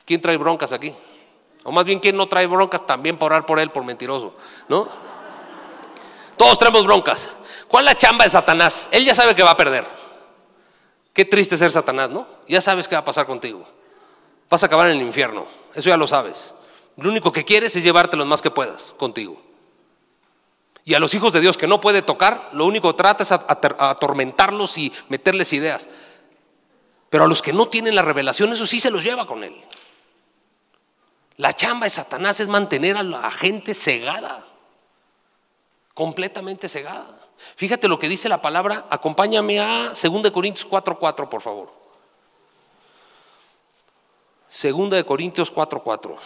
¿Quién 0.03 0.19
trae 0.19 0.37
broncas 0.37 0.73
aquí? 0.73 0.95
O 1.63 1.71
más 1.71 1.85
bien, 1.85 1.99
¿quién 1.99 2.17
no 2.17 2.27
trae 2.27 2.47
broncas 2.47 2.87
también 2.87 3.17
para 3.17 3.35
orar 3.35 3.45
por 3.45 3.59
él, 3.59 3.69
por 3.69 3.83
mentiroso? 3.83 4.35
¿No? 4.67 4.87
Todos 6.39 6.57
traemos 6.57 6.85
broncas. 6.85 7.33
¿Cuál 7.67 7.83
es 7.83 7.91
la 7.91 7.97
chamba 7.97 8.23
de 8.23 8.29
Satanás? 8.29 8.87
Él 8.93 9.03
ya 9.03 9.13
sabe 9.13 9.35
que 9.35 9.43
va 9.43 9.51
a 9.51 9.57
perder. 9.57 9.85
Qué 11.11 11.25
triste 11.25 11.57
ser 11.57 11.69
Satanás, 11.69 12.09
¿no? 12.09 12.25
Ya 12.47 12.61
sabes 12.61 12.87
qué 12.87 12.95
va 12.95 13.01
a 13.01 13.03
pasar 13.03 13.25
contigo. 13.25 13.67
Vas 14.49 14.63
a 14.63 14.67
acabar 14.67 14.87
en 14.89 14.95
el 14.95 15.05
infierno. 15.05 15.45
Eso 15.75 15.89
ya 15.89 15.97
lo 15.97 16.07
sabes. 16.07 16.53
Lo 16.95 17.09
único 17.09 17.33
que 17.33 17.43
quieres 17.43 17.75
es 17.75 17.83
llevarte 17.83 18.15
lo 18.15 18.25
más 18.25 18.41
que 18.41 18.51
puedas 18.51 18.93
contigo. 18.95 19.41
Y 20.85 20.93
a 20.93 20.99
los 21.01 21.13
hijos 21.13 21.33
de 21.33 21.41
Dios 21.41 21.57
que 21.57 21.67
no 21.67 21.81
puede 21.81 22.03
tocar, 22.03 22.51
lo 22.53 22.63
único 22.63 22.89
que 22.89 22.97
trata 22.97 23.23
es 23.23 23.33
atormentarlos 23.33 24.77
y 24.77 24.93
meterles 25.09 25.51
ideas. 25.51 25.89
Pero 27.09 27.25
a 27.25 27.27
los 27.27 27.41
que 27.41 27.51
no 27.51 27.67
tienen 27.67 27.95
la 27.95 28.01
revelación, 28.01 28.53
eso 28.53 28.65
sí 28.65 28.79
se 28.79 28.91
los 28.91 29.03
lleva 29.03 29.27
con 29.27 29.43
él. 29.43 29.55
La 31.35 31.51
chamba 31.51 31.83
de 31.83 31.89
Satanás 31.89 32.39
es 32.39 32.47
mantener 32.47 32.95
a 32.95 33.03
la 33.03 33.29
gente 33.29 33.73
cegada 33.73 34.48
completamente 35.99 36.69
cegada. 36.69 37.19
Fíjate 37.57 37.89
lo 37.89 37.99
que 37.99 38.07
dice 38.07 38.29
la 38.29 38.41
palabra, 38.41 38.85
acompáñame 38.89 39.59
a 39.59 39.89
2 39.89 40.31
Corintios 40.31 40.65
4:4, 40.65 41.27
por 41.27 41.41
favor. 41.41 41.73
Segunda 44.47 44.95
de 44.95 45.03
Corintios 45.03 45.51
4:4. 45.51 46.17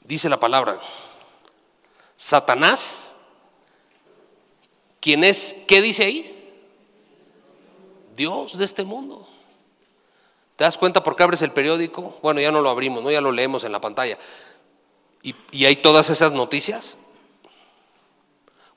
Dice 0.00 0.30
la 0.30 0.40
palabra, 0.40 0.80
Satanás, 2.16 3.12
¿quién 5.00 5.22
es? 5.22 5.54
¿Qué 5.68 5.82
dice 5.82 6.04
ahí? 6.06 6.64
Dios 8.16 8.56
de 8.56 8.64
este 8.64 8.84
mundo. 8.84 9.28
¿Te 10.56 10.64
das 10.64 10.78
cuenta 10.78 11.02
por 11.02 11.14
qué 11.14 11.24
abres 11.24 11.42
el 11.42 11.50
periódico? 11.50 12.18
Bueno, 12.22 12.40
ya 12.40 12.50
no 12.50 12.62
lo 12.62 12.70
abrimos, 12.70 13.02
¿no? 13.02 13.10
ya 13.10 13.20
lo 13.20 13.32
leemos 13.32 13.64
en 13.64 13.72
la 13.72 13.82
pantalla. 13.82 14.18
Y, 15.24 15.64
hay 15.64 15.76
todas 15.76 16.10
esas 16.10 16.32
noticias. 16.32 16.98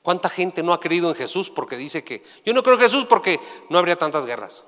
¿Cuánta 0.02 0.30
gente 0.30 0.62
no 0.62 0.72
ha 0.72 0.80
creído 0.80 1.10
en 1.10 1.14
Jesús 1.14 1.50
porque 1.50 1.76
dice 1.76 2.02
que 2.02 2.24
yo 2.44 2.54
no 2.54 2.62
creo 2.62 2.76
en 2.76 2.80
Jesús 2.80 3.04
porque 3.04 3.38
no 3.68 3.78
habría 3.78 3.96
tantas 3.96 4.24
guerras? 4.24 4.64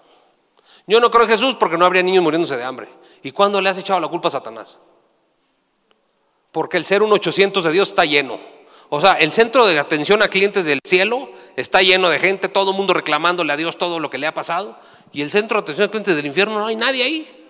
Yo 0.87 1.01
no 1.01 1.11
creo 1.11 1.25
en 1.25 1.31
Jesús 1.31 1.57
porque 1.57 1.79
no 1.79 1.87
habría 1.87 2.03
niños 2.03 2.23
muriéndose 2.23 2.59
de 2.59 2.65
hambre. 2.65 2.89
¿Y 3.23 3.33
cuándo 3.33 3.63
le 3.63 3.71
has 3.71 3.79
echado 3.79 3.99
la 3.99 4.09
culpa 4.09 4.29
a 4.29 4.33
Satanás? 4.33 4.79
Porque 6.53 6.77
el 6.77 6.85
ser 6.85 7.03
un 7.03 7.13
800 7.13 7.65
de 7.65 7.73
Dios 7.73 7.89
está 7.89 8.05
lleno. 8.05 8.39
O 8.91 9.01
sea, 9.01 9.15
el 9.15 9.33
centro 9.33 9.67
de 9.67 9.79
atención 9.79 10.21
a 10.21 10.29
clientes 10.29 10.67
del 10.67 10.81
cielo 10.85 11.31
está 11.57 11.81
lleno 11.81 12.11
de 12.11 12.19
gente, 12.19 12.49
todo 12.49 12.73
el 12.73 12.77
mundo 12.77 12.93
reclamándole 12.93 13.53
a 13.53 13.57
Dios 13.57 13.79
todo 13.79 14.01
lo 14.01 14.11
que 14.11 14.19
le 14.19 14.27
ha 14.27 14.35
pasado. 14.35 14.79
Y 15.13 15.23
el 15.23 15.31
centro 15.31 15.59
de 15.59 15.63
atención 15.63 15.89
a 15.89 15.91
clientes 15.91 16.15
del 16.15 16.27
infierno 16.27 16.59
no 16.59 16.67
hay 16.67 16.77
nadie 16.77 17.05
ahí. 17.05 17.47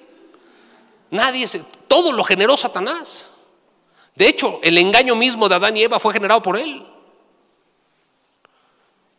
Nadie, 1.11 1.47
todo 1.89 2.13
lo 2.13 2.23
generó 2.23 2.57
Satanás. 2.57 3.30
De 4.15 4.29
hecho, 4.29 4.61
el 4.63 4.77
engaño 4.79 5.15
mismo 5.17 5.49
de 5.49 5.55
Adán 5.55 5.77
y 5.77 5.83
Eva 5.83 5.99
fue 5.99 6.13
generado 6.13 6.43
por 6.43 6.57
él. 6.57 6.87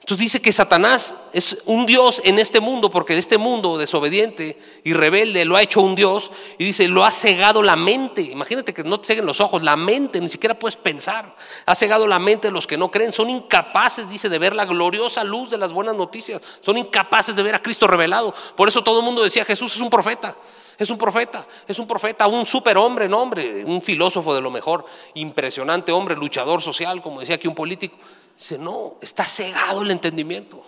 Entonces 0.01 0.25
dice 0.25 0.41
que 0.41 0.51
Satanás 0.51 1.13
es 1.31 1.59
un 1.65 1.85
Dios 1.85 2.23
en 2.25 2.39
este 2.39 2.59
mundo, 2.59 2.89
porque 2.89 3.15
este 3.15 3.37
mundo 3.37 3.77
desobediente 3.77 4.59
y 4.83 4.93
rebelde 4.93 5.45
lo 5.45 5.55
ha 5.55 5.61
hecho 5.61 5.79
un 5.79 5.93
Dios, 5.93 6.31
y 6.57 6.65
dice, 6.65 6.87
lo 6.87 7.05
ha 7.05 7.11
cegado 7.11 7.61
la 7.61 7.75
mente. 7.75 8.21
Imagínate 8.21 8.73
que 8.73 8.83
no 8.83 8.99
te 8.99 9.07
ceguen 9.07 9.27
los 9.27 9.39
ojos, 9.39 9.61
la 9.61 9.75
mente, 9.75 10.19
ni 10.19 10.27
siquiera 10.27 10.57
puedes 10.57 10.75
pensar. 10.75 11.35
Ha 11.67 11.75
cegado 11.75 12.07
la 12.07 12.17
mente 12.17 12.47
de 12.47 12.51
los 12.51 12.65
que 12.65 12.77
no 12.77 12.89
creen, 12.89 13.13
son 13.13 13.29
incapaces, 13.29 14.09
dice, 14.09 14.27
de 14.27 14.39
ver 14.39 14.55
la 14.55 14.65
gloriosa 14.65 15.23
luz 15.23 15.51
de 15.51 15.59
las 15.59 15.71
buenas 15.71 15.93
noticias, 15.93 16.41
son 16.61 16.79
incapaces 16.79 17.35
de 17.35 17.43
ver 17.43 17.53
a 17.53 17.61
Cristo 17.61 17.85
revelado. 17.85 18.33
Por 18.55 18.67
eso 18.67 18.83
todo 18.83 18.99
el 18.99 19.05
mundo 19.05 19.21
decía, 19.21 19.45
Jesús 19.45 19.75
es 19.75 19.81
un 19.81 19.91
profeta. 19.91 20.35
Es 20.81 20.89
un 20.89 20.97
profeta, 20.97 21.45
es 21.67 21.77
un 21.77 21.85
profeta, 21.85 22.25
un 22.25 22.43
superhombre, 22.43 23.07
no 23.07 23.21
hombre, 23.21 23.63
un 23.63 23.83
filósofo 23.83 24.33
de 24.33 24.41
lo 24.41 24.49
mejor, 24.49 24.83
impresionante 25.13 25.91
hombre, 25.91 26.15
luchador 26.15 26.59
social, 26.59 27.03
como 27.03 27.19
decía 27.19 27.35
aquí 27.35 27.47
un 27.47 27.53
político. 27.53 27.97
Dice, 28.35 28.57
no, 28.57 28.95
está 28.99 29.23
cegado 29.23 29.83
el 29.83 29.91
entendimiento. 29.91 30.65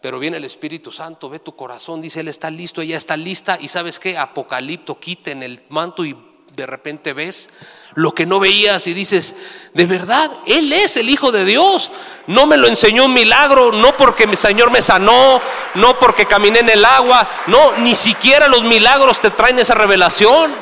Pero 0.00 0.18
viene 0.18 0.38
el 0.38 0.44
Espíritu 0.44 0.90
Santo, 0.90 1.28
ve 1.28 1.38
tu 1.38 1.54
corazón, 1.54 2.00
dice, 2.00 2.20
Él 2.20 2.28
está 2.28 2.48
listo, 2.50 2.80
ella 2.80 2.96
está 2.96 3.14
lista. 3.14 3.58
Y 3.60 3.68
sabes 3.68 4.00
qué, 4.00 4.16
Apocalipto, 4.16 4.98
quiten 4.98 5.42
el 5.42 5.62
manto 5.68 6.06
y 6.06 6.16
de 6.54 6.66
repente 6.66 7.12
ves 7.12 7.50
lo 7.94 8.14
que 8.14 8.26
no 8.26 8.40
veías 8.40 8.86
y 8.86 8.94
dices, 8.94 9.36
de 9.72 9.86
verdad, 9.86 10.30
Él 10.46 10.72
es 10.72 10.96
el 10.96 11.08
Hijo 11.08 11.32
de 11.32 11.44
Dios. 11.44 11.90
No 12.26 12.46
me 12.46 12.56
lo 12.56 12.66
enseñó 12.66 13.04
un 13.04 13.12
milagro, 13.12 13.72
no 13.72 13.96
porque 13.96 14.26
mi 14.26 14.36
Señor 14.36 14.70
me 14.70 14.82
sanó, 14.82 15.40
no 15.74 15.98
porque 15.98 16.26
caminé 16.26 16.60
en 16.60 16.70
el 16.70 16.84
agua, 16.84 17.28
no, 17.46 17.76
ni 17.78 17.94
siquiera 17.94 18.48
los 18.48 18.64
milagros 18.64 19.20
te 19.20 19.30
traen 19.30 19.58
esa 19.58 19.74
revelación. 19.74 20.54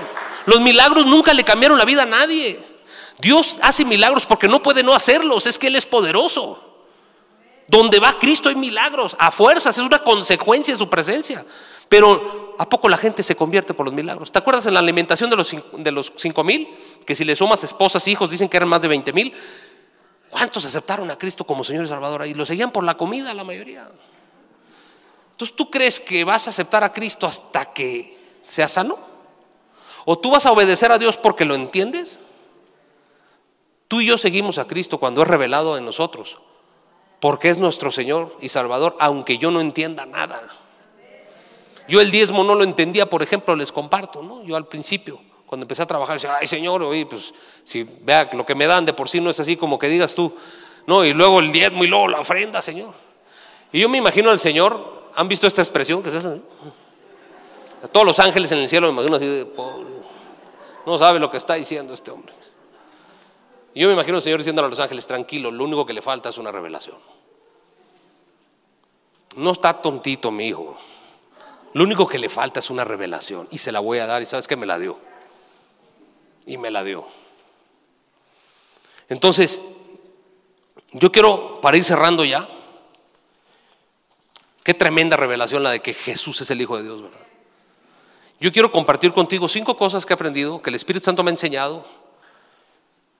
Los 0.46 0.60
milagros 0.60 1.06
nunca 1.06 1.32
le 1.32 1.44
cambiaron 1.44 1.78
la 1.78 1.84
vida 1.84 2.02
a 2.02 2.06
nadie. 2.06 2.60
Dios 3.18 3.58
hace 3.62 3.84
milagros 3.84 4.26
porque 4.26 4.48
no 4.48 4.62
puede 4.62 4.82
no 4.82 4.94
hacerlos, 4.94 5.46
es 5.46 5.58
que 5.58 5.68
Él 5.68 5.76
es 5.76 5.86
poderoso. 5.86 6.68
Donde 7.68 8.00
va 8.00 8.18
Cristo 8.18 8.48
hay 8.48 8.56
milagros, 8.56 9.16
a 9.18 9.30
fuerzas, 9.30 9.78
es 9.78 9.84
una 9.84 10.00
consecuencia 10.00 10.74
de 10.74 10.78
su 10.78 10.90
presencia. 10.90 11.46
Pero 11.92 12.54
¿a 12.56 12.66
poco 12.66 12.88
la 12.88 12.96
gente 12.96 13.22
se 13.22 13.36
convierte 13.36 13.74
por 13.74 13.84
los 13.84 13.94
milagros? 13.94 14.32
¿Te 14.32 14.38
acuerdas 14.38 14.64
en 14.64 14.72
la 14.72 14.80
alimentación 14.80 15.28
de 15.28 15.36
los, 15.36 15.54
de 15.76 15.92
los 15.92 16.10
cinco 16.16 16.42
mil? 16.42 16.74
Que 17.04 17.14
si 17.14 17.22
le 17.22 17.36
sumas 17.36 17.62
esposas, 17.64 18.08
hijos, 18.08 18.30
dicen 18.30 18.48
que 18.48 18.56
eran 18.56 18.70
más 18.70 18.80
de 18.80 18.88
20 18.88 19.12
mil. 19.12 19.34
¿Cuántos 20.30 20.64
aceptaron 20.64 21.10
a 21.10 21.18
Cristo 21.18 21.44
como 21.44 21.62
Señor 21.62 21.84
y 21.84 21.88
Salvador? 21.88 22.26
Y 22.26 22.32
lo 22.32 22.46
seguían 22.46 22.70
por 22.70 22.82
la 22.82 22.96
comida, 22.96 23.34
la 23.34 23.44
mayoría. 23.44 23.90
Entonces, 25.32 25.54
¿tú 25.54 25.70
crees 25.70 26.00
que 26.00 26.24
vas 26.24 26.46
a 26.46 26.50
aceptar 26.50 26.82
a 26.82 26.94
Cristo 26.94 27.26
hasta 27.26 27.74
que 27.74 28.18
sea 28.42 28.68
sano? 28.68 28.98
¿O 30.06 30.18
tú 30.18 30.30
vas 30.30 30.46
a 30.46 30.52
obedecer 30.52 30.92
a 30.92 30.98
Dios 30.98 31.18
porque 31.18 31.44
lo 31.44 31.54
entiendes? 31.54 32.20
Tú 33.86 34.00
y 34.00 34.06
yo 34.06 34.16
seguimos 34.16 34.56
a 34.56 34.66
Cristo 34.66 34.96
cuando 34.96 35.20
es 35.20 35.28
revelado 35.28 35.76
en 35.76 35.84
nosotros, 35.84 36.38
porque 37.20 37.50
es 37.50 37.58
nuestro 37.58 37.92
Señor 37.92 38.34
y 38.40 38.48
Salvador, 38.48 38.96
aunque 38.98 39.36
yo 39.36 39.50
no 39.50 39.60
entienda 39.60 40.06
nada. 40.06 40.40
Yo 41.88 42.00
el 42.00 42.10
diezmo 42.10 42.44
no 42.44 42.54
lo 42.54 42.64
entendía, 42.64 43.08
por 43.08 43.22
ejemplo, 43.22 43.54
les 43.56 43.72
comparto, 43.72 44.22
¿no? 44.22 44.42
Yo 44.44 44.56
al 44.56 44.66
principio, 44.66 45.20
cuando 45.46 45.64
empecé 45.64 45.82
a 45.82 45.86
trabajar, 45.86 46.16
decía, 46.16 46.36
ay 46.40 46.46
Señor, 46.46 46.82
oye, 46.82 47.06
pues 47.06 47.34
si 47.64 47.82
vea 47.82 48.28
lo 48.32 48.46
que 48.46 48.54
me 48.54 48.66
dan 48.66 48.84
de 48.84 48.92
por 48.92 49.08
sí 49.08 49.20
no 49.20 49.30
es 49.30 49.40
así 49.40 49.56
como 49.56 49.78
que 49.78 49.88
digas 49.88 50.14
tú, 50.14 50.34
no, 50.86 51.04
y 51.04 51.12
luego 51.12 51.40
el 51.40 51.52
diezmo 51.52 51.84
y 51.84 51.86
luego 51.86 52.08
la 52.08 52.20
ofrenda, 52.20 52.60
Señor. 52.60 52.94
Y 53.72 53.80
yo 53.80 53.88
me 53.88 53.98
imagino 53.98 54.30
al 54.30 54.40
Señor, 54.40 55.10
¿han 55.14 55.28
visto 55.28 55.46
esta 55.46 55.62
expresión 55.62 56.02
que 56.02 56.10
se 56.10 56.18
hace? 56.18 56.42
A 57.82 57.88
todos 57.88 58.06
los 58.06 58.18
ángeles 58.20 58.50
en 58.52 58.58
el 58.58 58.68
cielo 58.68 58.86
me 58.88 58.92
imagino 58.94 59.16
así 59.16 59.26
de. 59.26 59.46
No 60.86 60.98
sabe 60.98 61.18
lo 61.18 61.30
que 61.30 61.36
está 61.36 61.54
diciendo 61.54 61.94
este 61.94 62.10
hombre. 62.10 62.34
Yo 63.74 63.86
me 63.88 63.94
imagino 63.94 64.16
al 64.16 64.22
Señor 64.22 64.38
diciendo 64.38 64.64
a 64.64 64.68
los 64.68 64.78
ángeles, 64.80 65.06
tranquilo, 65.06 65.50
lo 65.50 65.64
único 65.64 65.86
que 65.86 65.92
le 65.92 66.02
falta 66.02 66.28
es 66.28 66.38
una 66.38 66.52
revelación. 66.52 66.96
No 69.36 69.52
está 69.52 69.80
tontito 69.80 70.30
mi 70.30 70.48
hijo. 70.48 70.76
Lo 71.74 71.84
único 71.84 72.06
que 72.06 72.18
le 72.18 72.28
falta 72.28 72.60
es 72.60 72.70
una 72.70 72.84
revelación 72.84 73.48
y 73.50 73.58
se 73.58 73.72
la 73.72 73.80
voy 73.80 73.98
a 73.98 74.06
dar 74.06 74.22
y 74.22 74.26
sabes 74.26 74.46
que 74.46 74.56
me 74.56 74.66
la 74.66 74.78
dio. 74.78 74.98
Y 76.46 76.58
me 76.58 76.70
la 76.70 76.84
dio. 76.84 77.06
Entonces, 79.08 79.62
yo 80.92 81.10
quiero, 81.10 81.60
para 81.60 81.76
ir 81.76 81.84
cerrando 81.84 82.24
ya, 82.24 82.48
qué 84.62 84.74
tremenda 84.74 85.16
revelación 85.16 85.62
la 85.62 85.70
de 85.70 85.80
que 85.80 85.94
Jesús 85.94 86.40
es 86.40 86.50
el 86.50 86.60
Hijo 86.60 86.76
de 86.76 86.84
Dios, 86.84 87.02
¿verdad? 87.02 87.20
Yo 88.40 88.50
quiero 88.50 88.72
compartir 88.72 89.12
contigo 89.12 89.48
cinco 89.48 89.76
cosas 89.76 90.04
que 90.04 90.12
he 90.12 90.16
aprendido, 90.16 90.60
que 90.60 90.70
el 90.70 90.74
Espíritu 90.74 91.04
Santo 91.04 91.22
me 91.22 91.30
ha 91.30 91.32
enseñado, 91.32 91.86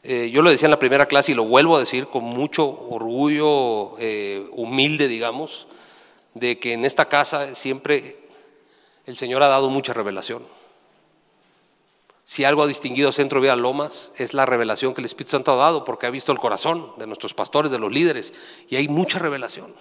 eh, 0.03 0.31
yo 0.31 0.43
lo 0.43 0.51
decía 0.51 0.67
en 0.67 0.73
la 0.73 0.81
primera 0.81 1.07
clase 1.07 1.31
y 1.31 1.35
lo 1.37 1.45
vuelvo 1.45 1.77
a 1.77 1.81
decir 1.81 2.09
con 2.09 2.25
mucho 2.25 2.67
orgullo 2.67 3.97
eh, 3.99 4.49
humilde, 4.51 5.07
digamos, 5.07 5.69
de 6.35 6.59
que 6.59 6.73
en 6.73 6.85
esta 6.85 7.09
casa 7.09 7.55
siempre 7.55 8.22
el 9.07 9.17
Señor 9.17 9.43
ha 9.43 9.49
dado 9.49 9.71
mucha 9.71 9.93
revelación. 9.93 10.43
Si 12.25 12.45
algo 12.45 12.63
ha 12.63 12.67
distinguido 12.67 13.09
a 13.09 13.13
Centro 13.13 13.41
Vía 13.41 13.57
Lomas 13.57 14.13
es 14.17 14.33
la 14.33 14.47
revelación 14.47 14.95
que 14.95 15.01
el 15.01 15.07
Espíritu 15.07 15.33
Santo 15.33 15.53
ha 15.53 15.57
dado, 15.57 15.85
porque 15.85 16.07
ha 16.07 16.11
visto 16.11 16.33
el 16.33 16.39
corazón 16.39 16.93
de 16.97 17.07
nuestros 17.07 17.35
pastores, 17.35 17.71
de 17.73 17.79
los 17.79 17.93
líderes, 17.93 18.33
y 18.69 18.77
hay 18.77 18.89
mucha 18.89 19.19
revelación. 19.19 19.75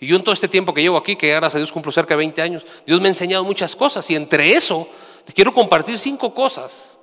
Y 0.00 0.08
yo 0.08 0.16
en 0.16 0.24
todo 0.24 0.32
este 0.32 0.48
tiempo 0.48 0.74
que 0.74 0.82
llevo 0.82 0.96
aquí, 0.96 1.16
que 1.16 1.28
gracias 1.28 1.54
a 1.54 1.58
Dios 1.58 1.72
cumplo 1.72 1.92
cerca 1.92 2.14
de 2.14 2.18
20 2.18 2.42
años, 2.42 2.66
Dios 2.84 3.00
me 3.00 3.06
ha 3.06 3.10
enseñado 3.10 3.44
muchas 3.44 3.76
cosas, 3.76 4.10
y 4.10 4.16
entre 4.16 4.52
eso 4.52 4.88
te 5.24 5.32
quiero 5.32 5.54
compartir 5.54 5.98
cinco 5.98 6.34
cosas 6.34 6.98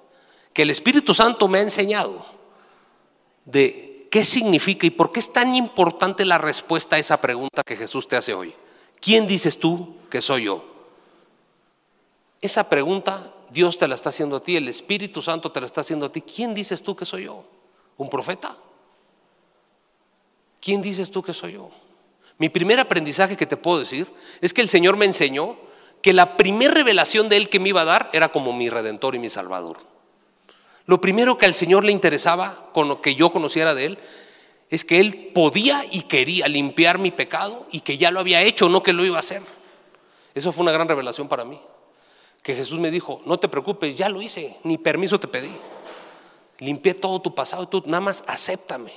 que 0.54 0.64
el 0.64 0.70
Espíritu 0.70 1.14
Santo 1.14 1.48
me 1.48 1.60
ha 1.60 1.62
enseñado 1.62 2.26
de 3.46 4.08
qué 4.12 4.26
significa 4.26 4.86
y 4.86 4.90
por 4.90 5.12
qué 5.12 5.22
es 5.22 5.32
tan 5.32 5.56
importante 5.56 6.26
la 6.26 6.38
respuesta 6.38 6.98
a 6.98 7.00
esa 7.00 7.22
pregunta 7.22 7.64
que 7.66 7.78
Jesús 7.78 8.08
te 8.08 8.18
hace 8.18 8.34
hoy. 8.34 8.54
¿Quién 9.00 9.26
dices 9.26 9.58
tú 9.58 9.96
que 10.10 10.22
soy 10.22 10.44
yo? 10.44 10.71
Esa 12.42 12.68
pregunta 12.68 13.32
Dios 13.52 13.78
te 13.78 13.88
la 13.88 13.96
está 13.96 14.10
haciendo 14.10 14.38
a 14.38 14.40
ti, 14.42 14.56
el 14.56 14.68
Espíritu 14.68 15.22
Santo 15.22 15.52
te 15.52 15.60
la 15.60 15.68
está 15.68 15.82
haciendo 15.82 16.06
a 16.08 16.12
ti. 16.12 16.22
¿Quién 16.22 16.54
dices 16.54 16.82
tú 16.82 16.96
que 16.96 17.06
soy 17.06 17.26
yo? 17.26 17.44
¿Un 17.98 18.10
profeta? 18.10 18.56
¿Quién 20.60 20.82
dices 20.82 21.12
tú 21.12 21.22
que 21.22 21.34
soy 21.34 21.54
yo? 21.54 21.70
Mi 22.38 22.50
primer 22.50 22.80
aprendizaje 22.80 23.38
que 23.38 23.46
te 23.46 23.58
puedo 23.58 23.80
decir 23.80 24.12
es 24.42 24.54
que 24.54 24.62
el 24.62 24.70
Señor 24.70 24.98
me 24.98 25.06
enseñó 25.06 25.58
que 26.02 26.14
la 26.14 26.38
primera 26.38 26.74
revelación 26.74 27.30
de 27.30 27.38
Él 27.38 27.50
que 27.50 27.60
me 27.60 27.70
iba 27.70 27.82
a 27.82 27.86
dar 27.86 28.10
era 28.14 28.32
como 28.32 28.54
mi 28.54 28.70
redentor 28.70 29.14
y 29.14 29.20
mi 29.20 29.30
salvador. 29.30 29.78
Lo 30.86 31.00
primero 31.00 31.38
que 31.38 31.46
al 31.46 31.54
Señor 31.54 31.84
le 31.84 31.92
interesaba, 31.92 32.72
con 32.74 32.88
lo 32.88 33.02
que 33.02 33.14
yo 33.16 33.32
conociera 33.32 33.76
de 33.76 33.86
Él, 33.86 34.00
es 34.70 34.86
que 34.86 35.00
Él 35.00 35.32
podía 35.36 35.86
y 35.92 36.04
quería 36.04 36.48
limpiar 36.48 36.98
mi 36.98 37.12
pecado 37.12 37.68
y 37.72 37.82
que 37.82 37.98
ya 37.98 38.10
lo 38.10 38.20
había 38.20 38.42
hecho, 38.42 38.70
no 38.70 38.82
que 38.82 38.94
lo 38.94 39.06
iba 39.06 39.18
a 39.18 39.20
hacer. 39.20 39.44
Eso 40.34 40.52
fue 40.52 40.64
una 40.64 40.72
gran 40.72 40.88
revelación 40.88 41.28
para 41.28 41.46
mí. 41.46 41.60
Que 42.42 42.56
Jesús 42.56 42.80
me 42.80 42.92
dijo, 42.92 43.22
no 43.26 43.40
te 43.40 43.48
preocupes, 43.48 43.96
ya 43.96 44.10
lo 44.10 44.22
hice, 44.22 44.58
ni 44.64 44.78
permiso 44.78 45.20
te 45.20 45.28
pedí. 45.28 45.52
Limpié 46.60 46.94
todo 46.94 47.22
tu 47.22 47.34
pasado, 47.36 47.68
tú 47.68 47.84
nada 47.86 48.02
más 48.02 48.24
acéptame. 48.28 48.94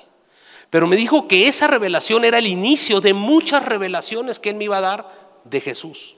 Pero 0.70 0.87
me 0.87 0.96
dijo 0.96 1.28
que 1.28 1.46
esa 1.46 1.66
revelación 1.66 2.24
era 2.24 2.38
el 2.38 2.46
inicio 2.46 3.00
de 3.00 3.14
muchas 3.14 3.64
revelaciones 3.64 4.38
que 4.38 4.50
Él 4.50 4.57
me 4.57 4.64
iba 4.64 4.78
a 4.78 4.83
dar 4.83 5.40
de 5.44 5.61
Jesús. 5.61 6.16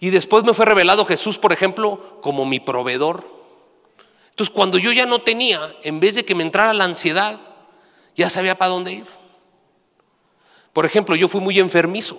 Y 0.00 0.10
después 0.10 0.44
me 0.44 0.54
fue 0.54 0.64
revelado 0.64 1.04
Jesús, 1.04 1.38
por 1.38 1.52
ejemplo, 1.52 2.20
como 2.22 2.46
mi 2.46 2.58
proveedor 2.58 3.40
entonces, 4.40 4.54
cuando 4.54 4.78
yo 4.78 4.90
ya 4.90 5.04
no 5.04 5.20
tenía, 5.20 5.76
en 5.82 6.00
vez 6.00 6.14
de 6.14 6.24
que 6.24 6.34
me 6.34 6.42
entrara 6.42 6.72
la 6.72 6.84
ansiedad, 6.84 7.38
ya 8.16 8.30
sabía 8.30 8.56
para 8.56 8.70
dónde 8.70 8.92
ir. 8.92 9.06
Por 10.72 10.86
ejemplo, 10.86 11.14
yo 11.14 11.28
fui 11.28 11.42
muy 11.42 11.58
enfermizo. 11.58 12.18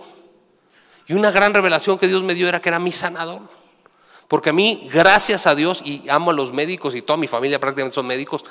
Y 1.08 1.14
una 1.14 1.32
gran 1.32 1.54
revelación 1.54 1.98
que 1.98 2.08
Dios 2.08 2.24
me 2.24 2.34
dio 2.36 2.48
era 2.48 2.62
que 2.62 2.70
era 2.70 2.80
mi 2.80 2.92
sanador. 2.92 3.42
Porque 4.28 4.52
a 4.52 4.54
mí, 4.54 4.88
gracias 4.92 5.46
a 5.46 5.56
Dios, 5.56 5.82
y 5.84 6.08
amo 6.10 6.32
a 6.32 6.34
los 6.34 6.54
médicos 6.54 6.96
y 6.96 7.02
toda 7.02 7.18
mi 7.18 7.28
familia 7.28 7.60
prácticamente 7.60 7.96
son 7.96 8.08
médicos, 8.08 8.46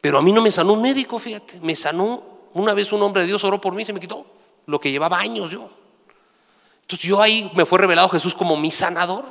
pero 0.00 0.18
a 0.18 0.22
mí 0.22 0.32
no 0.32 0.40
me 0.40 0.52
sanó 0.52 0.74
un 0.74 0.82
médico, 0.82 1.18
fíjate, 1.18 1.60
me 1.60 1.74
sanó 1.74 2.22
una 2.54 2.72
vez 2.72 2.92
un 2.92 3.02
hombre 3.02 3.22
de 3.22 3.28
Dios 3.28 3.42
oró 3.44 3.60
por 3.60 3.74
mí 3.74 3.82
y 3.82 3.84
se 3.84 3.92
me 3.92 4.00
quitó 4.00 4.24
lo 4.66 4.80
que 4.80 4.90
llevaba 4.90 5.18
años 5.18 5.50
yo. 5.50 5.70
Entonces 6.82 7.08
yo 7.08 7.20
ahí 7.20 7.50
me 7.54 7.66
fue 7.66 7.78
revelado 7.80 8.08
Jesús 8.08 8.34
como 8.34 8.56
mi 8.56 8.70
sanador. 8.70 9.24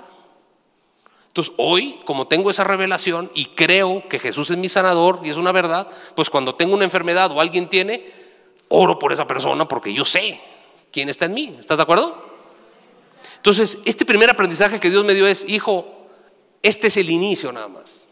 Entonces 1.28 1.54
hoy, 1.58 2.00
como 2.06 2.28
tengo 2.28 2.50
esa 2.50 2.64
revelación 2.64 3.32
y 3.34 3.46
creo 3.46 4.10
que 4.10 4.20
Jesús 4.20 4.52
es 4.52 4.58
mi 4.58 4.68
sanador 4.68 5.22
y 5.24 5.30
es 5.30 5.38
una 5.38 5.52
verdad, 5.52 5.88
pues 6.16 6.30
cuando 6.30 6.56
tengo 6.56 6.74
una 6.74 6.84
enfermedad 6.84 7.32
o 7.32 7.40
alguien 7.40 7.70
tiene, 7.70 8.14
oro 8.68 9.00
por 9.00 9.14
esa 9.14 9.26
persona 9.26 9.68
porque 9.68 9.94
yo 9.94 10.04
sé 10.04 10.40
quién 10.92 11.10
está 11.10 11.26
en 11.26 11.34
mí. 11.34 11.56
¿Estás 11.60 11.78
de 11.78 11.84
acuerdo? 11.84 12.27
Entonces, 13.48 13.78
este 13.86 14.04
primer 14.04 14.30
aprendizaje 14.30 14.78
que 14.78 14.90
Dios 14.90 15.06
me 15.06 15.14
dio 15.14 15.26
es, 15.26 15.46
hijo, 15.48 16.10
este 16.62 16.88
es 16.88 16.98
el 16.98 17.10
inicio 17.10 17.50
nada 17.54 17.70
más. 17.70 18.10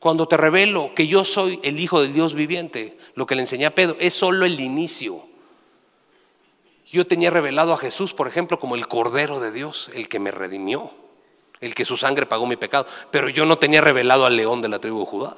Cuando 0.00 0.26
te 0.26 0.36
revelo 0.36 0.92
que 0.96 1.06
yo 1.06 1.24
soy 1.24 1.60
el 1.62 1.78
Hijo 1.78 2.02
del 2.02 2.12
Dios 2.12 2.34
viviente, 2.34 2.98
lo 3.14 3.24
que 3.24 3.36
le 3.36 3.42
enseñé 3.42 3.66
a 3.66 3.74
Pedro, 3.76 3.96
es 4.00 4.12
solo 4.12 4.46
el 4.46 4.58
inicio. 4.58 5.22
Yo 6.90 7.06
tenía 7.06 7.30
revelado 7.30 7.72
a 7.72 7.76
Jesús, 7.76 8.12
por 8.12 8.26
ejemplo, 8.26 8.58
como 8.58 8.74
el 8.74 8.88
Cordero 8.88 9.38
de 9.38 9.52
Dios, 9.52 9.92
el 9.94 10.08
que 10.08 10.18
me 10.18 10.32
redimió, 10.32 10.90
el 11.60 11.76
que 11.76 11.84
su 11.84 11.96
sangre 11.96 12.26
pagó 12.26 12.48
mi 12.48 12.56
pecado, 12.56 12.86
pero 13.12 13.28
yo 13.28 13.46
no 13.46 13.58
tenía 13.58 13.80
revelado 13.80 14.26
al 14.26 14.36
león 14.36 14.60
de 14.60 14.70
la 14.70 14.80
tribu 14.80 14.98
de 15.04 15.06
Judá. 15.06 15.36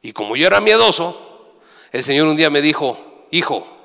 Y 0.00 0.12
como 0.12 0.36
yo 0.36 0.46
era 0.46 0.60
miedoso, 0.60 1.56
el 1.90 2.04
Señor 2.04 2.28
un 2.28 2.36
día 2.36 2.50
me 2.50 2.62
dijo, 2.62 3.26
hijo, 3.32 3.77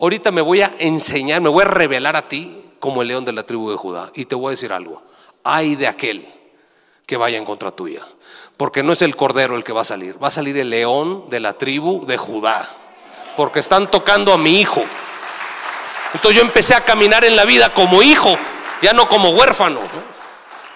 ahorita 0.00 0.30
me 0.30 0.40
voy 0.40 0.62
a 0.62 0.74
enseñar, 0.78 1.40
me 1.40 1.48
voy 1.48 1.62
a 1.62 1.66
revelar 1.66 2.16
a 2.16 2.28
ti 2.28 2.64
como 2.78 3.02
el 3.02 3.08
león 3.08 3.24
de 3.24 3.32
la 3.32 3.44
tribu 3.44 3.70
de 3.70 3.76
Judá. 3.76 4.10
Y 4.14 4.24
te 4.24 4.34
voy 4.34 4.48
a 4.48 4.50
decir 4.50 4.72
algo, 4.72 5.02
hay 5.44 5.76
de 5.76 5.86
aquel 5.86 6.26
que 7.06 7.16
vaya 7.16 7.38
en 7.38 7.44
contra 7.44 7.70
tuya, 7.70 8.02
porque 8.56 8.82
no 8.82 8.92
es 8.92 9.02
el 9.02 9.16
cordero 9.16 9.56
el 9.56 9.64
que 9.64 9.72
va 9.72 9.82
a 9.82 9.84
salir, 9.84 10.22
va 10.22 10.28
a 10.28 10.32
salir 10.32 10.56
el 10.58 10.70
león 10.70 11.28
de 11.28 11.40
la 11.40 11.54
tribu 11.54 12.06
de 12.06 12.16
Judá 12.16 12.68
porque 13.36 13.60
están 13.60 13.90
tocando 13.90 14.32
a 14.32 14.38
mi 14.38 14.60
hijo. 14.60 14.82
Entonces 16.12 16.36
yo 16.36 16.42
empecé 16.42 16.74
a 16.74 16.84
caminar 16.84 17.24
en 17.24 17.36
la 17.36 17.44
vida 17.44 17.72
como 17.72 18.02
hijo, 18.02 18.36
ya 18.82 18.92
no 18.92 19.08
como 19.08 19.30
huérfano. 19.30 19.80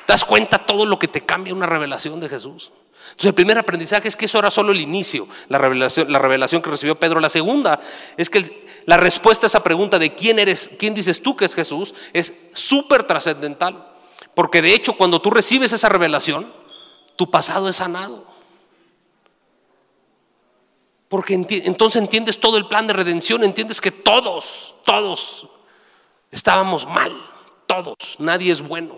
¿Te 0.06 0.12
das 0.12 0.24
cuenta 0.24 0.64
todo 0.64 0.86
lo 0.86 0.98
que 0.98 1.08
te 1.08 1.24
cambia 1.24 1.54
una 1.54 1.66
revelación 1.66 2.20
de 2.20 2.28
Jesús? 2.28 2.72
Entonces 3.10 3.26
el 3.26 3.34
primer 3.34 3.58
aprendizaje 3.58 4.08
es 4.08 4.16
que 4.16 4.24
eso 4.24 4.38
era 4.38 4.50
solo 4.50 4.72
el 4.72 4.80
inicio, 4.80 5.28
la 5.48 5.58
revelación, 5.58 6.10
la 6.10 6.18
revelación 6.18 6.62
que 6.62 6.70
recibió 6.70 6.94
Pedro. 6.94 7.20
La 7.20 7.28
segunda 7.28 7.78
es 8.16 8.30
que 8.30 8.63
la 8.86 8.96
respuesta 8.96 9.46
a 9.46 9.48
esa 9.48 9.62
pregunta 9.62 9.98
de 9.98 10.14
quién 10.14 10.38
eres, 10.38 10.70
quién 10.78 10.94
dices 10.94 11.22
tú 11.22 11.36
que 11.36 11.44
es 11.44 11.54
Jesús, 11.54 11.94
es 12.12 12.34
súper 12.52 13.04
trascendental. 13.04 13.92
Porque 14.34 14.60
de 14.60 14.74
hecho 14.74 14.96
cuando 14.96 15.22
tú 15.22 15.30
recibes 15.30 15.72
esa 15.72 15.88
revelación, 15.88 16.52
tu 17.16 17.30
pasado 17.30 17.68
es 17.68 17.76
sanado. 17.76 18.26
Porque 21.08 21.34
entonces 21.34 22.02
entiendes 22.02 22.40
todo 22.40 22.56
el 22.56 22.66
plan 22.66 22.86
de 22.86 22.92
redención, 22.92 23.44
entiendes 23.44 23.80
que 23.80 23.92
todos, 23.92 24.74
todos 24.84 25.48
estábamos 26.30 26.86
mal, 26.86 27.12
todos, 27.66 27.96
nadie 28.18 28.50
es 28.50 28.60
bueno. 28.60 28.96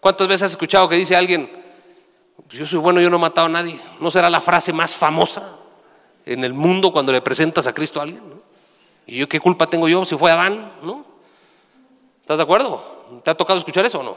¿Cuántas 0.00 0.26
veces 0.26 0.44
has 0.44 0.50
escuchado 0.52 0.88
que 0.88 0.96
dice 0.96 1.14
alguien, 1.14 1.50
pues 2.46 2.58
yo 2.58 2.66
soy 2.66 2.78
bueno, 2.78 3.00
yo 3.00 3.10
no 3.10 3.16
he 3.16 3.20
matado 3.20 3.46
a 3.46 3.50
nadie? 3.50 3.78
¿No 4.00 4.10
será 4.10 4.30
la 4.30 4.40
frase 4.40 4.72
más 4.72 4.94
famosa 4.94 5.58
en 6.24 6.44
el 6.44 6.54
mundo 6.54 6.92
cuando 6.92 7.12
le 7.12 7.20
presentas 7.20 7.66
a 7.66 7.74
Cristo 7.74 8.00
a 8.00 8.04
alguien? 8.04 8.22
¿Y 9.06 9.18
yo 9.18 9.28
qué 9.28 9.40
culpa 9.40 9.66
tengo 9.66 9.88
yo 9.88 10.04
si 10.04 10.16
fue 10.16 10.30
Adán? 10.30 10.72
¿No? 10.82 11.04
¿Estás 12.20 12.38
de 12.38 12.42
acuerdo? 12.42 13.20
¿Te 13.22 13.30
ha 13.30 13.34
tocado 13.34 13.58
escuchar 13.58 13.84
eso 13.86 14.00
o 14.00 14.02
no? 14.02 14.16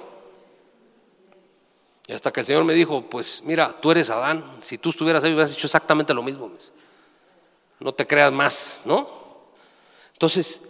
Y 2.08 2.14
hasta 2.14 2.32
que 2.32 2.40
el 2.40 2.46
Señor 2.46 2.64
me 2.64 2.74
dijo, 2.74 3.04
pues 3.04 3.44
mira, 3.46 3.80
tú 3.80 3.92
eres 3.92 4.10
Adán, 4.10 4.58
si 4.62 4.80
tú 4.80 4.90
estuvieras 4.90 5.24
ahí 5.24 5.32
hubieras 5.32 5.54
hecho 5.54 5.68
exactamente 5.68 6.14
lo 6.14 6.24
mismo. 6.24 6.52
No 7.80 7.94
te 7.94 8.08
creas 8.08 8.32
más, 8.32 8.82
¿no? 8.84 9.08
Entonces, 10.14 10.64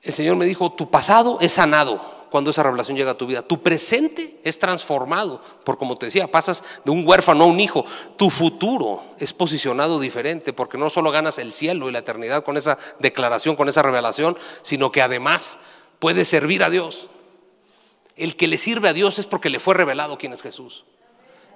el 0.00 0.12
Señor 0.14 0.36
me 0.36 0.46
dijo, 0.46 0.72
tu 0.72 0.90
pasado 0.90 1.38
es 1.40 1.52
sanado 1.52 2.17
cuando 2.30 2.50
esa 2.50 2.62
revelación 2.62 2.96
llega 2.96 3.12
a 3.12 3.16
tu 3.16 3.26
vida. 3.26 3.42
Tu 3.42 3.62
presente 3.62 4.38
es 4.44 4.58
transformado, 4.58 5.40
por 5.64 5.78
como 5.78 5.96
te 5.96 6.06
decía, 6.06 6.30
pasas 6.30 6.64
de 6.84 6.90
un 6.90 7.06
huérfano 7.06 7.44
a 7.44 7.46
un 7.46 7.60
hijo. 7.60 7.84
Tu 8.16 8.30
futuro 8.30 9.02
es 9.18 9.32
posicionado 9.32 10.00
diferente, 10.00 10.52
porque 10.52 10.78
no 10.78 10.90
solo 10.90 11.10
ganas 11.10 11.38
el 11.38 11.52
cielo 11.52 11.88
y 11.88 11.92
la 11.92 12.00
eternidad 12.00 12.44
con 12.44 12.56
esa 12.56 12.78
declaración, 12.98 13.56
con 13.56 13.68
esa 13.68 13.82
revelación, 13.82 14.36
sino 14.62 14.92
que 14.92 15.02
además 15.02 15.58
puedes 15.98 16.28
servir 16.28 16.62
a 16.62 16.70
Dios. 16.70 17.08
El 18.16 18.36
que 18.36 18.48
le 18.48 18.58
sirve 18.58 18.88
a 18.88 18.92
Dios 18.92 19.18
es 19.18 19.26
porque 19.26 19.50
le 19.50 19.60
fue 19.60 19.74
revelado 19.74 20.18
quién 20.18 20.32
es 20.32 20.42
Jesús. 20.42 20.84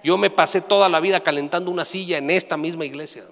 Yo 0.04 0.18
me 0.18 0.30
pasé 0.30 0.60
toda 0.60 0.88
la 0.88 1.00
vida 1.00 1.20
calentando 1.20 1.70
una 1.70 1.84
silla 1.84 2.18
en 2.18 2.30
esta 2.30 2.56
misma 2.56 2.84
iglesia. 2.84 3.24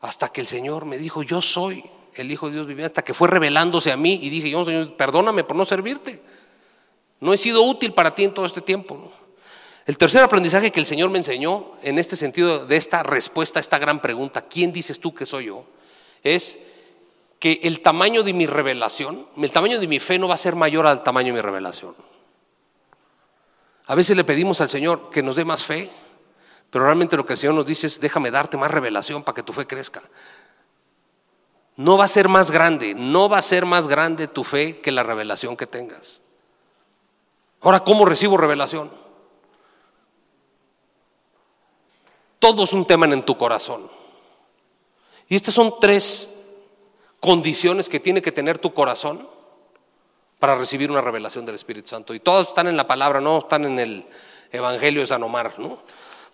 Hasta 0.00 0.28
que 0.28 0.40
el 0.40 0.46
Señor 0.46 0.84
me 0.84 0.98
dijo, 0.98 1.22
yo 1.22 1.40
soy 1.40 1.84
el 2.16 2.30
Hijo 2.30 2.46
de 2.46 2.54
Dios 2.54 2.66
viviente, 2.66 2.86
hasta 2.86 3.02
que 3.02 3.14
fue 3.14 3.28
revelándose 3.28 3.92
a 3.92 3.96
mí 3.96 4.18
y 4.22 4.30
dije, 4.30 4.50
yo, 4.50 4.64
Señor, 4.64 4.96
perdóname 4.96 5.44
por 5.44 5.56
no 5.56 5.64
servirte. 5.64 6.22
No 7.20 7.32
he 7.32 7.36
sido 7.36 7.62
útil 7.62 7.92
para 7.92 8.14
ti 8.14 8.24
en 8.24 8.34
todo 8.34 8.44
este 8.44 8.60
tiempo. 8.60 9.12
El 9.86 9.98
tercer 9.98 10.22
aprendizaje 10.22 10.72
que 10.72 10.80
el 10.80 10.86
Señor 10.86 11.10
me 11.10 11.18
enseñó 11.18 11.72
en 11.82 11.98
este 11.98 12.16
sentido 12.16 12.66
de 12.66 12.76
esta 12.76 13.02
respuesta 13.02 13.58
a 13.58 13.62
esta 13.62 13.78
gran 13.78 14.02
pregunta, 14.02 14.42
¿quién 14.42 14.72
dices 14.72 14.98
tú 14.98 15.14
que 15.14 15.24
soy 15.24 15.46
yo? 15.46 15.64
Es 16.24 16.58
que 17.38 17.60
el 17.62 17.80
tamaño 17.80 18.22
de 18.22 18.32
mi 18.32 18.46
revelación, 18.46 19.28
el 19.36 19.52
tamaño 19.52 19.78
de 19.78 19.86
mi 19.86 20.00
fe 20.00 20.18
no 20.18 20.26
va 20.26 20.34
a 20.34 20.38
ser 20.38 20.56
mayor 20.56 20.86
al 20.86 21.02
tamaño 21.02 21.28
de 21.28 21.34
mi 21.34 21.40
revelación. 21.40 21.94
A 23.86 23.94
veces 23.94 24.16
le 24.16 24.24
pedimos 24.24 24.60
al 24.60 24.68
Señor 24.68 25.10
que 25.10 25.22
nos 25.22 25.36
dé 25.36 25.44
más 25.44 25.64
fe, 25.64 25.88
pero 26.70 26.84
realmente 26.84 27.16
lo 27.16 27.24
que 27.24 27.34
el 27.34 27.38
Señor 27.38 27.54
nos 27.54 27.66
dice 27.66 27.86
es, 27.86 28.00
déjame 28.00 28.32
darte 28.32 28.56
más 28.56 28.70
revelación 28.70 29.22
para 29.22 29.36
que 29.36 29.44
tu 29.44 29.52
fe 29.52 29.66
crezca. 29.66 30.02
No 31.76 31.98
va 31.98 32.04
a 32.04 32.08
ser 32.08 32.28
más 32.28 32.50
grande, 32.50 32.94
no 32.94 33.28
va 33.28 33.38
a 33.38 33.42
ser 33.42 33.66
más 33.66 33.86
grande 33.86 34.28
tu 34.28 34.44
fe 34.44 34.80
que 34.80 34.90
la 34.90 35.02
revelación 35.02 35.56
que 35.56 35.66
tengas. 35.66 36.22
Ahora, 37.60 37.80
¿cómo 37.80 38.04
recibo 38.04 38.36
revelación? 38.36 38.90
Todo 42.38 42.64
es 42.64 42.72
un 42.72 42.86
tema 42.86 43.06
en 43.06 43.22
tu 43.22 43.36
corazón. 43.36 43.90
Y 45.28 45.34
estas 45.34 45.54
son 45.54 45.74
tres 45.80 46.30
condiciones 47.20 47.88
que 47.88 48.00
tiene 48.00 48.22
que 48.22 48.32
tener 48.32 48.58
tu 48.58 48.72
corazón 48.72 49.28
para 50.38 50.54
recibir 50.54 50.90
una 50.90 51.00
revelación 51.00 51.44
del 51.44 51.56
Espíritu 51.56 51.88
Santo. 51.88 52.14
Y 52.14 52.20
todas 52.20 52.48
están 52.48 52.68
en 52.68 52.76
la 52.76 52.86
palabra, 52.86 53.20
no 53.20 53.38
están 53.38 53.64
en 53.64 53.78
el 53.78 54.06
Evangelio 54.52 55.00
de 55.00 55.06
San 55.06 55.22
Omar. 55.22 55.54
¿no? 55.58 55.78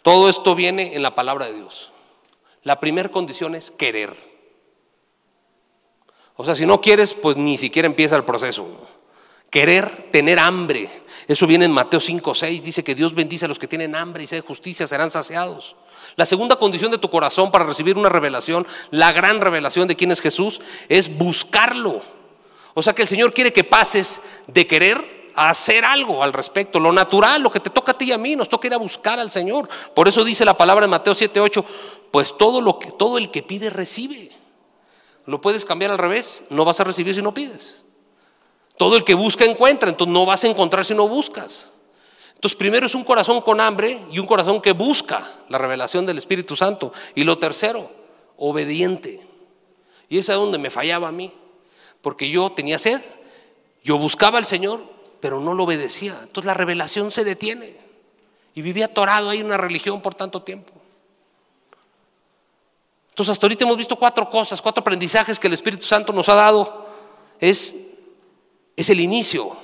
Todo 0.02 0.28
esto 0.28 0.54
viene 0.54 0.94
en 0.94 1.02
la 1.02 1.14
palabra 1.14 1.46
de 1.46 1.54
Dios. 1.54 1.90
La 2.62 2.78
primera 2.78 3.08
condición 3.08 3.54
es 3.54 3.70
querer. 3.70 4.31
O 6.36 6.44
sea, 6.44 6.54
si 6.54 6.66
no 6.66 6.80
quieres, 6.80 7.14
pues 7.14 7.36
ni 7.36 7.56
siquiera 7.56 7.86
empieza 7.86 8.16
el 8.16 8.24
proceso. 8.24 8.66
Querer, 9.50 10.08
tener 10.10 10.38
hambre. 10.38 10.88
Eso 11.28 11.46
viene 11.46 11.66
en 11.66 11.72
Mateo 11.72 12.00
5, 12.00 12.34
6. 12.34 12.62
Dice 12.62 12.82
que 12.82 12.94
Dios 12.94 13.14
bendice 13.14 13.44
a 13.44 13.48
los 13.48 13.58
que 13.58 13.68
tienen 13.68 13.94
hambre 13.94 14.24
y 14.24 14.26
de 14.26 14.40
justicia, 14.40 14.86
serán 14.86 15.10
saciados. 15.10 15.76
La 16.16 16.26
segunda 16.26 16.56
condición 16.56 16.90
de 16.90 16.98
tu 16.98 17.10
corazón 17.10 17.50
para 17.50 17.64
recibir 17.64 17.96
una 17.96 18.08
revelación, 18.08 18.66
la 18.90 19.12
gran 19.12 19.40
revelación 19.40 19.88
de 19.88 19.96
quién 19.96 20.10
es 20.10 20.20
Jesús, 20.20 20.60
es 20.88 21.16
buscarlo. 21.16 22.02
O 22.74 22.82
sea 22.82 22.94
que 22.94 23.02
el 23.02 23.08
Señor 23.08 23.32
quiere 23.32 23.52
que 23.52 23.64
pases 23.64 24.20
de 24.46 24.66
querer 24.66 25.30
a 25.34 25.50
hacer 25.50 25.84
algo 25.84 26.22
al 26.22 26.32
respecto. 26.32 26.80
Lo 26.80 26.92
natural, 26.92 27.42
lo 27.42 27.50
que 27.50 27.60
te 27.60 27.70
toca 27.70 27.92
a 27.92 27.98
ti 27.98 28.06
y 28.06 28.12
a 28.12 28.18
mí, 28.18 28.36
nos 28.36 28.48
toca 28.48 28.66
ir 28.66 28.74
a 28.74 28.78
buscar 28.78 29.18
al 29.20 29.30
Señor. 29.30 29.68
Por 29.94 30.08
eso 30.08 30.24
dice 30.24 30.44
la 30.44 30.56
palabra 30.56 30.84
en 30.84 30.90
Mateo 30.90 31.14
7, 31.14 31.40
8, 31.40 31.64
pues 32.10 32.36
todo, 32.36 32.60
lo 32.60 32.78
que, 32.78 32.90
todo 32.92 33.18
el 33.18 33.30
que 33.30 33.42
pide 33.42 33.70
recibe. 33.70 34.30
Lo 35.26 35.40
puedes 35.40 35.64
cambiar 35.64 35.90
al 35.90 35.98
revés, 35.98 36.44
no 36.50 36.64
vas 36.64 36.80
a 36.80 36.84
recibir 36.84 37.14
si 37.14 37.22
no 37.22 37.32
pides. 37.34 37.84
Todo 38.76 38.96
el 38.96 39.04
que 39.04 39.14
busca 39.14 39.44
encuentra, 39.44 39.90
entonces 39.90 40.12
no 40.12 40.26
vas 40.26 40.44
a 40.44 40.48
encontrar 40.48 40.84
si 40.84 40.94
no 40.94 41.06
buscas. 41.06 41.70
Entonces, 42.34 42.56
primero 42.56 42.86
es 42.86 42.94
un 42.96 43.04
corazón 43.04 43.40
con 43.40 43.60
hambre 43.60 44.00
y 44.10 44.18
un 44.18 44.26
corazón 44.26 44.60
que 44.60 44.72
busca 44.72 45.22
la 45.48 45.58
revelación 45.58 46.04
del 46.04 46.18
Espíritu 46.18 46.56
Santo. 46.56 46.92
Y 47.14 47.22
lo 47.22 47.38
tercero, 47.38 47.88
obediente. 48.36 49.24
Y 50.08 50.18
es 50.18 50.28
es 50.28 50.34
donde 50.34 50.58
me 50.58 50.68
fallaba 50.68 51.06
a 51.06 51.12
mí, 51.12 51.32
porque 52.00 52.28
yo 52.28 52.50
tenía 52.50 52.78
sed, 52.78 53.00
yo 53.84 53.96
buscaba 53.96 54.38
al 54.38 54.46
Señor, 54.46 54.82
pero 55.20 55.38
no 55.38 55.54
lo 55.54 55.62
obedecía. 55.62 56.18
Entonces 56.20 56.44
la 56.44 56.54
revelación 56.54 57.12
se 57.12 57.22
detiene. 57.22 57.76
Y 58.56 58.62
vivía 58.62 58.86
atorado 58.86 59.30
ahí 59.30 59.38
en 59.38 59.46
una 59.46 59.56
religión 59.56 60.02
por 60.02 60.16
tanto 60.16 60.42
tiempo. 60.42 60.72
Entonces 63.12 63.32
hasta 63.32 63.44
ahorita 63.44 63.64
hemos 63.64 63.76
visto 63.76 63.94
cuatro 63.96 64.30
cosas, 64.30 64.62
cuatro 64.62 64.80
aprendizajes 64.80 65.38
que 65.38 65.46
el 65.46 65.52
Espíritu 65.52 65.84
Santo 65.84 66.14
nos 66.14 66.30
ha 66.30 66.34
dado. 66.34 66.86
Es, 67.38 67.76
es 68.74 68.88
el 68.88 69.00
inicio, 69.00 69.54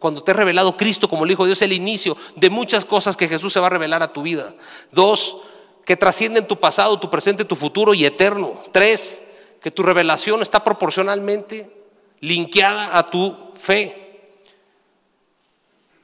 cuando 0.00 0.20
te 0.20 0.32
he 0.32 0.34
revelado 0.34 0.76
Cristo 0.76 1.08
como 1.08 1.24
el 1.24 1.30
Hijo 1.30 1.44
de 1.44 1.50
Dios, 1.50 1.62
el 1.62 1.72
inicio 1.72 2.16
de 2.34 2.50
muchas 2.50 2.84
cosas 2.84 3.16
que 3.16 3.28
Jesús 3.28 3.52
se 3.52 3.60
va 3.60 3.68
a 3.68 3.70
revelar 3.70 4.02
a 4.02 4.12
tu 4.12 4.22
vida. 4.22 4.52
Dos, 4.90 5.36
que 5.84 5.96
trascienden 5.96 6.48
tu 6.48 6.58
pasado, 6.58 6.98
tu 6.98 7.08
presente, 7.08 7.44
tu 7.44 7.54
futuro 7.54 7.94
y 7.94 8.04
eterno. 8.04 8.60
Tres, 8.72 9.22
que 9.62 9.70
tu 9.70 9.84
revelación 9.84 10.42
está 10.42 10.64
proporcionalmente 10.64 11.70
linkeada 12.18 12.98
a 12.98 13.08
tu 13.08 13.36
fe, 13.54 14.32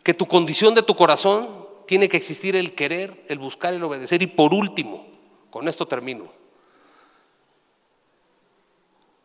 que 0.04 0.14
tu 0.14 0.26
condición 0.26 0.74
de 0.74 0.82
tu 0.82 0.94
corazón 0.94 1.66
tiene 1.86 2.08
que 2.08 2.16
existir 2.16 2.54
el 2.54 2.76
querer, 2.76 3.24
el 3.26 3.40
buscar, 3.40 3.74
el 3.74 3.82
obedecer 3.82 4.22
y 4.22 4.28
por 4.28 4.54
último, 4.54 5.08
con 5.50 5.66
esto 5.66 5.86
termino, 5.86 6.43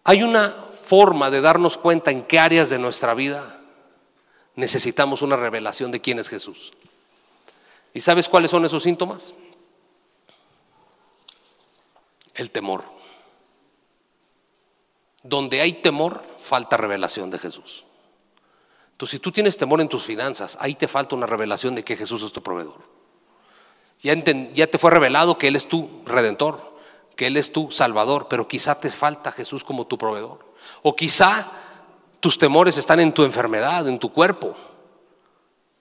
hay 0.04 0.24
una 0.24 0.52
forma 0.84 1.30
de 1.30 1.42
darnos 1.42 1.78
cuenta 1.78 2.12
en 2.12 2.24
qué 2.24 2.40
áreas 2.40 2.70
de 2.70 2.80
nuestra 2.80 3.14
vida 3.14 3.62
necesitamos 4.56 5.22
una 5.22 5.36
revelación 5.36 5.92
de 5.92 6.02
quién 6.02 6.20
es 6.20 6.30
Jesús. 6.30 6.74
¿Y 7.94 8.02
sabes 8.02 8.28
cuáles 8.28 8.52
son 8.52 8.66
esos 8.66 8.84
síntomas? 8.84 9.34
El 12.34 12.52
temor. 12.52 12.84
Donde 15.24 15.62
hay 15.62 15.74
temor, 15.74 16.24
falta 16.42 16.78
revelación 16.78 17.30
de 17.30 17.40
Jesús. 17.40 17.86
Entonces, 18.92 19.12
si 19.12 19.20
tú 19.20 19.32
tienes 19.32 19.58
temor 19.58 19.82
en 19.82 19.90
tus 19.90 20.04
finanzas, 20.04 20.58
ahí 20.60 20.76
te 20.76 20.88
falta 20.88 21.16
una 21.16 21.26
revelación 21.26 21.74
de 21.76 21.84
que 21.84 21.96
Jesús 21.96 22.22
es 22.24 22.34
tu 22.34 22.44
proveedor. 22.44 22.82
Ya, 24.02 24.16
te 24.68 24.78
fue 24.78 24.92
revelado 24.92 25.38
que 25.38 25.48
Él 25.48 25.56
es 25.56 25.68
tu 25.68 26.02
redentor 26.06 26.69
que 27.20 27.28
Él 27.28 27.36
es 27.36 27.52
tu 27.52 27.70
Salvador, 27.70 28.28
pero 28.30 28.48
quizá 28.48 28.76
te 28.76 28.90
falta 28.90 29.34
Jesús 29.34 29.66
como 29.66 29.86
tu 29.86 29.98
proveedor. 29.98 30.40
O 30.84 30.96
quizá 30.96 31.52
tus 32.22 32.38
temores 32.38 32.78
están 32.78 33.02
en 33.02 33.12
tu 33.12 33.26
enfermedad, 33.26 33.86
en 33.90 34.00
tu 34.00 34.14
cuerpo, 34.14 34.56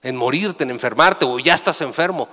en 0.01 0.17
morirte, 0.17 0.65
en 0.65 0.69
enfermarte, 0.69 1.25
o 1.25 1.39
ya 1.39 1.53
estás 1.53 1.79
enfermo. 1.79 2.27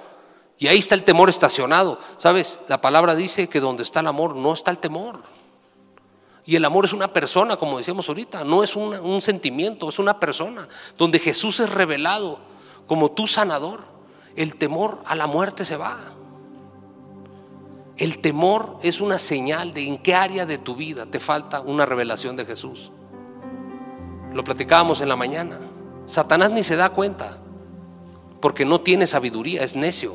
Y 0.59 0.67
ahí 0.67 0.79
está 0.79 0.97
el 0.97 1.05
temor 1.05 1.29
estacionado. 1.29 2.01
¿Sabes? 2.19 2.59
La 2.67 2.81
palabra 2.81 3.15
dice 3.15 3.49
que 3.49 3.61
donde 3.61 3.85
está 3.85 4.01
el 4.01 4.09
amor 4.09 4.35
no 4.35 4.53
está 4.53 4.73
el 4.73 4.81
temor. 4.81 5.23
Y 6.45 6.57
el 6.57 6.65
amor 6.65 6.85
es 6.85 6.93
una 6.93 7.13
persona, 7.13 7.57
como 7.57 7.79
decíamos 7.79 8.09
ahorita, 8.09 8.43
no 8.43 8.65
es 8.65 8.75
un, 8.75 8.93
un 8.93 9.23
sentimiento, 9.23 9.89
es 9.89 10.01
una 10.01 10.19
persona. 10.19 10.67
Donde 10.99 11.21
Jesús 11.21 11.61
es 11.61 11.71
revelado 11.71 12.41
como 12.89 13.13
tu 13.13 13.29
sanador, 13.29 13.85
el 14.35 14.57
temor 14.57 15.01
a 15.07 15.15
la 15.15 15.29
muerte 15.29 15.65
se 15.65 15.77
va. 15.77 15.97
El 17.97 18.19
temor 18.19 18.79
es 18.83 19.01
una 19.01 19.19
señal 19.19 19.73
de 19.73 19.87
en 19.87 19.99
qué 19.99 20.15
área 20.15 20.45
de 20.45 20.59
tu 20.59 20.77
vida 20.77 21.07
te 21.07 21.19
falta 21.19 21.61
una 21.61 21.87
revelación 21.87 22.37
de 22.37 22.45
Jesús. 22.45 22.93
Lo 24.35 24.45
platicábamos 24.45 25.01
en 25.01 25.09
la 25.09 25.17
mañana. 25.17 25.59
Satanás 26.05 26.51
ni 26.51 26.63
se 26.63 26.77
da 26.77 26.91
cuenta 26.91 27.39
porque 28.41 28.67
no 28.67 28.83
tiene 28.83 29.07
sabiduría, 29.07 29.63
es 29.63 29.75
necio. 29.75 30.15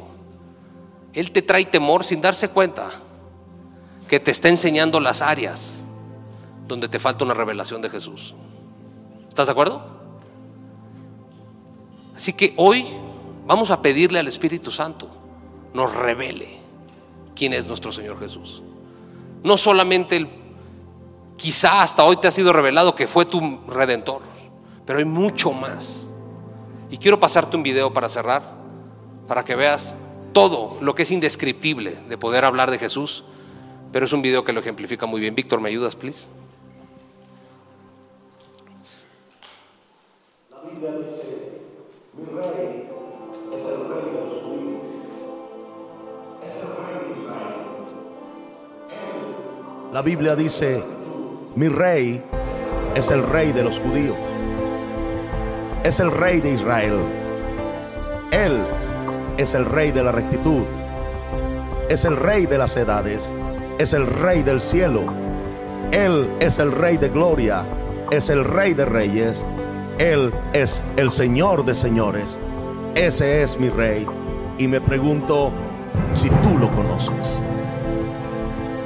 Él 1.13 1.31
te 1.31 1.41
trae 1.41 1.65
temor 1.65 2.03
sin 2.03 2.21
darse 2.21 2.49
cuenta 2.49 2.87
que 4.07 4.19
te 4.19 4.29
está 4.29 4.47
enseñando 4.47 4.99
las 4.99 5.23
áreas 5.23 5.81
donde 6.67 6.87
te 6.87 6.99
falta 6.99 7.25
una 7.25 7.33
revelación 7.33 7.81
de 7.81 7.89
Jesús. 7.89 8.35
¿Estás 9.27 9.47
de 9.47 9.51
acuerdo? 9.53 9.83
Así 12.15 12.33
que 12.33 12.53
hoy 12.57 12.85
vamos 13.47 13.71
a 13.71 13.81
pedirle 13.81 14.19
al 14.19 14.27
Espíritu 14.27 14.69
Santo 14.69 15.09
nos 15.73 15.93
revele 15.95 16.60
quién 17.41 17.53
es 17.53 17.65
nuestro 17.67 17.91
Señor 17.91 18.19
Jesús. 18.19 18.61
No 19.41 19.57
solamente 19.57 20.15
el, 20.15 20.27
quizá 21.37 21.81
hasta 21.81 22.03
hoy 22.03 22.17
te 22.17 22.27
ha 22.27 22.31
sido 22.31 22.53
revelado 22.53 22.93
que 22.93 23.07
fue 23.07 23.25
tu 23.25 23.61
redentor, 23.67 24.21
pero 24.85 24.99
hay 24.99 25.05
mucho 25.05 25.51
más. 25.51 26.07
Y 26.91 26.97
quiero 26.97 27.19
pasarte 27.19 27.57
un 27.57 27.63
video 27.63 27.91
para 27.91 28.09
cerrar, 28.09 28.43
para 29.27 29.43
que 29.43 29.55
veas 29.55 29.95
todo 30.33 30.77
lo 30.81 30.93
que 30.93 31.01
es 31.01 31.09
indescriptible 31.09 31.95
de 32.07 32.15
poder 32.15 32.45
hablar 32.45 32.69
de 32.69 32.77
Jesús, 32.77 33.23
pero 33.91 34.05
es 34.05 34.13
un 34.13 34.21
video 34.21 34.43
que 34.43 34.53
lo 34.53 34.59
ejemplifica 34.59 35.07
muy 35.07 35.19
bien. 35.19 35.33
Víctor, 35.33 35.59
¿me 35.61 35.69
ayudas, 35.69 35.95
please? 35.95 36.27
La 40.51 40.61
Biblia 40.69 40.91
dice, 40.91 41.61
mi 42.13 42.39
rey 42.39 42.87
es 43.51 43.61
el 43.65 43.89
rey 43.89 44.30
La 49.91 50.01
Biblia 50.01 50.37
dice, 50.37 50.81
mi 51.57 51.67
rey 51.67 52.23
es 52.95 53.11
el 53.11 53.23
rey 53.23 53.51
de 53.51 53.61
los 53.61 53.77
judíos. 53.77 54.15
Es 55.83 55.99
el 55.99 56.09
rey 56.09 56.39
de 56.39 56.53
Israel. 56.53 56.97
Él 58.31 58.61
es 59.37 59.53
el 59.53 59.65
rey 59.65 59.91
de 59.91 60.01
la 60.01 60.13
rectitud. 60.13 60.63
Es 61.89 62.05
el 62.05 62.15
rey 62.15 62.45
de 62.45 62.57
las 62.57 62.77
edades. 62.77 63.33
Es 63.79 63.91
el 63.91 64.07
rey 64.07 64.43
del 64.43 64.61
cielo. 64.61 65.03
Él 65.91 66.31
es 66.39 66.57
el 66.57 66.71
rey 66.71 66.95
de 66.95 67.09
gloria. 67.09 67.65
Es 68.11 68.29
el 68.29 68.45
rey 68.45 68.73
de 68.73 68.85
reyes. 68.85 69.43
Él 69.99 70.33
es 70.53 70.81
el 70.95 71.09
señor 71.09 71.65
de 71.65 71.75
señores. 71.75 72.37
Ese 72.95 73.43
es 73.43 73.59
mi 73.59 73.67
rey. 73.67 74.07
Y 74.57 74.69
me 74.69 74.79
pregunto 74.79 75.51
si 76.13 76.29
tú 76.29 76.57
lo 76.57 76.71
conoces. 76.71 77.37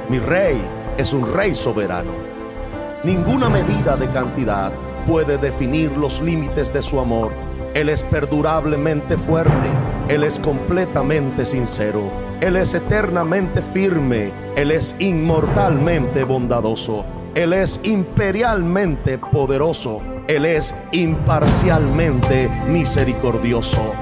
Mi 0.08 0.18
rey 0.18 0.60
es 0.98 1.12
un 1.12 1.32
rey 1.32 1.54
soberano. 1.54 2.12
Ninguna 3.04 3.48
medida 3.48 3.96
de 3.96 4.08
cantidad 4.10 4.72
puede 5.06 5.38
definir 5.38 5.92
los 5.92 6.20
límites 6.20 6.72
de 6.72 6.82
su 6.82 6.98
amor. 6.98 7.30
Él 7.74 7.88
es 7.88 8.02
perdurablemente 8.04 9.16
fuerte, 9.16 9.68
Él 10.08 10.24
es 10.24 10.38
completamente 10.38 11.44
sincero, 11.44 12.10
Él 12.40 12.56
es 12.56 12.72
eternamente 12.74 13.60
firme, 13.60 14.32
Él 14.56 14.70
es 14.70 14.96
inmortalmente 14.98 16.24
bondadoso, 16.24 17.04
Él 17.34 17.52
es 17.52 17.78
imperialmente 17.82 19.18
poderoso, 19.18 20.00
Él 20.26 20.46
es 20.46 20.74
imparcialmente 20.92 22.48
misericordioso. 22.66 23.92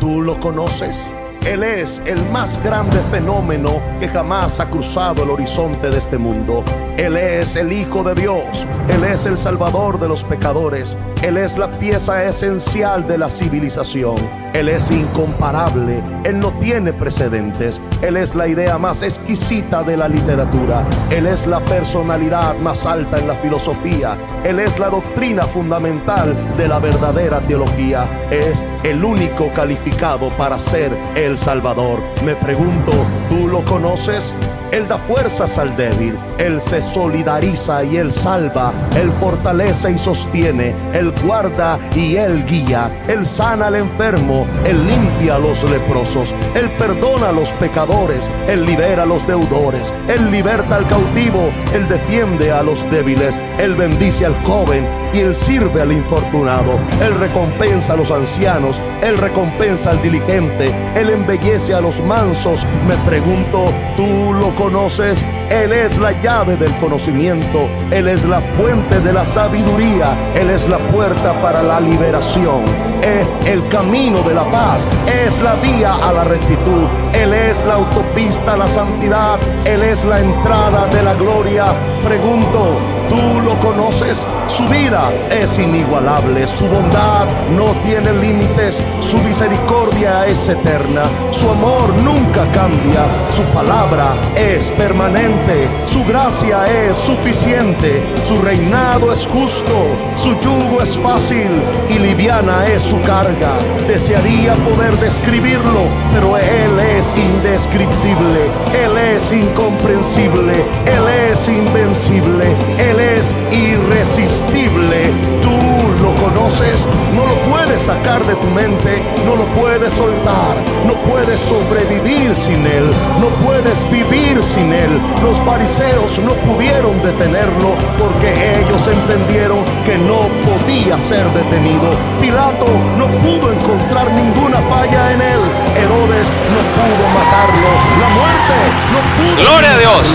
¿Tú 0.00 0.22
lo 0.22 0.40
conoces? 0.40 1.12
Él 1.46 1.62
es 1.62 2.02
el 2.04 2.22
más 2.30 2.62
grande 2.62 2.98
fenómeno 3.10 3.80
que 3.98 4.08
jamás 4.08 4.60
ha 4.60 4.68
cruzado 4.68 5.22
el 5.22 5.30
horizonte 5.30 5.88
de 5.88 5.96
este 5.96 6.18
mundo. 6.18 6.62
Él 6.98 7.16
es 7.16 7.56
el 7.56 7.72
Hijo 7.72 8.04
de 8.04 8.14
Dios. 8.14 8.66
Él 8.88 9.04
es 9.04 9.24
el 9.24 9.38
Salvador 9.38 9.98
de 9.98 10.08
los 10.08 10.22
pecadores. 10.22 10.98
Él 11.22 11.38
es 11.38 11.56
la 11.56 11.70
pieza 11.78 12.24
esencial 12.24 13.08
de 13.08 13.18
la 13.18 13.30
civilización. 13.30 14.16
Él 14.52 14.68
es 14.68 14.90
incomparable. 14.90 16.02
Él 16.24 16.40
no 16.40 16.52
tiene 16.58 16.92
precedentes. 16.92 17.80
Él 18.02 18.16
es 18.16 18.34
la 18.34 18.48
idea 18.48 18.78
más 18.78 19.02
exquisita 19.02 19.82
de 19.82 19.96
la 19.96 20.08
literatura. 20.08 20.84
Él 21.10 21.26
es 21.26 21.46
la 21.46 21.60
personalidad 21.60 22.56
más 22.56 22.84
alta 22.84 23.18
en 23.18 23.28
la 23.28 23.34
filosofía. 23.36 24.16
Él 24.44 24.58
es 24.58 24.78
la 24.78 24.90
doctrina 24.90 25.46
fundamental 25.46 26.36
de 26.56 26.68
la 26.68 26.78
verdadera 26.78 27.40
teología. 27.40 28.08
Es 28.30 28.64
el 28.84 29.04
único 29.04 29.52
calificado 29.52 30.36
para 30.36 30.58
ser 30.58 30.92
el 31.14 31.36
Salvador. 31.36 32.00
Me 32.24 32.34
pregunto, 32.34 32.92
¿tú 33.28 33.46
lo 33.48 33.64
conoces? 33.64 34.34
Él 34.72 34.86
da 34.86 34.98
fuerzas 34.98 35.58
al 35.58 35.76
débil, 35.76 36.16
Él 36.38 36.60
se 36.60 36.80
solidariza 36.80 37.82
y 37.82 37.96
Él 37.96 38.12
salva, 38.12 38.72
Él 38.96 39.10
fortalece 39.18 39.90
y 39.90 39.98
sostiene, 39.98 40.74
Él 40.92 41.12
guarda 41.24 41.78
y 41.96 42.14
Él 42.16 42.46
guía, 42.46 43.04
Él 43.08 43.26
sana 43.26 43.66
al 43.66 43.74
enfermo, 43.74 44.39
Él 44.64 44.86
limpia 44.86 45.36
a 45.36 45.38
los 45.38 45.62
leprosos, 45.64 46.34
Él 46.54 46.70
perdona 46.72 47.28
a 47.28 47.32
los 47.32 47.50
pecadores, 47.52 48.30
Él 48.48 48.64
libera 48.64 49.02
a 49.02 49.06
los 49.06 49.26
deudores, 49.26 49.92
Él 50.08 50.30
liberta 50.30 50.76
al 50.76 50.86
cautivo, 50.86 51.52
Él 51.72 51.88
defiende 51.88 52.50
a 52.52 52.62
los 52.62 52.88
débiles, 52.90 53.38
Él 53.58 53.74
bendice 53.74 54.26
al 54.26 54.34
joven 54.44 54.86
y 55.12 55.18
Él 55.18 55.34
sirve 55.34 55.82
al 55.82 55.92
infortunado, 55.92 56.78
Él 57.02 57.14
recompensa 57.18 57.94
a 57.94 57.96
los 57.96 58.10
ancianos, 58.10 58.80
Él 59.02 59.18
recompensa 59.18 59.90
al 59.90 60.02
diligente, 60.02 60.72
Él 60.94 61.10
embellece 61.10 61.74
a 61.74 61.80
los 61.80 62.00
mansos. 62.00 62.66
Me 62.86 62.96
pregunto, 63.08 63.72
¿tú 63.96 64.32
lo 64.40 64.54
conoces? 64.54 65.24
Él 65.50 65.72
es 65.72 65.98
la 65.98 66.12
llave 66.22 66.56
del 66.56 66.76
conocimiento, 66.78 67.68
Él 67.90 68.08
es 68.08 68.24
la 68.24 68.40
fuente 68.40 69.00
de 69.00 69.12
la 69.12 69.24
sabiduría, 69.24 70.16
Él 70.34 70.48
es 70.50 70.68
la 70.68 70.78
puerta 70.78 71.40
para 71.42 71.62
la 71.62 71.80
liberación, 71.80 72.62
es 73.02 73.32
el 73.44 73.66
camino 73.68 74.22
de 74.22 74.34
la 74.34 74.44
paz, 74.44 74.86
es 75.06 75.38
la 75.40 75.56
vía 75.56 75.94
a 75.94 76.12
la 76.12 76.24
rectitud, 76.24 76.86
Él 77.12 77.32
es 77.34 77.64
la 77.64 77.74
autopista 77.74 78.54
a 78.54 78.56
la 78.56 78.68
santidad, 78.68 79.38
Él 79.64 79.82
es 79.82 80.04
la 80.04 80.20
entrada 80.20 80.86
de 80.86 81.02
la 81.02 81.14
gloria. 81.14 81.74
Pregunto, 82.04 82.78
¿tú 83.08 83.40
lo 83.44 83.58
conoces? 83.58 84.24
Su 84.46 84.66
vida 84.68 85.10
es 85.30 85.58
inigualable, 85.58 86.46
su 86.46 86.66
bondad 86.66 87.26
no 87.56 87.72
tiene 87.84 88.12
límites, 88.12 88.80
su 89.00 89.18
misericordia 89.18 90.26
es 90.26 90.48
eterna, 90.48 91.02
su 91.30 91.50
amor 91.50 91.92
nunca 91.96 92.46
cambia, 92.52 93.04
su 93.34 93.42
palabra 93.52 94.14
es 94.36 94.70
permanente 94.72 95.68
su 95.86 96.04
gracia 96.04 96.64
es 96.66 96.96
suficiente, 96.96 98.02
su 98.24 98.40
reinado 98.40 99.12
es 99.12 99.26
justo, 99.26 99.74
su 100.14 100.38
yugo 100.40 100.80
es 100.82 100.96
fácil 100.96 101.50
y 101.88 101.98
liviana 101.98 102.66
es 102.66 102.82
su 102.82 103.00
carga. 103.02 103.58
Desearía 103.88 104.54
poder 104.54 104.96
describirlo, 104.98 105.86
pero 106.14 106.36
Él 106.36 106.78
es 106.78 107.06
indescriptible, 107.16 108.40
Él 108.72 108.96
es 108.96 109.32
incomprensible, 109.32 110.64
Él 110.86 111.30
es 111.30 111.48
invencible, 111.48 112.54
Él 112.78 113.00
es 113.00 113.34
irresistible. 113.50 115.10
Tú 115.42 115.79
lo 116.00 116.14
conoces, 116.14 116.86
no 117.14 117.26
lo 117.26 117.34
puedes 117.50 117.82
sacar 117.82 118.24
de 118.26 118.34
tu 118.36 118.46
mente, 118.48 119.02
no 119.24 119.36
lo 119.36 119.44
puedes 119.60 119.92
soltar, 119.92 120.56
no 120.86 120.94
puedes 121.10 121.40
sobrevivir 121.40 122.34
sin 122.36 122.66
Él, 122.66 122.90
no 123.20 123.28
puedes 123.44 123.78
vivir 123.90 124.42
sin 124.42 124.72
Él. 124.72 125.00
Los 125.22 125.38
fariseos 125.38 126.18
no 126.18 126.34
pudieron 126.34 127.00
detenerlo 127.02 127.74
porque 127.98 128.60
ellos 128.60 128.86
entendieron 128.86 129.64
que 129.84 129.98
no 129.98 130.28
podía 130.46 130.98
ser 130.98 131.26
detenido. 131.32 131.96
Pilato 132.20 132.66
no 132.98 133.06
pudo 133.22 133.52
encontrar 133.52 134.10
ninguna 134.12 134.60
falla 134.68 135.12
en 135.12 135.22
Él. 135.22 135.40
Herodes 135.76 136.28
no 136.54 136.60
pudo 136.76 137.04
matarlo. 137.18 137.70
La 138.00 138.08
muerte 138.18 138.56
no 138.92 139.00
pudo. 139.16 139.42
Gloria 139.44 139.74
a 139.74 139.78
Dios. 139.78 140.06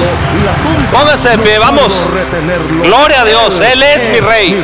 Póngase 0.91 1.29
de 1.29 1.37
pie, 1.39 1.59
vamos. 1.59 2.01
Gloria 2.83 3.21
a 3.21 3.25
Dios. 3.25 3.61
Él 3.61 3.83
es 3.83 4.07
mi 4.09 4.19
rey. 4.19 4.63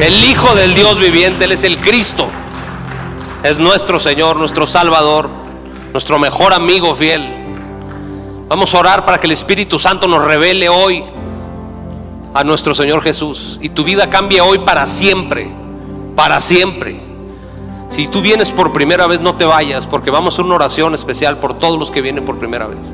El 0.00 0.24
Hijo 0.24 0.54
del 0.54 0.74
Dios 0.74 0.98
viviente. 0.98 1.44
Él 1.44 1.52
es 1.52 1.64
el 1.64 1.78
Cristo. 1.78 2.28
Es 3.42 3.58
nuestro 3.58 4.00
Señor, 4.00 4.36
nuestro 4.36 4.66
Salvador, 4.66 5.28
nuestro 5.92 6.18
mejor 6.18 6.52
amigo 6.52 6.94
fiel. 6.94 7.24
Vamos 8.48 8.74
a 8.74 8.78
orar 8.78 9.04
para 9.04 9.20
que 9.20 9.26
el 9.26 9.32
Espíritu 9.32 9.78
Santo 9.78 10.08
nos 10.08 10.24
revele 10.24 10.68
hoy 10.68 11.04
a 12.34 12.44
nuestro 12.44 12.74
Señor 12.74 13.02
Jesús 13.02 13.58
y 13.60 13.68
tu 13.68 13.84
vida 13.84 14.10
cambie 14.10 14.40
hoy 14.40 14.60
para 14.60 14.86
siempre, 14.86 15.48
para 16.16 16.40
siempre. 16.40 17.00
Si 17.88 18.06
tú 18.08 18.20
vienes 18.20 18.52
por 18.52 18.72
primera 18.72 19.06
vez, 19.06 19.20
no 19.20 19.36
te 19.36 19.44
vayas, 19.44 19.86
porque 19.86 20.10
vamos 20.10 20.34
a 20.34 20.36
hacer 20.36 20.44
una 20.44 20.56
oración 20.56 20.94
especial 20.94 21.38
por 21.38 21.58
todos 21.58 21.78
los 21.78 21.90
que 21.90 22.02
vienen 22.02 22.24
por 22.24 22.38
primera 22.38 22.66
vez. 22.66 22.92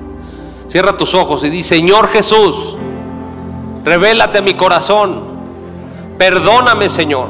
Cierra 0.69 0.97
tus 0.97 1.15
ojos 1.15 1.43
y 1.45 1.51
di, 1.51 1.63
Señor 1.63 2.09
Jesús, 2.09 2.77
revélate 3.85 4.39
a 4.39 4.43
mi 4.43 4.55
corazón. 4.55 5.34
Perdóname, 6.19 6.89
Señor. 6.89 7.29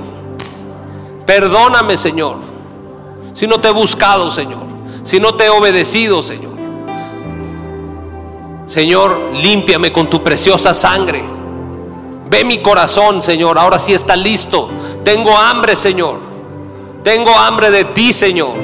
Perdóname, 1.27 1.97
Señor. 1.97 2.37
Si 3.33 3.47
no 3.47 3.61
te 3.61 3.69
he 3.69 3.73
buscado, 3.73 4.31
Señor. 4.31 4.63
Si 5.03 5.19
no 5.19 5.35
te 5.35 5.47
he 5.47 5.51
obedecido, 5.51 6.23
Señor. 6.23 6.55
Señor, 8.67 9.19
límpiame 9.35 9.93
con 9.93 10.09
tu 10.09 10.23
preciosa 10.23 10.73
sangre. 10.73 11.23
Ve 12.31 12.45
mi 12.45 12.59
corazón, 12.59 13.21
Señor. 13.21 13.59
Ahora 13.59 13.79
sí 13.79 13.93
está 13.93 14.17
listo. 14.17 14.71
Tengo 15.03 15.37
hambre, 15.37 15.77
Señor. 15.77 16.19
Tengo 17.03 17.35
hambre 17.37 17.71
de 17.71 17.85
ti, 17.87 18.13
Señor. 18.13 18.55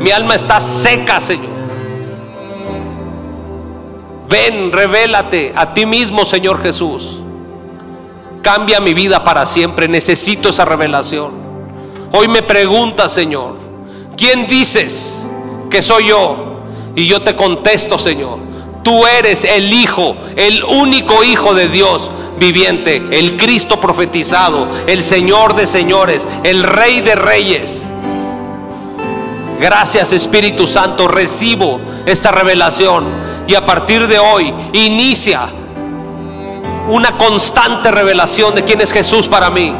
Mi 0.00 0.10
alma 0.10 0.34
está 0.34 0.60
seca, 0.60 1.20
Señor. 1.20 1.52
Ven, 4.28 4.72
revélate 4.72 5.52
a 5.54 5.72
ti 5.72 5.86
mismo, 5.86 6.24
Señor 6.24 6.62
Jesús. 6.62 7.21
Cambia 8.42 8.80
mi 8.80 8.92
vida 8.92 9.22
para 9.22 9.46
siempre. 9.46 9.88
Necesito 9.88 10.48
esa 10.48 10.64
revelación. 10.64 11.30
Hoy 12.12 12.28
me 12.28 12.42
pregunta, 12.42 13.08
Señor, 13.08 13.56
¿quién 14.16 14.46
dices 14.46 15.26
que 15.70 15.80
soy 15.80 16.08
yo? 16.08 16.60
Y 16.94 17.06
yo 17.06 17.22
te 17.22 17.34
contesto, 17.34 17.98
Señor, 17.98 18.38
tú 18.82 19.06
eres 19.06 19.44
el 19.44 19.72
Hijo, 19.72 20.16
el 20.36 20.62
único 20.64 21.24
Hijo 21.24 21.54
de 21.54 21.68
Dios 21.68 22.10
viviente, 22.38 23.02
el 23.12 23.36
Cristo 23.36 23.80
profetizado, 23.80 24.66
el 24.86 25.02
Señor 25.02 25.54
de 25.54 25.66
señores, 25.66 26.28
el 26.44 26.64
Rey 26.64 27.00
de 27.00 27.14
reyes. 27.14 27.82
Gracias 29.58 30.12
Espíritu 30.12 30.66
Santo, 30.66 31.06
recibo 31.06 31.80
esta 32.04 32.32
revelación 32.32 33.04
y 33.46 33.54
a 33.54 33.64
partir 33.64 34.08
de 34.08 34.18
hoy 34.18 34.52
inicia 34.72 35.48
una 36.88 37.16
constante 37.16 37.90
revelación 37.90 38.54
de 38.54 38.64
quién 38.64 38.80
es 38.80 38.92
Jesús 38.92 39.28
para 39.28 39.50
mí. 39.50 39.74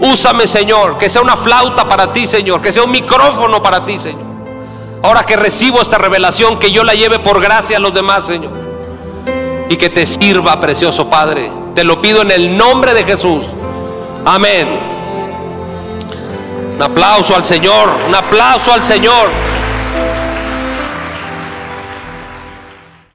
Úsame, 0.00 0.46
Señor, 0.46 0.98
que 0.98 1.08
sea 1.08 1.22
una 1.22 1.36
flauta 1.36 1.88
para 1.88 2.12
ti, 2.12 2.26
Señor, 2.26 2.60
que 2.60 2.72
sea 2.72 2.82
un 2.82 2.90
micrófono 2.90 3.62
para 3.62 3.84
ti, 3.84 3.98
Señor. 3.98 4.26
Ahora 5.02 5.24
que 5.24 5.36
recibo 5.36 5.80
esta 5.80 5.98
revelación, 5.98 6.58
que 6.58 6.70
yo 6.70 6.84
la 6.84 6.94
lleve 6.94 7.18
por 7.18 7.40
gracia 7.40 7.76
a 7.76 7.80
los 7.80 7.94
demás, 7.94 8.26
Señor. 8.26 8.52
Y 9.68 9.76
que 9.76 9.88
te 9.88 10.04
sirva, 10.04 10.60
precioso 10.60 11.08
Padre. 11.08 11.50
Te 11.74 11.84
lo 11.84 12.00
pido 12.00 12.22
en 12.22 12.30
el 12.30 12.56
nombre 12.56 12.94
de 12.94 13.04
Jesús. 13.04 13.44
Amén. 14.24 14.80
Un 16.76 16.82
aplauso 16.82 17.34
al 17.34 17.44
Señor, 17.44 17.88
un 18.06 18.14
aplauso 18.14 18.72
al 18.72 18.82
Señor. 18.82 19.30